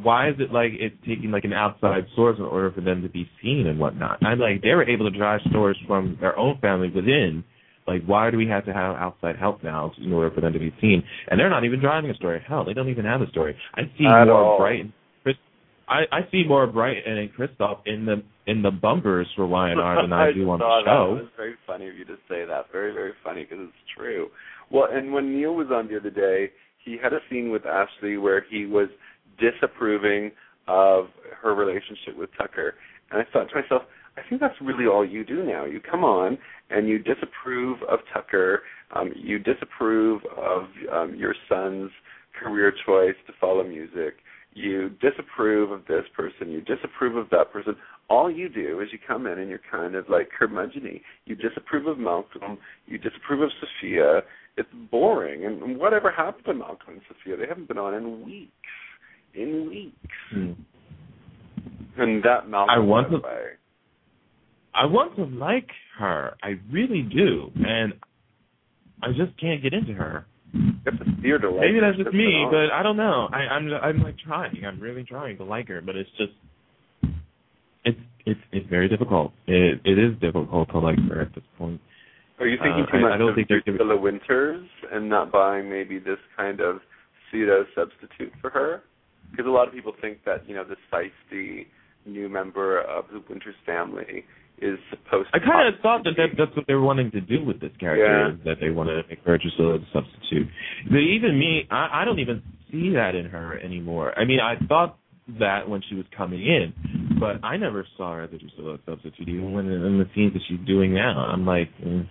why 0.00 0.28
is 0.28 0.36
it 0.38 0.52
like 0.52 0.72
it's 0.72 0.96
taking 1.06 1.30
like 1.30 1.44
an 1.44 1.52
outside 1.52 2.04
source 2.16 2.38
in 2.38 2.44
order 2.44 2.70
for 2.72 2.80
them 2.80 3.02
to 3.02 3.08
be 3.08 3.28
seen 3.42 3.66
and 3.66 3.78
whatnot? 3.78 4.24
I'm 4.24 4.38
like 4.38 4.62
they 4.62 4.70
were 4.70 4.88
able 4.88 5.10
to 5.10 5.16
drive 5.16 5.40
stories 5.50 5.76
from 5.86 6.16
their 6.20 6.38
own 6.38 6.58
family 6.60 6.90
within. 6.90 7.44
Like 7.86 8.02
why 8.06 8.30
do 8.30 8.36
we 8.36 8.46
have 8.46 8.64
to 8.66 8.72
have 8.72 8.96
outside 8.96 9.36
help 9.36 9.62
now 9.62 9.92
in 9.98 10.12
order 10.12 10.34
for 10.34 10.40
them 10.40 10.52
to 10.52 10.58
be 10.58 10.72
seen? 10.80 11.02
And 11.28 11.38
they're 11.38 11.50
not 11.50 11.64
even 11.64 11.80
driving 11.80 12.10
a 12.10 12.14
story. 12.14 12.42
Hell, 12.46 12.64
they 12.64 12.74
don't 12.74 12.88
even 12.88 13.04
have 13.04 13.20
a 13.20 13.28
story. 13.28 13.56
I 13.74 13.82
see 13.98 14.06
At 14.06 14.26
more 14.26 14.34
all. 14.34 14.58
Bryton. 14.58 14.92
Chris, 15.22 15.36
I 15.88 16.02
I 16.10 16.20
see 16.30 16.44
more 16.46 16.66
Bryton 16.66 17.18
and 17.18 17.30
Kristoff 17.34 17.80
in 17.86 18.06
the 18.06 18.22
in 18.46 18.62
the 18.62 18.70
bumpers 18.70 19.26
for 19.36 19.46
YNR 19.46 20.02
than 20.02 20.12
I 20.12 20.32
do 20.32 20.48
on 20.50 20.58
the 20.58 20.82
show. 20.84 21.16
It 21.18 21.22
was 21.22 21.32
very 21.36 21.54
funny 21.66 21.88
of 21.88 21.96
you 21.96 22.04
to 22.06 22.16
say 22.28 22.44
that. 22.46 22.72
Very, 22.72 22.92
very 22.92 23.12
funny 23.22 23.44
because 23.44 23.64
it's 23.64 23.96
true. 23.96 24.28
Well, 24.70 24.88
and 24.90 25.12
when 25.12 25.34
Neil 25.36 25.54
was 25.54 25.68
on 25.70 25.88
the 25.88 25.98
other 25.98 26.10
day, 26.10 26.50
he 26.84 26.96
had 27.00 27.12
a 27.12 27.18
scene 27.30 27.50
with 27.50 27.66
Ashley 27.66 28.16
where 28.16 28.44
he 28.50 28.66
was 28.66 28.88
disapproving 29.50 30.30
of 30.68 31.06
her 31.42 31.54
relationship 31.54 32.16
with 32.16 32.30
Tucker. 32.38 32.74
And 33.10 33.20
I 33.20 33.24
thought 33.32 33.48
to 33.50 33.60
myself, 33.60 33.82
I 34.16 34.20
think 34.28 34.40
that's 34.40 34.54
really 34.60 34.86
all 34.86 35.04
you 35.04 35.24
do 35.24 35.42
now. 35.42 35.64
You 35.64 35.80
come 35.80 36.04
on 36.04 36.38
and 36.70 36.88
you 36.88 36.98
disapprove 36.98 37.78
of 37.90 38.00
Tucker. 38.12 38.62
Um, 38.94 39.12
you 39.16 39.38
disapprove 39.38 40.22
of 40.36 40.64
um, 40.92 41.14
your 41.16 41.34
son's 41.48 41.90
career 42.38 42.72
choice 42.86 43.16
to 43.26 43.32
follow 43.40 43.64
music. 43.64 44.14
You 44.54 44.90
disapprove 45.00 45.70
of 45.70 45.86
this 45.86 46.04
person. 46.14 46.50
You 46.50 46.60
disapprove 46.60 47.16
of 47.16 47.30
that 47.30 47.52
person. 47.52 47.74
All 48.10 48.30
you 48.30 48.50
do 48.50 48.80
is 48.80 48.88
you 48.92 48.98
come 49.06 49.26
in 49.26 49.38
and 49.38 49.48
you're 49.48 49.60
kind 49.70 49.94
of 49.94 50.10
like 50.10 50.28
curmudgeony. 50.38 51.00
You 51.24 51.34
disapprove 51.34 51.86
of 51.86 51.98
Malcolm. 51.98 52.58
You 52.86 52.98
disapprove 52.98 53.40
of 53.40 53.50
Sophia. 53.60 54.20
It's 54.58 54.68
boring. 54.90 55.46
And 55.46 55.78
whatever 55.78 56.10
happened 56.10 56.44
to 56.44 56.54
Malcolm 56.54 56.94
and 56.94 57.00
Sophia? 57.08 57.38
They 57.38 57.48
haven't 57.48 57.68
been 57.68 57.78
on 57.78 57.94
in 57.94 58.26
weeks. 58.26 58.52
In 59.34 59.68
weeks. 59.68 59.96
Hmm. 60.30 60.52
And 61.98 62.22
that 62.24 62.48
Malcolm 62.48 62.70
I 62.74 62.78
want 62.78 63.10
to- 63.10 63.16
away. 63.16 63.44
I 64.74 64.86
want 64.86 65.16
to 65.16 65.24
like 65.24 65.68
her. 65.98 66.34
I 66.42 66.54
really 66.70 67.02
do, 67.02 67.50
and 67.56 67.92
I 69.02 69.08
just 69.08 69.38
can't 69.38 69.62
get 69.62 69.74
into 69.74 69.92
her. 69.92 70.24
You 70.54 70.72
have 70.86 70.98
to 71.42 71.50
like 71.50 71.60
Maybe 71.60 71.80
that's 71.80 71.98
just 71.98 72.14
me, 72.14 72.46
but 72.50 72.70
I 72.72 72.82
don't 72.82 72.96
know. 72.96 73.28
I, 73.32 73.38
I'm 73.54 73.68
I'm 73.74 74.02
like 74.02 74.16
trying. 74.18 74.64
I'm 74.66 74.80
really 74.80 75.04
trying 75.04 75.36
to 75.38 75.44
like 75.44 75.68
her, 75.68 75.82
but 75.82 75.94
it's 75.96 76.08
just 76.16 76.32
it's 77.84 77.98
it's 78.24 78.40
it's 78.52 78.66
very 78.70 78.88
difficult. 78.88 79.32
It 79.46 79.80
it 79.84 79.98
is 79.98 80.18
difficult 80.20 80.70
to 80.70 80.78
like 80.78 80.98
her 81.08 81.20
at 81.20 81.34
this 81.34 81.44
point. 81.58 81.80
Are 82.40 82.46
you 82.46 82.56
thinking 82.56 82.84
Uh, 82.84 82.90
too 82.90 82.96
I- 82.96 83.00
much 83.02 83.12
I 83.12 83.18
don't 83.18 83.28
of 83.30 83.34
think 83.34 83.48
Drusilla 83.48 83.96
Winters 84.00 84.66
and 84.90 85.08
not 85.08 85.30
buying 85.30 85.68
maybe 85.68 85.98
this 85.98 86.18
kind 86.36 86.60
of 86.60 86.80
pseudo 87.30 87.66
substitute 87.74 88.32
for 88.40 88.48
her? 88.50 88.82
Because 89.30 89.46
a 89.46 89.50
lot 89.50 89.68
of 89.68 89.74
people 89.74 89.94
think 90.00 90.18
that 90.26 90.48
you 90.48 90.54
know 90.54 90.64
this 90.64 90.78
feisty 90.92 91.66
new 92.06 92.28
member 92.28 92.80
of 92.80 93.04
the 93.12 93.22
Winters 93.28 93.54
family 93.64 94.24
is 94.60 94.78
supposed. 94.90 95.28
I 95.34 95.38
kind 95.38 95.72
of 95.72 95.80
thought 95.80 96.04
that, 96.04 96.12
that 96.16 96.36
that's 96.38 96.54
what 96.56 96.66
they 96.66 96.74
were 96.74 96.82
wanting 96.82 97.10
to 97.12 97.20
do 97.20 97.44
with 97.44 97.60
this 97.60 97.72
character 97.80 98.36
yeah. 98.36 98.44
that 98.44 98.60
they 98.60 98.70
want 98.70 98.88
to 98.88 99.02
make 99.08 99.18
her 99.24 99.38
Drusilla 99.38 99.78
the 99.78 99.86
substitute. 99.92 100.48
But 100.88 100.98
even 100.98 101.38
me, 101.38 101.66
I, 101.70 102.02
I 102.02 102.04
don't 102.04 102.20
even 102.20 102.42
see 102.70 102.90
that 102.94 103.14
in 103.14 103.26
her 103.26 103.58
anymore. 103.58 104.16
I 104.18 104.24
mean, 104.24 104.38
I 104.40 104.54
thought 104.66 104.98
that 105.38 105.68
when 105.68 105.82
she 105.88 105.94
was 105.94 106.04
coming 106.16 106.40
in, 106.40 107.18
but 107.18 107.44
I 107.44 107.56
never 107.56 107.86
saw 107.96 108.14
her 108.14 108.22
as 108.22 108.30
a 108.32 108.38
Drusilla 108.38 108.78
substitute, 108.86 109.28
even 109.28 109.52
when 109.52 109.66
in 109.66 109.98
the 109.98 110.06
scenes 110.14 110.32
that 110.32 110.42
she's 110.48 110.64
doing 110.66 110.94
now. 110.94 111.26
I'm 111.32 111.46
like, 111.46 111.68
mm, 111.84 112.06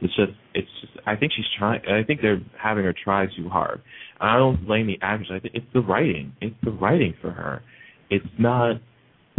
it's 0.00 0.14
just, 0.16 0.32
it's 0.54 0.68
just. 0.80 0.92
I 1.06 1.16
think 1.16 1.32
she's 1.34 1.46
trying. 1.58 1.80
I 1.86 2.02
think 2.04 2.20
they're 2.22 2.42
having 2.60 2.84
her 2.84 2.94
try 3.04 3.26
too 3.26 3.48
hard. 3.48 3.82
I 4.20 4.36
don't 4.36 4.66
blame 4.66 4.86
the 4.86 4.98
actress. 5.02 5.30
I 5.32 5.40
think 5.40 5.54
it's 5.54 5.66
the 5.74 5.80
writing. 5.80 6.34
It's 6.40 6.56
the 6.62 6.70
writing 6.70 7.14
for 7.20 7.30
her. 7.30 7.62
It's 8.10 8.24
not 8.38 8.76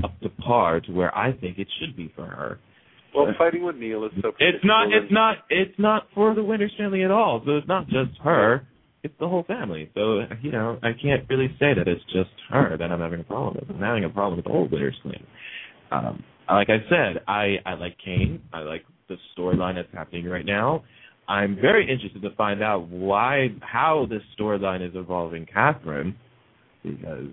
up 0.03 0.19
to 0.21 0.29
par 0.29 0.81
to 0.81 0.91
where 0.91 1.15
I 1.17 1.31
think 1.33 1.57
it 1.57 1.67
should 1.79 1.95
be 1.95 2.11
for 2.15 2.25
her. 2.25 2.59
Well, 3.15 3.27
fighting 3.37 3.63
with 3.63 3.77
Neil 3.77 4.03
is 4.05 4.11
so. 4.21 4.33
It's 4.39 4.63
not. 4.63 4.87
It's 4.91 5.11
not. 5.11 5.37
It's 5.49 5.79
not 5.79 6.07
for 6.13 6.35
the 6.35 6.43
Winters 6.43 6.73
family 6.77 7.03
at 7.03 7.11
all. 7.11 7.41
So 7.45 7.57
it's 7.57 7.67
not 7.67 7.85
just 7.87 8.19
her. 8.23 8.67
It's 9.03 9.13
the 9.19 9.27
whole 9.27 9.43
family. 9.43 9.89
So 9.93 10.21
you 10.41 10.51
know, 10.51 10.79
I 10.83 10.91
can't 11.01 11.23
really 11.29 11.47
say 11.59 11.73
that 11.73 11.87
it's 11.87 12.03
just 12.05 12.31
her 12.49 12.75
that 12.77 12.91
I'm 12.91 12.99
having 12.99 13.21
a 13.21 13.23
problem 13.23 13.55
with. 13.55 13.73
I'm 13.73 13.81
having 13.81 14.03
a 14.03 14.09
problem 14.09 14.35
with 14.35 14.45
the 14.45 14.51
whole 14.51 14.67
Winters 14.69 14.95
clan. 15.01 15.25
Um, 15.91 16.23
like 16.49 16.69
I 16.69 16.79
said, 16.89 17.23
I 17.27 17.55
I 17.65 17.75
like 17.75 17.95
Kane. 18.03 18.41
I 18.51 18.59
like 18.59 18.83
the 19.07 19.15
storyline 19.37 19.75
that's 19.75 19.93
happening 19.93 20.25
right 20.25 20.45
now. 20.45 20.83
I'm 21.27 21.55
very 21.55 21.89
interested 21.89 22.21
to 22.21 22.35
find 22.35 22.61
out 22.61 22.87
why, 22.87 23.49
how 23.61 24.05
this 24.09 24.21
storyline 24.39 24.87
is 24.87 24.95
involving 24.95 25.47
Catherine, 25.51 26.15
because 26.83 27.29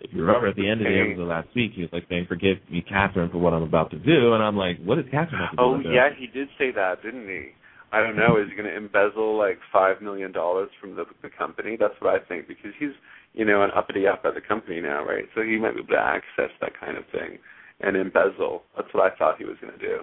if 0.00 0.12
you 0.12 0.24
remember 0.24 0.48
at 0.48 0.56
the 0.56 0.68
end 0.68 0.80
of 0.80 0.86
the 0.86 0.98
episode 0.98 1.28
last 1.28 1.48
week, 1.54 1.72
he 1.74 1.82
was 1.82 1.90
like 1.92 2.04
saying, 2.08 2.26
"Forgive 2.28 2.58
me, 2.70 2.82
Catherine, 2.82 3.30
for 3.30 3.38
what 3.38 3.52
I'm 3.52 3.62
about 3.62 3.90
to 3.90 3.98
do," 3.98 4.34
and 4.34 4.42
I'm 4.42 4.56
like, 4.56 4.78
"What 4.82 4.98
is 4.98 5.04
Catherine 5.10 5.48
Oh 5.58 5.78
yeah, 5.80 6.10
he 6.16 6.26
did 6.26 6.48
say 6.58 6.72
that, 6.72 7.02
didn't 7.02 7.28
he? 7.28 7.50
I 7.92 8.00
don't 8.00 8.16
know. 8.16 8.38
Is 8.38 8.48
he 8.48 8.56
going 8.56 8.68
to 8.68 8.74
embezzle 8.74 9.36
like 9.36 9.58
five 9.70 10.00
million 10.00 10.32
dollars 10.32 10.70
from 10.80 10.96
the 10.96 11.04
the 11.22 11.28
company? 11.28 11.76
That's 11.78 11.94
what 12.00 12.14
I 12.14 12.24
think 12.24 12.48
because 12.48 12.72
he's 12.78 12.96
you 13.34 13.44
know 13.44 13.62
an 13.62 13.70
uppity 13.76 14.06
up 14.06 14.24
at 14.24 14.34
the 14.34 14.40
company 14.40 14.80
now, 14.80 15.04
right? 15.04 15.26
So 15.34 15.42
he 15.42 15.58
might 15.58 15.74
be 15.74 15.80
able 15.80 15.94
to 15.94 16.00
access 16.00 16.50
that 16.60 16.72
kind 16.80 16.96
of 16.96 17.04
thing 17.12 17.38
and 17.80 17.96
embezzle. 17.96 18.62
That's 18.76 18.88
what 18.92 19.12
I 19.12 19.14
thought 19.16 19.38
he 19.38 19.44
was 19.44 19.56
going 19.60 19.74
to 19.74 19.78
do. 19.78 20.00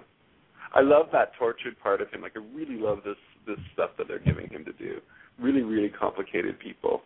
I 0.74 0.82
love 0.82 1.08
that 1.12 1.32
tortured 1.38 1.80
part 1.82 2.02
of 2.02 2.10
him. 2.12 2.22
Like 2.22 2.34
I 2.36 2.56
really 2.56 2.78
love 2.78 3.00
this 3.04 3.16
this 3.48 3.58
stuff 3.74 3.92
that 3.98 4.08
they're 4.08 4.20
giving 4.20 4.50
him 4.50 4.66
to 4.66 4.74
do. 4.74 5.00
Really, 5.40 5.62
really 5.62 5.90
complicated 5.90 6.60
people. 6.60 7.02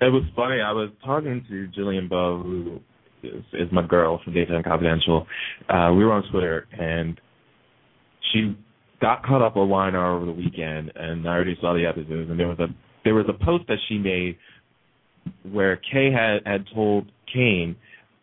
It 0.00 0.12
was 0.12 0.24
funny. 0.36 0.60
I 0.60 0.72
was 0.72 0.90
talking 1.04 1.44
to 1.48 1.68
Jillian 1.78 2.08
Bowe, 2.08 2.42
who 2.42 2.80
is, 3.22 3.42
is 3.54 3.72
my 3.72 3.86
girl 3.86 4.20
from 4.22 4.34
Daytime 4.34 4.62
Confidential. 4.62 5.26
Uh, 5.68 5.92
we 5.96 6.04
were 6.04 6.12
on 6.12 6.24
Twitter, 6.30 6.66
and 6.78 7.18
she 8.32 8.56
got 9.00 9.24
caught 9.24 9.42
up 9.42 9.56
on 9.56 9.68
YNR 9.68 10.16
over 10.16 10.26
the 10.26 10.32
weekend, 10.32 10.92
and 10.94 11.26
I 11.28 11.32
already 11.32 11.56
saw 11.60 11.74
the 11.74 11.86
episodes. 11.86 12.30
And 12.30 12.38
there 12.38 12.48
was 12.48 12.58
a 12.58 12.66
there 13.04 13.14
was 13.14 13.26
a 13.28 13.44
post 13.44 13.64
that 13.68 13.78
she 13.88 13.98
made 13.98 14.36
where 15.50 15.76
Kay 15.76 16.10
had 16.12 16.46
had 16.46 16.64
told 16.74 17.10
Kane 17.32 17.76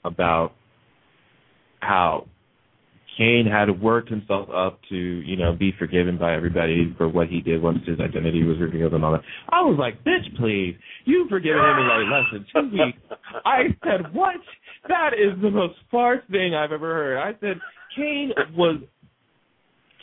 about 0.03 0.53
how 1.79 2.27
Kane 3.21 3.45
had 3.45 3.79
worked 3.79 4.09
himself 4.09 4.49
up 4.49 4.79
to, 4.89 4.95
you 4.95 5.35
know, 5.35 5.53
be 5.53 5.71
forgiven 5.77 6.17
by 6.17 6.33
everybody 6.33 6.91
for 6.97 7.07
what 7.07 7.27
he 7.27 7.39
did 7.39 7.61
once 7.61 7.77
his 7.85 7.99
identity 7.99 8.41
was 8.43 8.57
revealed 8.59 8.95
and 8.95 9.05
all 9.05 9.11
that. 9.11 9.21
I 9.49 9.61
was 9.61 9.77
like, 9.77 10.03
bitch, 10.03 10.35
please. 10.39 10.75
You've 11.05 11.29
forgiven 11.29 11.59
him 11.59 11.77
in 11.77 11.87
like 11.87 12.11
less 12.11 12.25
than 12.33 12.45
two 12.51 12.83
weeks. 12.83 12.97
I 13.45 13.65
said, 13.83 14.11
what? 14.11 14.37
That 14.87 15.11
is 15.13 15.39
the 15.39 15.51
most 15.51 15.75
farce 15.91 16.23
thing 16.31 16.55
I've 16.55 16.71
ever 16.71 16.91
heard. 16.95 17.19
I 17.19 17.39
said, 17.39 17.59
Kane 17.95 18.31
was 18.57 18.81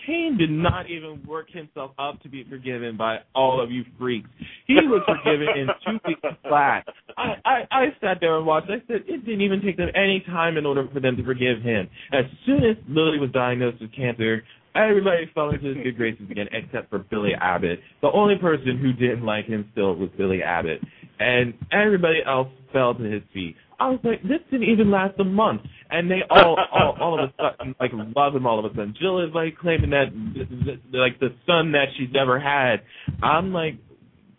Kane 0.09 0.39
did 0.39 0.51
not 0.51 0.89
even 0.89 1.23
work 1.29 1.51
himself 1.51 1.91
up 1.99 2.19
to 2.23 2.31
be 2.31 2.43
forgiven 2.49 2.97
by 2.97 3.19
all 3.35 3.63
of 3.63 3.71
you 3.71 3.85
freaks. 3.99 4.31
He 4.67 4.75
was 4.75 5.03
forgiven 5.07 5.49
in 5.55 5.69
two 5.85 6.01
weeks 6.09 6.23
flat. 6.49 6.87
I, 7.19 7.35
I, 7.45 7.67
I 7.71 7.85
sat 8.01 8.17
there 8.19 8.39
and 8.39 8.47
watched. 8.47 8.71
I 8.71 8.81
said 8.87 9.03
it 9.07 9.27
didn't 9.27 9.43
even 9.43 9.61
take 9.61 9.77
them 9.77 9.91
any 9.95 10.25
time 10.27 10.57
in 10.57 10.65
order 10.65 10.89
for 10.95 11.01
them 11.01 11.15
to 11.19 11.25
forgive 11.25 11.61
him. 11.61 11.91
As 12.15 12.25
soon 12.47 12.65
as 12.65 12.77
Lily 12.89 13.19
was 13.19 13.31
diagnosed 13.33 13.83
with 13.83 13.95
cancer, 13.95 14.45
everybody 14.75 15.31
fell 15.35 15.51
into 15.51 15.75
his 15.75 15.77
good 15.85 15.99
graces 15.99 16.31
again, 16.31 16.47
except 16.53 16.89
for 16.89 17.01
Billy 17.01 17.33
Abbott. 17.39 17.79
The 18.01 18.11
only 18.11 18.37
person 18.39 18.79
who 18.79 18.95
didn't 18.95 19.27
like 19.27 19.45
him 19.45 19.69
still 19.73 19.95
was 19.95 20.09
Billy 20.17 20.43
Abbott, 20.43 20.81
and 21.21 21.53
everybody 21.71 22.21
else 22.27 22.49
fell 22.73 22.95
to 22.95 23.03
his 23.03 23.23
feet. 23.35 23.57
I 23.81 23.91
was 23.91 24.01
like, 24.03 24.23
this 24.23 24.41
didn't 24.51 24.69
even 24.69 24.91
last 24.91 25.19
a 25.21 25.25
month, 25.25 25.63
and 25.91 26.11
they 26.11 26.21
all, 26.31 26.59
all, 26.73 26.97
all 27.01 27.23
of 27.23 27.31
a 27.31 27.33
sudden, 27.59 27.75
like, 27.79 27.93
love 28.17 28.35
him 28.35 28.45
all 28.47 28.59
of 28.59 28.65
a 28.65 28.75
sudden. 28.75 28.95
Jill 29.01 29.21
is 29.25 29.31
like 29.35 29.57
claiming 29.57 29.91
that, 29.91 30.07
th- 30.35 30.49
th- 30.65 30.81
like, 30.93 31.21
the 31.21 31.29
son 31.47 31.71
that 31.73 31.87
she's 31.97 32.09
never 32.13 32.41
had. 32.41 32.83
I'm 33.23 33.53
like, 33.53 33.75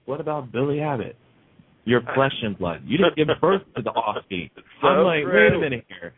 what 0.06 0.20
about 0.20 0.52
Billy 0.52 0.82
Abbott? 0.82 1.16
You're 1.86 2.02
flesh 2.14 2.34
and 2.44 2.58
blood. 2.58 2.82
You 2.86 2.98
didn't 2.98 3.16
give 3.16 3.28
birth 3.40 3.62
to 3.78 3.82
the 3.82 3.92
offspring. 3.92 4.50
So 4.82 4.88
I'm 4.88 5.06
like, 5.06 5.24
true. 5.24 5.50
wait 5.50 5.54
a 5.56 5.60
minute 5.60 5.86
here. 5.88 6.14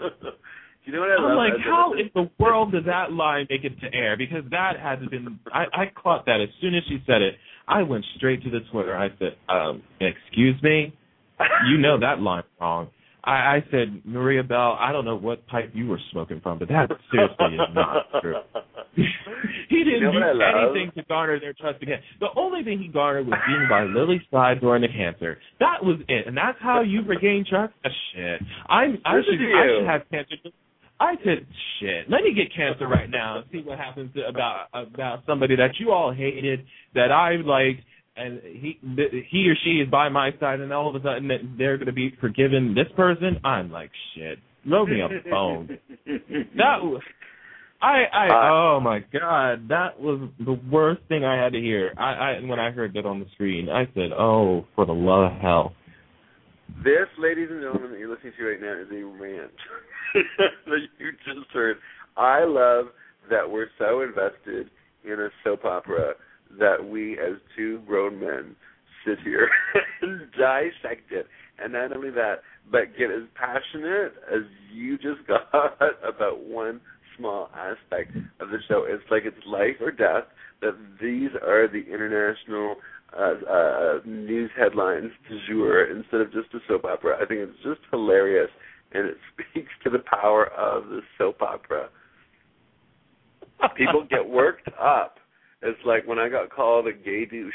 you 0.84 0.92
know 0.92 1.00
what 1.00 1.10
I 1.10 1.14
I'm 1.16 1.22
love? 1.22 1.36
like, 1.36 1.52
I- 1.54 1.62
how 1.68 1.92
in 1.94 2.10
the 2.14 2.30
world 2.38 2.72
did 2.72 2.84
that 2.86 3.12
line 3.12 3.46
make 3.50 3.64
it 3.64 3.78
to 3.80 3.92
air? 3.96 4.16
Because 4.16 4.42
that 4.50 4.74
had 4.80 5.08
been. 5.10 5.38
I, 5.52 5.64
I 5.72 5.84
caught 6.00 6.26
that 6.26 6.40
as 6.40 6.48
soon 6.60 6.74
as 6.74 6.82
she 6.88 6.98
said 7.06 7.22
it. 7.22 7.34
I 7.68 7.82
went 7.82 8.04
straight 8.16 8.42
to 8.44 8.50
the 8.50 8.60
Twitter. 8.72 8.96
I 8.96 9.08
said, 9.18 9.36
um, 9.48 9.82
"Excuse 10.00 10.60
me, 10.62 10.94
you 11.70 11.78
know 11.78 11.98
that 12.00 12.20
line 12.20 12.44
wrong." 12.60 12.88
I, 13.24 13.56
I 13.56 13.64
said, 13.72 14.02
Maria 14.04 14.44
Bell, 14.44 14.76
I 14.78 14.92
don't 14.92 15.04
know 15.04 15.16
what 15.16 15.44
pipe 15.48 15.72
you 15.74 15.88
were 15.88 15.98
smoking 16.12 16.40
from, 16.40 16.60
but 16.60 16.68
that 16.68 16.88
seriously 17.10 17.54
is 17.54 17.74
not 17.74 18.06
true. 18.22 18.36
he 18.94 19.82
didn't 19.82 19.94
You 19.94 20.00
know 20.00 20.12
do 20.12 20.20
what 20.20 20.28
I 20.28 20.32
love? 20.32 20.76
anything 20.76 20.92
to 20.96 21.02
garner 21.08 21.40
their 21.40 21.52
trust 21.52 21.82
again. 21.82 21.98
The 22.20 22.28
only 22.36 22.62
thing 22.62 22.78
he 22.78 22.86
garnered 22.86 23.26
was 23.26 23.36
being 23.48 23.66
by 23.68 23.82
Lily's 23.82 24.20
side 24.30 24.60
during 24.60 24.82
the 24.82 24.88
cancer. 24.88 25.38
That 25.58 25.82
was 25.82 25.98
it, 26.08 26.28
and 26.28 26.36
that's 26.36 26.58
how 26.60 26.82
you 26.82 27.02
regain 27.02 27.44
trust. 27.48 27.72
Ah, 27.84 27.88
shit, 28.14 28.40
I 28.68 28.82
I 29.04 29.20
should 29.26 29.40
I 29.40 29.66
should 29.78 29.86
have 29.88 30.02
cancer. 30.10 30.34
I 30.98 31.14
said, 31.24 31.46
shit. 31.80 32.08
Let 32.08 32.22
me 32.22 32.32
get 32.32 32.54
cancer 32.56 32.86
right 32.88 33.10
now 33.10 33.38
and 33.38 33.44
see 33.52 33.58
what 33.58 33.76
happens 33.78 34.14
to, 34.14 34.26
about 34.26 34.68
about 34.72 35.24
somebody 35.26 35.56
that 35.56 35.72
you 35.80 35.90
all 35.90 36.12
hated 36.12 36.64
that 36.94 37.10
I 37.12 37.36
liked, 37.44 37.82
and 38.16 38.40
he 38.42 38.78
he 39.30 39.48
or 39.48 39.56
she 39.64 39.78
is 39.80 39.90
by 39.90 40.08
my 40.08 40.30
side, 40.40 40.60
and 40.60 40.72
all 40.72 40.88
of 40.88 41.00
a 41.00 41.04
sudden 41.04 41.56
they're 41.58 41.76
going 41.76 41.86
to 41.86 41.92
be 41.92 42.14
forgiven 42.20 42.74
this 42.74 42.90
person. 42.96 43.38
I'm 43.44 43.70
like, 43.70 43.90
shit. 44.14 44.38
Throw 44.66 44.86
me 44.86 45.00
a 45.00 45.30
phone. 45.30 45.78
That 46.56 46.82
was. 46.82 47.02
I 47.80 48.04
I 48.12 48.26
Uh, 48.28 48.52
oh 48.52 48.80
my 48.80 49.00
god 49.12 49.68
that 49.68 50.00
was 50.00 50.30
the 50.38 50.58
worst 50.72 51.02
thing 51.08 51.24
I 51.24 51.42
had 51.42 51.52
to 51.52 51.60
hear. 51.60 51.92
I 51.98 52.02
I 52.02 52.40
when 52.40 52.58
I 52.58 52.70
heard 52.70 52.94
that 52.94 53.04
on 53.04 53.20
the 53.20 53.26
screen 53.34 53.68
I 53.68 53.84
said 53.94 54.12
oh 54.18 54.64
for 54.74 54.86
the 54.86 54.94
love 54.94 55.32
of 55.32 55.38
hell. 55.40 55.72
This, 56.82 57.06
ladies 57.18 57.48
and 57.50 57.62
gentlemen, 57.62 57.90
that 57.90 57.98
you're 57.98 58.10
listening 58.10 58.32
to 58.38 58.44
right 58.44 58.60
now 58.60 58.80
is 58.80 58.88
a 58.90 59.04
rant 59.04 59.52
that 60.66 60.78
you 60.98 61.12
just 61.24 61.50
heard. 61.52 61.76
I 62.16 62.44
love 62.44 62.86
that 63.30 63.48
we're 63.48 63.68
so 63.78 64.02
invested 64.02 64.70
in 65.04 65.12
a 65.12 65.28
soap 65.44 65.64
opera 65.64 66.14
that 66.58 66.88
we, 66.88 67.14
as 67.14 67.36
two 67.56 67.80
grown 67.86 68.20
men, 68.20 68.56
sit 69.06 69.18
here 69.24 69.48
and 70.02 70.20
dissect 70.32 71.10
it. 71.10 71.26
And 71.58 71.72
not 71.72 71.96
only 71.96 72.10
that, 72.10 72.42
but 72.70 72.96
get 72.98 73.10
as 73.10 73.22
passionate 73.34 74.14
as 74.32 74.42
you 74.72 74.96
just 74.98 75.26
got 75.28 75.76
about 76.06 76.44
one 76.44 76.80
small 77.16 77.48
aspect 77.54 78.14
of 78.40 78.50
the 78.50 78.58
show. 78.68 78.84
It's 78.86 79.04
like 79.10 79.22
it's 79.24 79.36
life 79.46 79.76
or 79.80 79.90
death. 79.90 80.24
That 80.60 80.76
these 81.00 81.30
are 81.42 81.68
the 81.68 81.84
international 81.92 82.76
uh, 83.16 83.34
uh, 83.48 83.98
news 84.04 84.50
headlines 84.58 85.10
du 85.28 85.38
jour 85.48 85.84
instead 85.84 86.20
of 86.20 86.32
just 86.32 86.52
a 86.54 86.58
soap 86.68 86.84
opera. 86.84 87.16
I 87.16 87.26
think 87.26 87.40
it's 87.40 87.62
just 87.62 87.80
hilarious, 87.90 88.50
and 88.92 89.06
it 89.06 89.16
speaks 89.50 89.70
to 89.84 89.90
the 89.90 90.00
power 90.10 90.46
of 90.48 90.88
the 90.88 91.00
soap 91.18 91.42
opera. 91.42 91.88
People 93.76 94.06
get 94.08 94.26
worked 94.26 94.68
up. 94.80 95.16
It's 95.62 95.78
like 95.84 96.06
when 96.06 96.18
I 96.18 96.28
got 96.28 96.50
called 96.50 96.86
a 96.86 96.92
gay 96.92 97.24
douche 97.24 97.52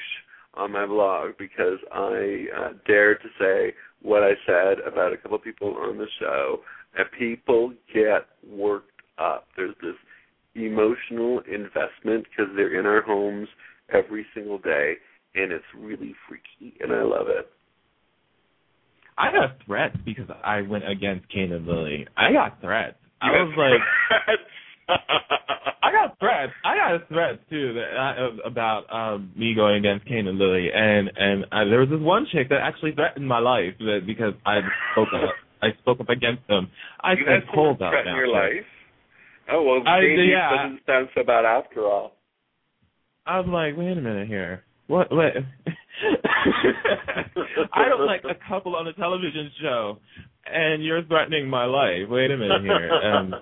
on 0.56 0.72
my 0.72 0.86
blog 0.86 1.32
because 1.38 1.78
I 1.94 2.46
uh, 2.58 2.70
dared 2.86 3.20
to 3.22 3.30
say 3.40 3.74
what 4.02 4.24
I 4.24 4.32
said 4.46 4.80
about 4.86 5.14
a 5.14 5.18
couple 5.18 5.38
of 5.38 5.44
people 5.44 5.76
on 5.78 5.98
the 5.98 6.08
show, 6.20 6.60
and 6.98 7.06
people 7.18 7.74
get 7.94 8.26
worked 8.50 9.02
up. 9.18 9.48
There's 9.56 9.76
this 9.82 9.96
emotional 10.56 11.40
investment 11.40 12.26
because 12.30 12.52
they're 12.56 12.80
in 12.80 12.86
our 12.86 13.02
homes 13.02 13.48
every 13.94 14.26
single 14.34 14.58
day, 14.58 14.96
and 15.36 15.52
it's 15.52 15.64
really 15.78 16.16
freaky, 16.28 16.76
and 16.82 16.92
I 16.92 17.04
love 17.04 17.28
it. 17.28 17.50
I 19.18 19.32
got 19.32 19.58
threats 19.66 19.98
because 20.04 20.30
I 20.44 20.62
went 20.62 20.90
against 20.90 21.32
Kane 21.32 21.52
and 21.52 21.66
Lily. 21.66 22.08
I 22.18 22.34
got 22.34 22.60
threats. 22.60 22.98
I 23.22 23.30
was 23.32 23.54
like, 23.56 24.38
I 25.84 25.92
got 25.92 26.20
threats. 26.20 26.54
I 26.64 26.76
got 26.76 27.08
threats 27.10 27.40
too 27.50 27.74
that 27.74 27.98
I, 27.98 28.48
about 28.48 28.86
um 28.92 29.32
me 29.36 29.54
going 29.56 29.78
against 29.78 30.06
Kane 30.06 30.28
and 30.28 30.38
Lily, 30.38 30.70
and 30.74 31.12
and 31.16 31.46
uh, 31.46 31.66
there 31.70 31.80
was 31.80 31.90
this 31.90 32.00
one 32.00 32.28
chick 32.32 32.50
that 32.50 32.62
actually 32.62 32.94
threatened 32.94 33.28
my 33.28 33.40
life 33.40 33.74
that 33.80 34.02
because 34.06 34.34
I 34.46 34.60
spoke 34.94 35.10
up. 35.14 35.30
I 35.64 35.68
spoke 35.82 36.00
up 36.00 36.10
against 36.10 36.48
them. 36.48 36.70
I 37.02 37.14
you 37.14 37.24
said, 37.26 37.44
"Hold 37.54 37.82
up 37.82 37.94
now." 38.06 38.16
your 38.16 38.28
life. 38.28 38.66
Oh 39.52 39.64
well, 39.64 39.84
I- 39.88 40.02
Jane 40.02 40.30
yeah. 40.30 40.50
doesn't 40.50 40.82
sound 40.86 41.10
so 41.16 41.24
bad 41.24 41.46
after 41.46 41.86
all. 41.86 42.14
I 43.26 43.40
was 43.40 43.48
like, 43.50 43.78
wait 43.78 43.98
a 43.98 44.02
minute 44.02 44.28
here. 44.28 44.64
What? 44.88 45.12
What? 45.12 45.34
I 47.74 47.88
don't 47.88 48.06
like 48.06 48.24
a 48.24 48.36
couple 48.50 48.76
on 48.76 48.88
a 48.88 48.94
television 48.94 49.52
show, 49.62 50.00
and 50.46 50.84
you're 50.84 51.04
threatening 51.04 51.48
my 51.48 51.66
life. 51.66 52.10
Wait 52.10 52.32
a 52.32 52.38
minute 52.38 52.64
here. 52.64 52.92
Um, 52.92 53.36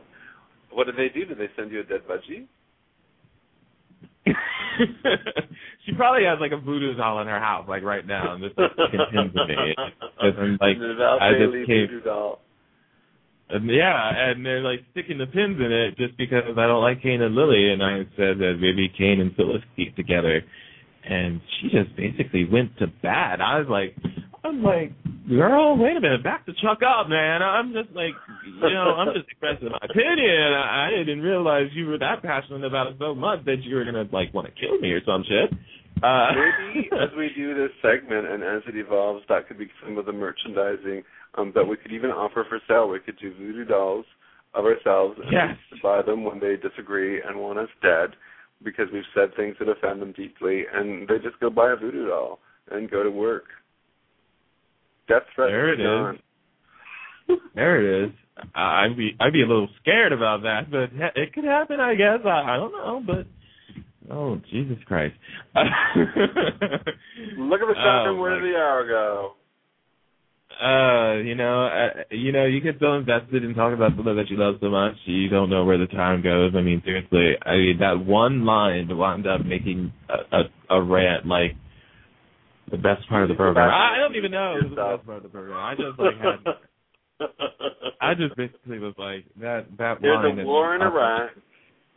what 0.71 0.85
did 0.85 0.95
they 0.95 1.09
do? 1.13 1.25
Did 1.25 1.37
they 1.37 1.49
send 1.55 1.71
you 1.71 1.81
a 1.81 1.83
dead 1.83 2.01
budgie? 2.09 2.47
she 5.85 5.93
probably 5.95 6.23
has 6.25 6.39
like 6.39 6.51
a 6.51 6.57
voodoo 6.57 6.95
doll 6.95 7.21
in 7.21 7.27
her 7.27 7.39
house, 7.39 7.65
like 7.67 7.83
right 7.83 8.05
now, 8.05 8.33
and 8.33 8.43
just 8.43 8.57
like 8.57 8.71
sticking 8.73 9.05
pins 9.11 9.33
in 9.35 9.47
me. 9.47 9.75
And 10.19 10.37
I'm 10.37 10.57
like, 10.61 10.77
I 11.21 11.31
just 11.33 11.67
came- 11.67 12.01
doll. 12.03 12.39
and 13.49 13.69
yeah, 13.69 14.29
and 14.29 14.45
they're 14.45 14.61
like 14.61 14.79
sticking 14.91 15.17
the 15.17 15.25
pins 15.25 15.57
in 15.59 15.71
it 15.71 15.97
just 15.97 16.17
because 16.17 16.43
I 16.57 16.67
don't 16.67 16.81
like 16.81 17.01
Kane 17.01 17.21
and 17.21 17.35
Lily, 17.35 17.71
and 17.71 17.83
I 17.83 17.99
said 18.15 18.37
that 18.39 18.57
maybe 18.59 18.91
Kane 18.97 19.19
and 19.21 19.35
Phyllis 19.35 19.63
keep 19.75 19.95
together, 19.95 20.41
and 21.09 21.41
she 21.59 21.69
just 21.69 21.95
basically 21.95 22.47
went 22.49 22.77
to 22.79 22.87
bat. 23.01 23.41
I 23.41 23.59
was 23.59 23.67
like, 23.69 23.95
I'm 24.43 24.63
like, 24.63 24.91
girl, 25.27 25.77
wait 25.77 25.97
a 25.97 26.01
minute, 26.01 26.23
back 26.23 26.45
the 26.45 26.53
truck 26.53 26.79
up, 26.81 27.09
man. 27.09 27.41
I'm 27.41 27.73
just 27.73 27.89
like, 27.95 28.13
you 28.45 28.73
know, 28.73 28.95
I'm 28.95 29.13
just 29.13 29.29
expressing 29.29 29.69
my 29.69 29.79
opinion. 29.83 30.53
I, 30.53 30.87
I 30.87 30.97
didn't 30.97 31.21
realize 31.21 31.67
you 31.73 31.87
were 31.87 31.97
that 31.99 32.21
passionate 32.23 32.63
about 32.63 32.87
it 32.87 32.95
so 32.99 33.13
much 33.13 33.43
that 33.45 33.57
you 33.63 33.75
were 33.75 33.85
gonna 33.85 34.05
like 34.11 34.33
want 34.33 34.47
to 34.47 34.53
kill 34.59 34.79
me 34.79 34.91
or 34.91 35.01
some 35.05 35.23
shit. 35.27 35.51
Uh, 36.01 36.31
Maybe 36.31 36.89
as 36.93 37.09
we 37.17 37.29
do 37.35 37.53
this 37.53 37.71
segment 37.81 38.27
and 38.27 38.43
as 38.43 38.61
it 38.67 38.77
evolves, 38.77 39.23
that 39.27 39.47
could 39.47 39.57
be 39.57 39.67
some 39.83 39.97
of 39.97 40.05
the 40.05 40.13
merchandising 40.13 41.03
um, 41.37 41.51
that 41.55 41.65
we 41.65 41.75
could 41.75 41.91
even 41.91 42.09
offer 42.09 42.45
for 42.47 42.59
sale. 42.67 42.87
We 42.87 42.99
could 42.99 43.19
do 43.19 43.33
voodoo 43.35 43.65
dolls 43.65 44.05
of 44.53 44.65
ourselves 44.65 45.19
and 45.21 45.31
Yes. 45.31 45.57
buy 45.83 46.01
them 46.01 46.23
when 46.23 46.39
they 46.39 46.55
disagree 46.55 47.21
and 47.21 47.39
want 47.39 47.59
us 47.59 47.69
dead 47.81 48.11
because 48.63 48.87
we've 48.93 49.03
said 49.13 49.35
things 49.35 49.55
that 49.59 49.69
offend 49.69 50.01
them 50.01 50.11
deeply, 50.13 50.63
and 50.73 51.07
they 51.07 51.17
just 51.17 51.39
go 51.39 51.49
buy 51.49 51.71
a 51.71 51.75
voodoo 51.75 52.07
doll 52.07 52.39
and 52.71 52.89
go 52.89 53.03
to 53.03 53.11
work. 53.11 53.45
Death 55.09 55.23
threat 55.35 55.49
There 55.49 55.73
it 55.73 55.77
gone. 55.77 56.15
is. 56.15 56.21
there 57.55 58.03
it 58.03 58.05
is. 58.05 58.11
I'd 58.55 58.95
be 58.95 59.15
I'd 59.19 59.33
be 59.33 59.41
a 59.41 59.45
little 59.47 59.67
scared 59.81 60.13
about 60.13 60.43
that, 60.43 60.71
but 60.71 60.91
it 61.19 61.33
could 61.33 61.43
happen, 61.43 61.81
I 61.81 61.95
guess. 61.95 62.19
I, 62.25 62.53
I 62.53 62.55
don't 62.55 62.71
know, 62.71 63.03
but 63.05 63.27
oh 64.13 64.39
Jesus 64.49 64.77
Christ! 64.85 65.15
Look 65.55 65.65
at 65.65 66.07
the 67.67 67.75
Oh, 67.75 68.05
and 68.09 68.19
where 68.19 68.39
did 68.39 68.53
the 68.53 68.57
hour 68.57 68.87
go? 68.87 69.33
Uh, 70.61 71.13
you 71.23 71.35
know, 71.35 71.67
uh, 71.67 71.89
you 72.11 72.31
know, 72.33 72.45
you 72.45 72.59
get 72.59 72.75
so 72.79 72.95
invested 72.95 73.45
in 73.45 73.53
talking 73.53 73.75
about 73.75 73.95
something 73.95 74.15
that 74.15 74.29
you 74.29 74.35
love 74.37 74.55
so 74.59 74.69
much, 74.69 74.93
you 75.05 75.29
don't 75.29 75.49
know 75.49 75.63
where 75.63 75.77
the 75.77 75.87
time 75.87 76.21
goes. 76.21 76.51
I 76.55 76.61
mean, 76.61 76.81
seriously, 76.83 77.35
I 77.45 77.55
mean 77.55 77.77
that 77.79 78.05
one 78.05 78.45
line 78.45 78.89
wound 78.89 79.25
up 79.25 79.45
making 79.45 79.93
a, 80.09 80.37
a, 80.37 80.43
a 80.77 80.81
rant 80.83 81.25
like 81.25 81.55
the 82.71 82.77
best 82.77 83.07
part 83.09 83.23
of 83.23 83.29
the 83.29 83.35
program. 83.35 83.69
I, 83.69 83.95
I 83.95 83.99
don't 83.99 84.15
even 84.15 84.31
know 84.31 84.55
it 84.55 84.63
was 84.63 84.75
the 84.75 84.97
best 84.97 85.05
part 85.05 85.17
of 85.17 85.23
the 85.23 85.29
program. 85.29 85.57
I 85.57 85.75
just 85.75 85.99
like 85.99 86.17
had, 86.17 87.27
I 88.01 88.13
just 88.13 88.35
basically 88.35 88.79
was 88.79 88.93
like 88.97 89.25
that 89.41 89.65
that 89.77 89.97
There's 90.01 90.23
line. 90.23 90.39
a 90.39 90.45
war 90.45 90.75
in 90.75 90.81
Iraq. 90.81 91.31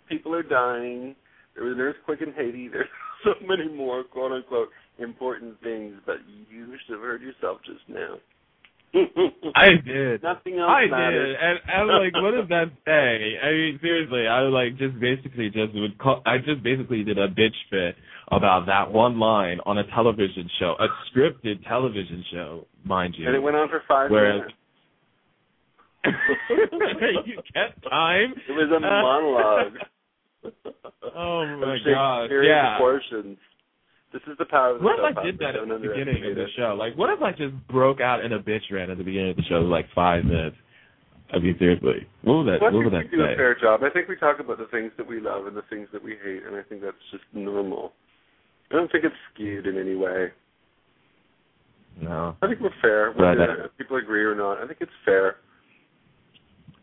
People 0.09 0.35
are 0.35 0.43
dying. 0.43 1.14
There 1.55 1.64
was 1.64 1.75
an 1.75 1.81
earthquake 1.81 2.20
in 2.23 2.33
Haiti. 2.33 2.68
There's 2.73 2.89
so 3.25 3.35
many 3.47 3.68
more 3.68 4.05
quote 4.05 4.33
unquote 4.33 4.68
important 4.99 5.61
things, 5.62 5.95
but 6.07 6.16
you 6.51 6.66
should 6.87 6.95
have 6.95 7.03
heard 7.03 7.23
yourself 7.23 7.59
just 7.64 7.87
now. 7.89 8.16
I 9.55 9.68
did. 9.84 10.22
Nothing 10.22 10.59
else 10.59 10.68
I 10.70 10.86
matters. 10.90 11.28
did, 11.28 11.36
and 11.40 11.59
I 11.70 11.82
was 11.84 12.11
like, 12.12 12.22
"What 12.22 12.32
does 12.32 12.49
that 12.51 12.70
say?" 12.84 13.38
I 13.43 13.51
mean, 13.53 13.78
seriously, 13.80 14.26
I 14.26 14.43
was 14.43 14.53
like, 14.53 14.76
just 14.78 15.01
basically, 15.01 15.49
just 15.49 15.72
would 15.74 15.97
call. 15.99 16.22
I 16.26 16.38
just 16.38 16.62
basically 16.62 17.03
did 17.03 17.16
a 17.18 17.28
bitch 17.28 17.57
fit 17.70 17.97
about 18.28 18.66
that 18.66 18.93
one 18.93 19.18
line 19.18 19.61
on 19.64 19.78
a 19.78 19.84
television 19.95 20.49
show, 20.59 20.74
a 20.78 20.88
scripted 21.11 21.66
television 21.66 22.24
show, 22.32 22.66
mind 22.84 23.14
you. 23.16 23.26
And 23.26 23.34
it 23.36 23.40
went 23.40 23.57
on 23.57 23.68
for 23.68 23.82
five 23.88 24.11
Whereas- 24.11 24.40
minutes. 24.40 24.55
you 27.26 27.36
kept 27.55 27.82
time. 27.88 28.34
It 28.49 28.53
was 28.53 28.70
a 28.76 28.80
monologue. 28.80 29.74
Oh 31.14 31.47
my 31.61 31.74
of 31.76 31.80
god! 31.86 32.24
Yeah. 32.45 32.76
proportions. 32.76 33.38
This 34.13 34.23
is 34.29 34.37
the 34.39 34.45
power 34.45 34.77
of 34.77 34.79
the 34.79 34.85
What 34.85 34.99
if 34.99 35.17
I 35.17 35.25
did 35.25 35.39
that 35.39 35.57
at 35.57 35.67
the 35.67 35.79
beginning 35.81 36.23
of 36.29 36.37
the 36.37 36.47
show? 36.57 36.77
Like, 36.79 36.97
what 36.97 37.09
if 37.11 37.23
I 37.23 37.33
just 37.33 37.55
broke 37.69 38.01
out 38.01 38.25
in 38.25 38.33
a 38.33 38.39
bitch 38.39 38.69
rant 38.71 38.91
at 38.91 38.99
the 38.99 39.05
beginning 39.05 39.31
of 39.31 39.37
the 39.37 39.49
show, 39.49 39.61
like 39.61 39.87
five 39.95 40.25
minutes? 40.25 40.57
I 41.33 41.39
mean, 41.39 41.57
seriously, 41.59 42.07
what 42.23 42.45
would 42.45 42.47
that? 42.53 42.61
Well, 42.61 42.73
what 42.73 42.85
would 42.85 42.93
that 42.93 43.09
we 43.11 43.17
do 43.17 43.25
a 43.25 43.37
fair 43.37 43.57
job. 43.59 43.81
I 43.83 43.89
think 43.89 44.09
we 44.09 44.17
talk 44.17 44.39
about 44.39 44.59
the 44.59 44.67
things 44.67 44.93
that 44.99 45.09
we 45.09 45.19
love 45.19 45.47
and 45.47 45.57
the 45.57 45.65
things 45.71 45.89
that 45.95 46.05
we 46.05 46.13
hate, 46.23 46.43
and 46.45 46.55
I 46.55 46.63
think 46.69 46.83
that's 46.83 46.97
just 47.11 47.25
normal. 47.33 47.93
I 48.71 48.77
don't 48.77 48.93
think 48.93 49.05
it's 49.05 49.15
skewed 49.33 49.67
in 49.67 49.79
any 49.79 49.97
way. 49.97 50.29
No, 52.01 52.37
I 52.43 52.49
think 52.49 52.61
we're 52.61 52.71
fair. 52.83 53.13
Whether 53.13 53.71
people 53.79 53.97
agree 53.97 54.25
or 54.25 54.35
not, 54.35 54.59
I 54.63 54.67
think 54.67 54.79
it's 54.81 54.93
fair. 55.05 55.37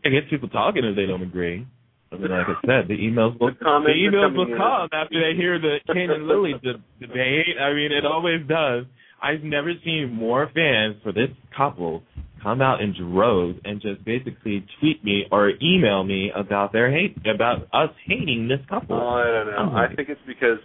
it 0.02 0.10
gets 0.10 0.30
people 0.30 0.48
talking 0.48 0.84
if 0.84 0.96
they 0.96 1.06
don't 1.06 1.22
agree. 1.22 1.66
I 2.12 2.16
mean, 2.16 2.30
like 2.30 2.46
I 2.48 2.54
said, 2.66 2.88
the 2.88 2.98
emails 2.98 3.38
will 3.38 3.50
The 3.50 3.54
the 3.60 3.94
emails 3.94 4.34
will 4.36 4.50
in. 4.50 4.58
come 4.58 4.88
after 4.92 5.14
they 5.20 5.36
hear 5.36 5.58
the 5.60 5.78
Kane 5.92 6.10
and 6.10 6.26
Lily 6.26 6.54
de- 6.62 6.82
debate. 7.00 7.54
I 7.60 7.72
mean, 7.72 7.92
it 7.92 8.04
always 8.04 8.40
does. 8.48 8.84
I've 9.22 9.42
never 9.44 9.72
seen 9.84 10.10
more 10.12 10.50
fans 10.52 10.96
for 11.02 11.12
this 11.12 11.28
couple 11.56 12.02
come 12.42 12.62
out 12.62 12.80
in 12.80 12.94
droves 12.98 13.58
and 13.64 13.82
just 13.82 14.02
basically 14.04 14.64
tweet 14.80 15.04
me 15.04 15.24
or 15.30 15.52
email 15.62 16.02
me 16.02 16.32
about 16.34 16.72
their 16.72 16.90
hate 16.90 17.14
about 17.32 17.62
us 17.74 17.90
hating 18.06 18.48
this 18.48 18.60
couple. 18.68 18.96
Oh, 18.96 19.08
I 19.08 19.24
don't 19.24 19.46
know. 19.46 19.72
Oh, 19.72 19.76
I 19.76 19.94
think 19.94 20.08
it's 20.08 20.20
because 20.26 20.58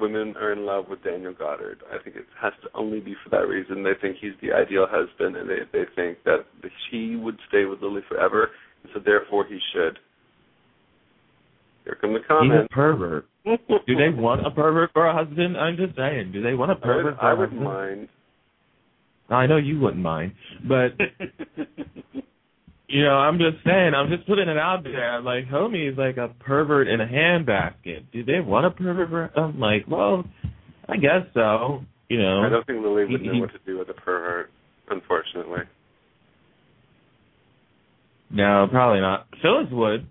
women 0.00 0.34
are 0.36 0.52
in 0.52 0.64
love 0.64 0.84
with 0.88 1.02
Daniel 1.02 1.34
Goddard. 1.36 1.82
I 1.92 2.02
think 2.02 2.16
it 2.16 2.26
has 2.40 2.52
to 2.62 2.68
only 2.74 3.00
be 3.00 3.14
for 3.24 3.30
that 3.30 3.48
reason. 3.48 3.82
They 3.82 3.94
think 4.00 4.16
he's 4.20 4.38
the 4.40 4.52
ideal 4.52 4.86
husband, 4.88 5.36
and 5.36 5.50
they 5.50 5.66
they 5.72 5.84
think 5.96 6.18
that 6.24 6.46
he 6.90 7.16
would 7.16 7.36
stay 7.48 7.64
with 7.64 7.82
Lily 7.82 8.02
forever, 8.08 8.50
and 8.84 8.92
so 8.94 9.00
therefore 9.04 9.44
he 9.46 9.58
should. 9.74 9.98
Here 11.86 11.96
come 12.00 12.12
the 12.14 12.18
He's 12.18 12.50
a 12.64 12.68
pervert. 12.74 13.26
Do 13.44 13.94
they 13.96 14.08
want 14.14 14.44
a 14.44 14.50
pervert 14.50 14.90
for 14.92 15.06
a 15.06 15.14
husband? 15.14 15.56
I'm 15.56 15.76
just 15.76 15.94
saying. 15.96 16.32
Do 16.32 16.42
they 16.42 16.54
want 16.54 16.72
a 16.72 16.74
I, 16.74 16.76
would, 16.76 16.82
pervert 16.82 17.16
for 17.18 17.24
I 17.24 17.32
wouldn't 17.34 17.62
mind. 17.62 18.08
I 19.30 19.46
know 19.46 19.56
you 19.56 19.78
wouldn't 19.78 20.02
mind, 20.02 20.32
but 20.68 20.92
you 22.88 23.04
know, 23.04 23.14
I'm 23.14 23.38
just 23.38 23.64
saying. 23.64 23.92
I'm 23.94 24.08
just 24.10 24.26
putting 24.26 24.48
it 24.48 24.58
out 24.58 24.82
there. 24.82 25.20
Like, 25.20 25.46
homie's 25.46 25.96
like 25.96 26.16
a 26.16 26.28
pervert 26.40 26.88
in 26.88 27.00
a 27.00 27.06
handbasket. 27.06 28.06
Do 28.12 28.24
they 28.24 28.40
want 28.40 28.66
a 28.66 28.70
pervert? 28.70 29.08
For, 29.10 29.30
I'm 29.40 29.58
like, 29.60 29.84
well, 29.88 30.24
I 30.88 30.96
guess 30.96 31.22
so. 31.34 31.84
You 32.08 32.18
know, 32.20 32.42
I 32.42 32.48
don't 32.48 32.66
think 32.66 32.82
Lily 32.84 33.04
would 33.04 33.20
He- 33.20 33.26
know 33.28 33.32
he- 33.34 33.40
what 33.40 33.52
to 33.52 33.58
do 33.64 33.78
with 33.78 33.88
a 33.90 33.94
pervert, 33.94 34.50
unfortunately. 34.90 35.62
no, 38.30 38.66
probably 38.70 39.00
not. 39.00 39.26
Phyllis 39.42 39.68
would. 39.70 40.06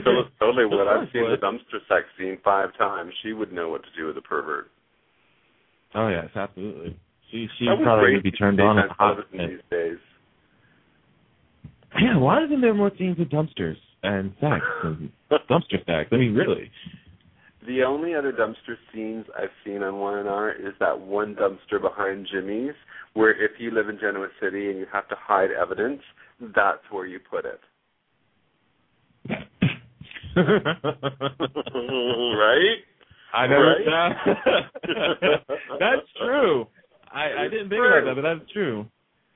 Phyllis 0.00 0.28
totally 0.40 0.64
would. 0.64 0.88
I've 0.88 1.08
seen 1.12 1.28
the 1.28 1.36
dumpster 1.36 1.80
sex 1.88 2.06
scene 2.18 2.38
five 2.44 2.70
times. 2.78 3.12
She 3.22 3.32
would 3.32 3.52
know 3.52 3.68
what 3.68 3.82
to 3.82 3.88
do 3.96 4.06
with 4.06 4.16
a 4.16 4.22
pervert. 4.22 4.70
Oh 5.94 6.08
yes, 6.08 6.28
absolutely. 6.34 6.96
She 7.30 7.48
she 7.58 7.66
That 7.66 7.78
probably 7.82 8.14
would 8.14 8.22
be 8.22 8.32
turned 8.32 8.60
on 8.60 8.78
at 8.78 8.90
hot 8.90 9.18
these 9.32 9.60
days. 9.70 9.98
Yeah, 12.00 12.16
why 12.16 12.44
isn't 12.44 12.60
there 12.60 12.74
more 12.74 12.90
scenes 12.98 13.20
of 13.20 13.28
dumpsters 13.28 13.76
and 14.02 14.32
sex 14.40 14.64
and 14.82 15.10
dumpster 15.50 15.84
sex? 15.84 16.08
I 16.10 16.16
mean, 16.16 16.34
really. 16.34 16.70
The 17.66 17.84
only 17.84 18.14
other 18.14 18.32
dumpster 18.32 18.76
scenes 18.92 19.24
I've 19.38 19.50
seen 19.64 19.82
on 19.82 19.96
Y&R 19.96 20.52
is 20.52 20.72
that 20.80 20.98
one 20.98 21.36
dumpster 21.36 21.80
behind 21.80 22.26
Jimmy's, 22.32 22.74
where 23.14 23.30
if 23.30 23.52
you 23.58 23.70
live 23.70 23.88
in 23.88 23.98
Genoa 24.00 24.28
City 24.40 24.68
and 24.70 24.78
you 24.78 24.86
have 24.92 25.08
to 25.08 25.14
hide 25.16 25.50
evidence, 25.52 26.00
that's 26.40 26.82
where 26.90 27.06
you 27.06 27.20
put 27.20 27.44
it. 27.44 27.60
right? 31.76 32.78
I 33.34 33.46
never. 33.46 33.76
Right? 33.86 34.36
that's 35.78 36.06
true. 36.20 36.66
I 37.12 37.44
I 37.44 37.48
didn't 37.48 37.68
think 37.68 37.80
about 37.80 38.04
that, 38.04 38.14
but 38.16 38.22
that's 38.22 38.50
true. 38.52 38.80
Uh, 38.82 38.84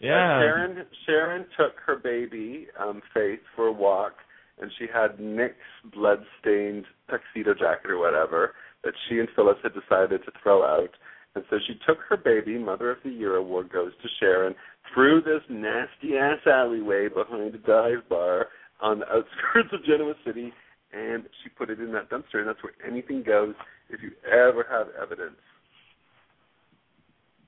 Yeah. 0.00 0.40
Sharon 0.40 0.86
Sharon 1.06 1.46
took 1.56 1.74
her 1.86 1.96
baby, 1.96 2.68
um, 2.78 3.02
Faith, 3.14 3.40
for 3.54 3.66
a 3.68 3.72
walk, 3.72 4.14
and 4.60 4.70
she 4.78 4.86
had 4.92 5.18
Nick's 5.20 5.56
blood-stained 5.94 6.84
tuxedo 7.10 7.54
jacket 7.54 7.90
or 7.90 7.98
whatever 7.98 8.54
that 8.84 8.94
she 9.08 9.18
and 9.18 9.28
Phyllis 9.34 9.56
had 9.62 9.72
decided 9.74 10.24
to 10.24 10.32
throw 10.42 10.62
out. 10.64 10.90
And 11.34 11.44
so 11.50 11.58
she 11.66 11.74
took 11.86 11.98
her 12.08 12.16
baby, 12.16 12.58
Mother 12.58 12.90
of 12.90 12.98
the 13.04 13.10
Year 13.10 13.36
award 13.36 13.70
goes 13.70 13.92
to 14.02 14.08
Sharon, 14.20 14.54
through 14.94 15.20
this 15.22 15.42
nasty 15.50 16.16
ass 16.16 16.38
alleyway 16.46 17.08
behind 17.08 17.54
a 17.54 17.58
dive 17.58 18.08
bar 18.08 18.46
on 18.80 19.00
the 19.00 19.06
outskirts 19.06 19.68
of 19.72 19.84
Genoa 19.84 20.14
City, 20.24 20.52
and 20.92 21.24
she 21.42 21.50
put 21.50 21.70
it 21.70 21.80
in 21.80 21.92
that 21.92 22.10
dumpster, 22.10 22.38
and 22.38 22.48
that's 22.48 22.62
where 22.62 22.72
anything 22.86 23.22
goes 23.22 23.54
if 23.90 24.00
you 24.02 24.10
ever 24.26 24.66
have 24.70 24.88
evidence. 25.00 25.36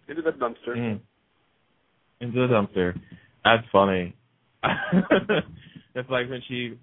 Into 0.09 0.22
that 0.22 0.39
dumpster. 0.39 0.76
Mm. 0.76 1.01
Into 2.20 2.47
the 2.47 2.53
dumpster. 2.53 2.99
That's 3.45 3.66
funny. 3.70 4.14
it's 5.95 6.11
like 6.11 6.28
when 6.28 6.43
she 6.49 6.78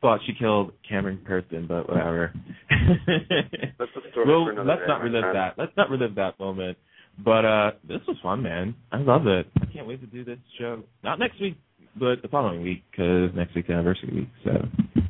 thought 0.00 0.20
she 0.26 0.32
killed 0.38 0.72
Cameron 0.88 1.20
Kirsten, 1.26 1.66
but 1.66 1.88
whatever. 1.88 2.32
That's 2.70 3.90
a 3.96 4.10
story 4.10 4.26
well, 4.26 4.44
for 4.44 4.52
another 4.52 4.68
let's 4.68 4.80
day, 4.82 4.86
not 4.88 5.02
relive 5.02 5.34
that. 5.34 5.54
Let's 5.58 5.72
not 5.76 5.90
relive 5.90 6.14
that 6.16 6.38
moment. 6.38 6.78
But 7.24 7.44
uh 7.44 7.70
this 7.88 8.00
was 8.06 8.16
fun, 8.22 8.42
man. 8.42 8.74
I 8.92 8.98
love 8.98 9.26
it. 9.26 9.46
I 9.60 9.66
can't 9.72 9.86
wait 9.86 10.00
to 10.00 10.06
do 10.06 10.24
this 10.24 10.38
show. 10.58 10.82
Not 11.02 11.18
next 11.18 11.40
week, 11.40 11.56
but 11.98 12.20
the 12.22 12.28
following 12.28 12.62
week, 12.62 12.84
because 12.90 13.30
next 13.34 13.54
week's 13.54 13.70
anniversary 13.70 14.12
week. 14.14 14.28
So 14.44 15.02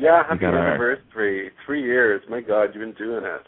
Yeah, 0.00 0.22
happy 0.26 0.40
got 0.40 0.54
our- 0.54 0.68
anniversary. 0.68 1.50
Three 1.66 1.82
years. 1.82 2.22
My 2.28 2.40
God, 2.40 2.74
you've 2.74 2.80
been 2.80 2.94
doing 2.94 3.24
it. 3.24 3.46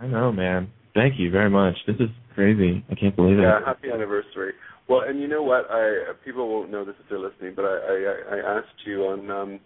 I 0.00 0.06
know, 0.06 0.32
man. 0.32 0.70
Thank 0.94 1.18
you 1.18 1.30
very 1.30 1.50
much. 1.50 1.74
This 1.86 1.96
is 2.00 2.08
crazy. 2.34 2.84
I 2.90 2.94
can't 2.94 3.14
believe 3.14 3.38
Yeah, 3.38 3.58
it. 3.58 3.60
Yeah, 3.60 3.66
happy 3.66 3.90
anniversary. 3.92 4.54
Well, 4.88 5.02
and 5.02 5.20
you 5.20 5.28
know 5.28 5.42
what? 5.42 5.66
I 5.70 6.12
people 6.24 6.48
won't 6.48 6.70
know 6.70 6.84
this 6.84 6.94
if 7.02 7.08
they're 7.08 7.18
listening, 7.18 7.52
but 7.54 7.64
I 7.64 7.76
I, 7.76 8.36
I 8.36 8.58
asked 8.58 8.86
you 8.86 9.04
on 9.06 9.30
um, 9.30 9.60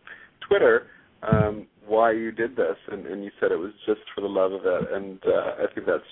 Twitter 0.49 0.87
um, 1.23 1.67
why 1.87 2.13
you 2.13 2.33
did 2.33 2.57
this, 2.57 2.77
and, 2.91 3.07
and 3.07 3.23
you 3.23 3.31
said 3.39 3.53
it 3.53 3.59
was 3.59 3.73
just 3.87 4.01
for 4.15 4.23
the 4.23 4.29
love 4.29 4.53
of 4.53 4.63
it, 4.65 4.93
and 4.93 5.21
uh, 5.27 5.63
I 5.63 5.67
think 5.75 5.87
that's 5.87 6.03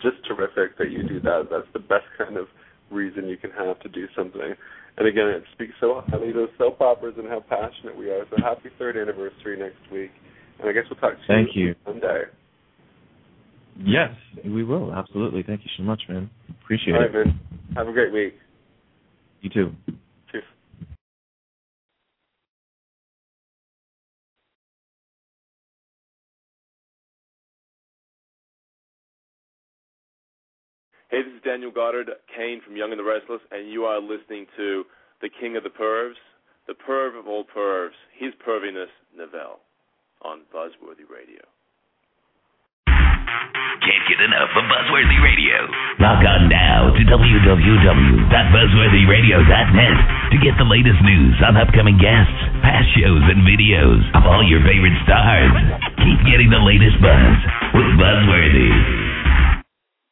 just 0.00 0.24
terrific 0.26 0.78
that 0.78 0.90
you 0.90 1.02
do 1.06 1.20
that. 1.20 1.48
That's 1.50 1.66
the 1.72 1.80
best 1.80 2.06
kind 2.16 2.36
of 2.36 2.46
reason 2.90 3.28
you 3.28 3.36
can 3.36 3.50
have 3.50 3.80
to 3.80 3.88
do 3.88 4.06
something. 4.16 4.54
And 4.96 5.08
again, 5.08 5.26
it 5.28 5.42
speaks 5.52 5.72
so 5.80 6.02
highly 6.06 6.28
of 6.28 6.34
those 6.34 6.48
soap 6.56 6.80
operas 6.80 7.14
and 7.18 7.28
how 7.28 7.40
passionate 7.40 7.96
we 7.96 8.10
are. 8.10 8.24
So 8.30 8.36
happy 8.40 8.70
third 8.78 8.96
anniversary 8.96 9.58
next 9.58 9.90
week, 9.92 10.10
and 10.60 10.68
I 10.68 10.72
guess 10.72 10.84
we'll 10.88 11.00
talk 11.00 11.18
to 11.18 11.26
Thank 11.26 11.50
you 11.54 11.68
you. 11.68 11.74
Monday. 11.86 12.22
Yes, 13.84 14.10
we 14.44 14.62
will. 14.62 14.94
Absolutely. 14.94 15.42
Thank 15.42 15.62
you 15.62 15.70
so 15.76 15.82
much, 15.82 16.02
man. 16.08 16.30
Appreciate 16.62 16.94
All 16.94 17.00
right, 17.00 17.10
it. 17.10 17.26
man. 17.26 17.40
Have 17.74 17.88
a 17.88 17.92
great 17.92 18.12
week. 18.12 18.34
You 19.40 19.50
too. 19.50 19.72
Hey, 31.14 31.22
this 31.22 31.38
is 31.38 31.46
Daniel 31.46 31.70
Goddard, 31.70 32.10
Cane 32.26 32.58
from 32.58 32.74
Young 32.74 32.90
and 32.90 32.98
the 32.98 33.06
Restless, 33.06 33.38
and 33.54 33.70
you 33.70 33.86
are 33.86 34.02
listening 34.02 34.50
to 34.58 34.82
the 35.22 35.30
King 35.30 35.54
of 35.54 35.62
the 35.62 35.70
Pervs, 35.70 36.18
the 36.66 36.74
perv 36.74 37.14
of 37.14 37.30
all 37.30 37.46
pervs, 37.46 37.94
his 38.18 38.34
perviness, 38.42 38.90
Neville, 39.14 39.62
on 40.26 40.42
Buzzworthy 40.50 41.06
Radio. 41.06 41.38
Can't 42.90 44.04
get 44.10 44.18
enough 44.26 44.50
of 44.58 44.66
Buzzworthy 44.66 45.22
Radio. 45.22 45.70
Log 46.02 46.26
on 46.26 46.50
now 46.50 46.90
to 46.90 47.02
www.buzzworthyradio.net 47.06 49.96
to 50.34 50.36
get 50.42 50.58
the 50.58 50.66
latest 50.66 50.98
news 51.06 51.38
on 51.46 51.54
upcoming 51.54 51.94
guests, 52.02 52.42
past 52.66 52.90
shows, 52.98 53.22
and 53.30 53.46
videos 53.46 54.02
of 54.18 54.26
all 54.26 54.42
your 54.42 54.66
favorite 54.66 54.98
stars. 55.06 55.54
Keep 56.02 56.26
getting 56.26 56.50
the 56.50 56.58
latest 56.58 56.98
buzz 56.98 57.38
with 57.70 57.86
Buzzworthy. 58.02 59.03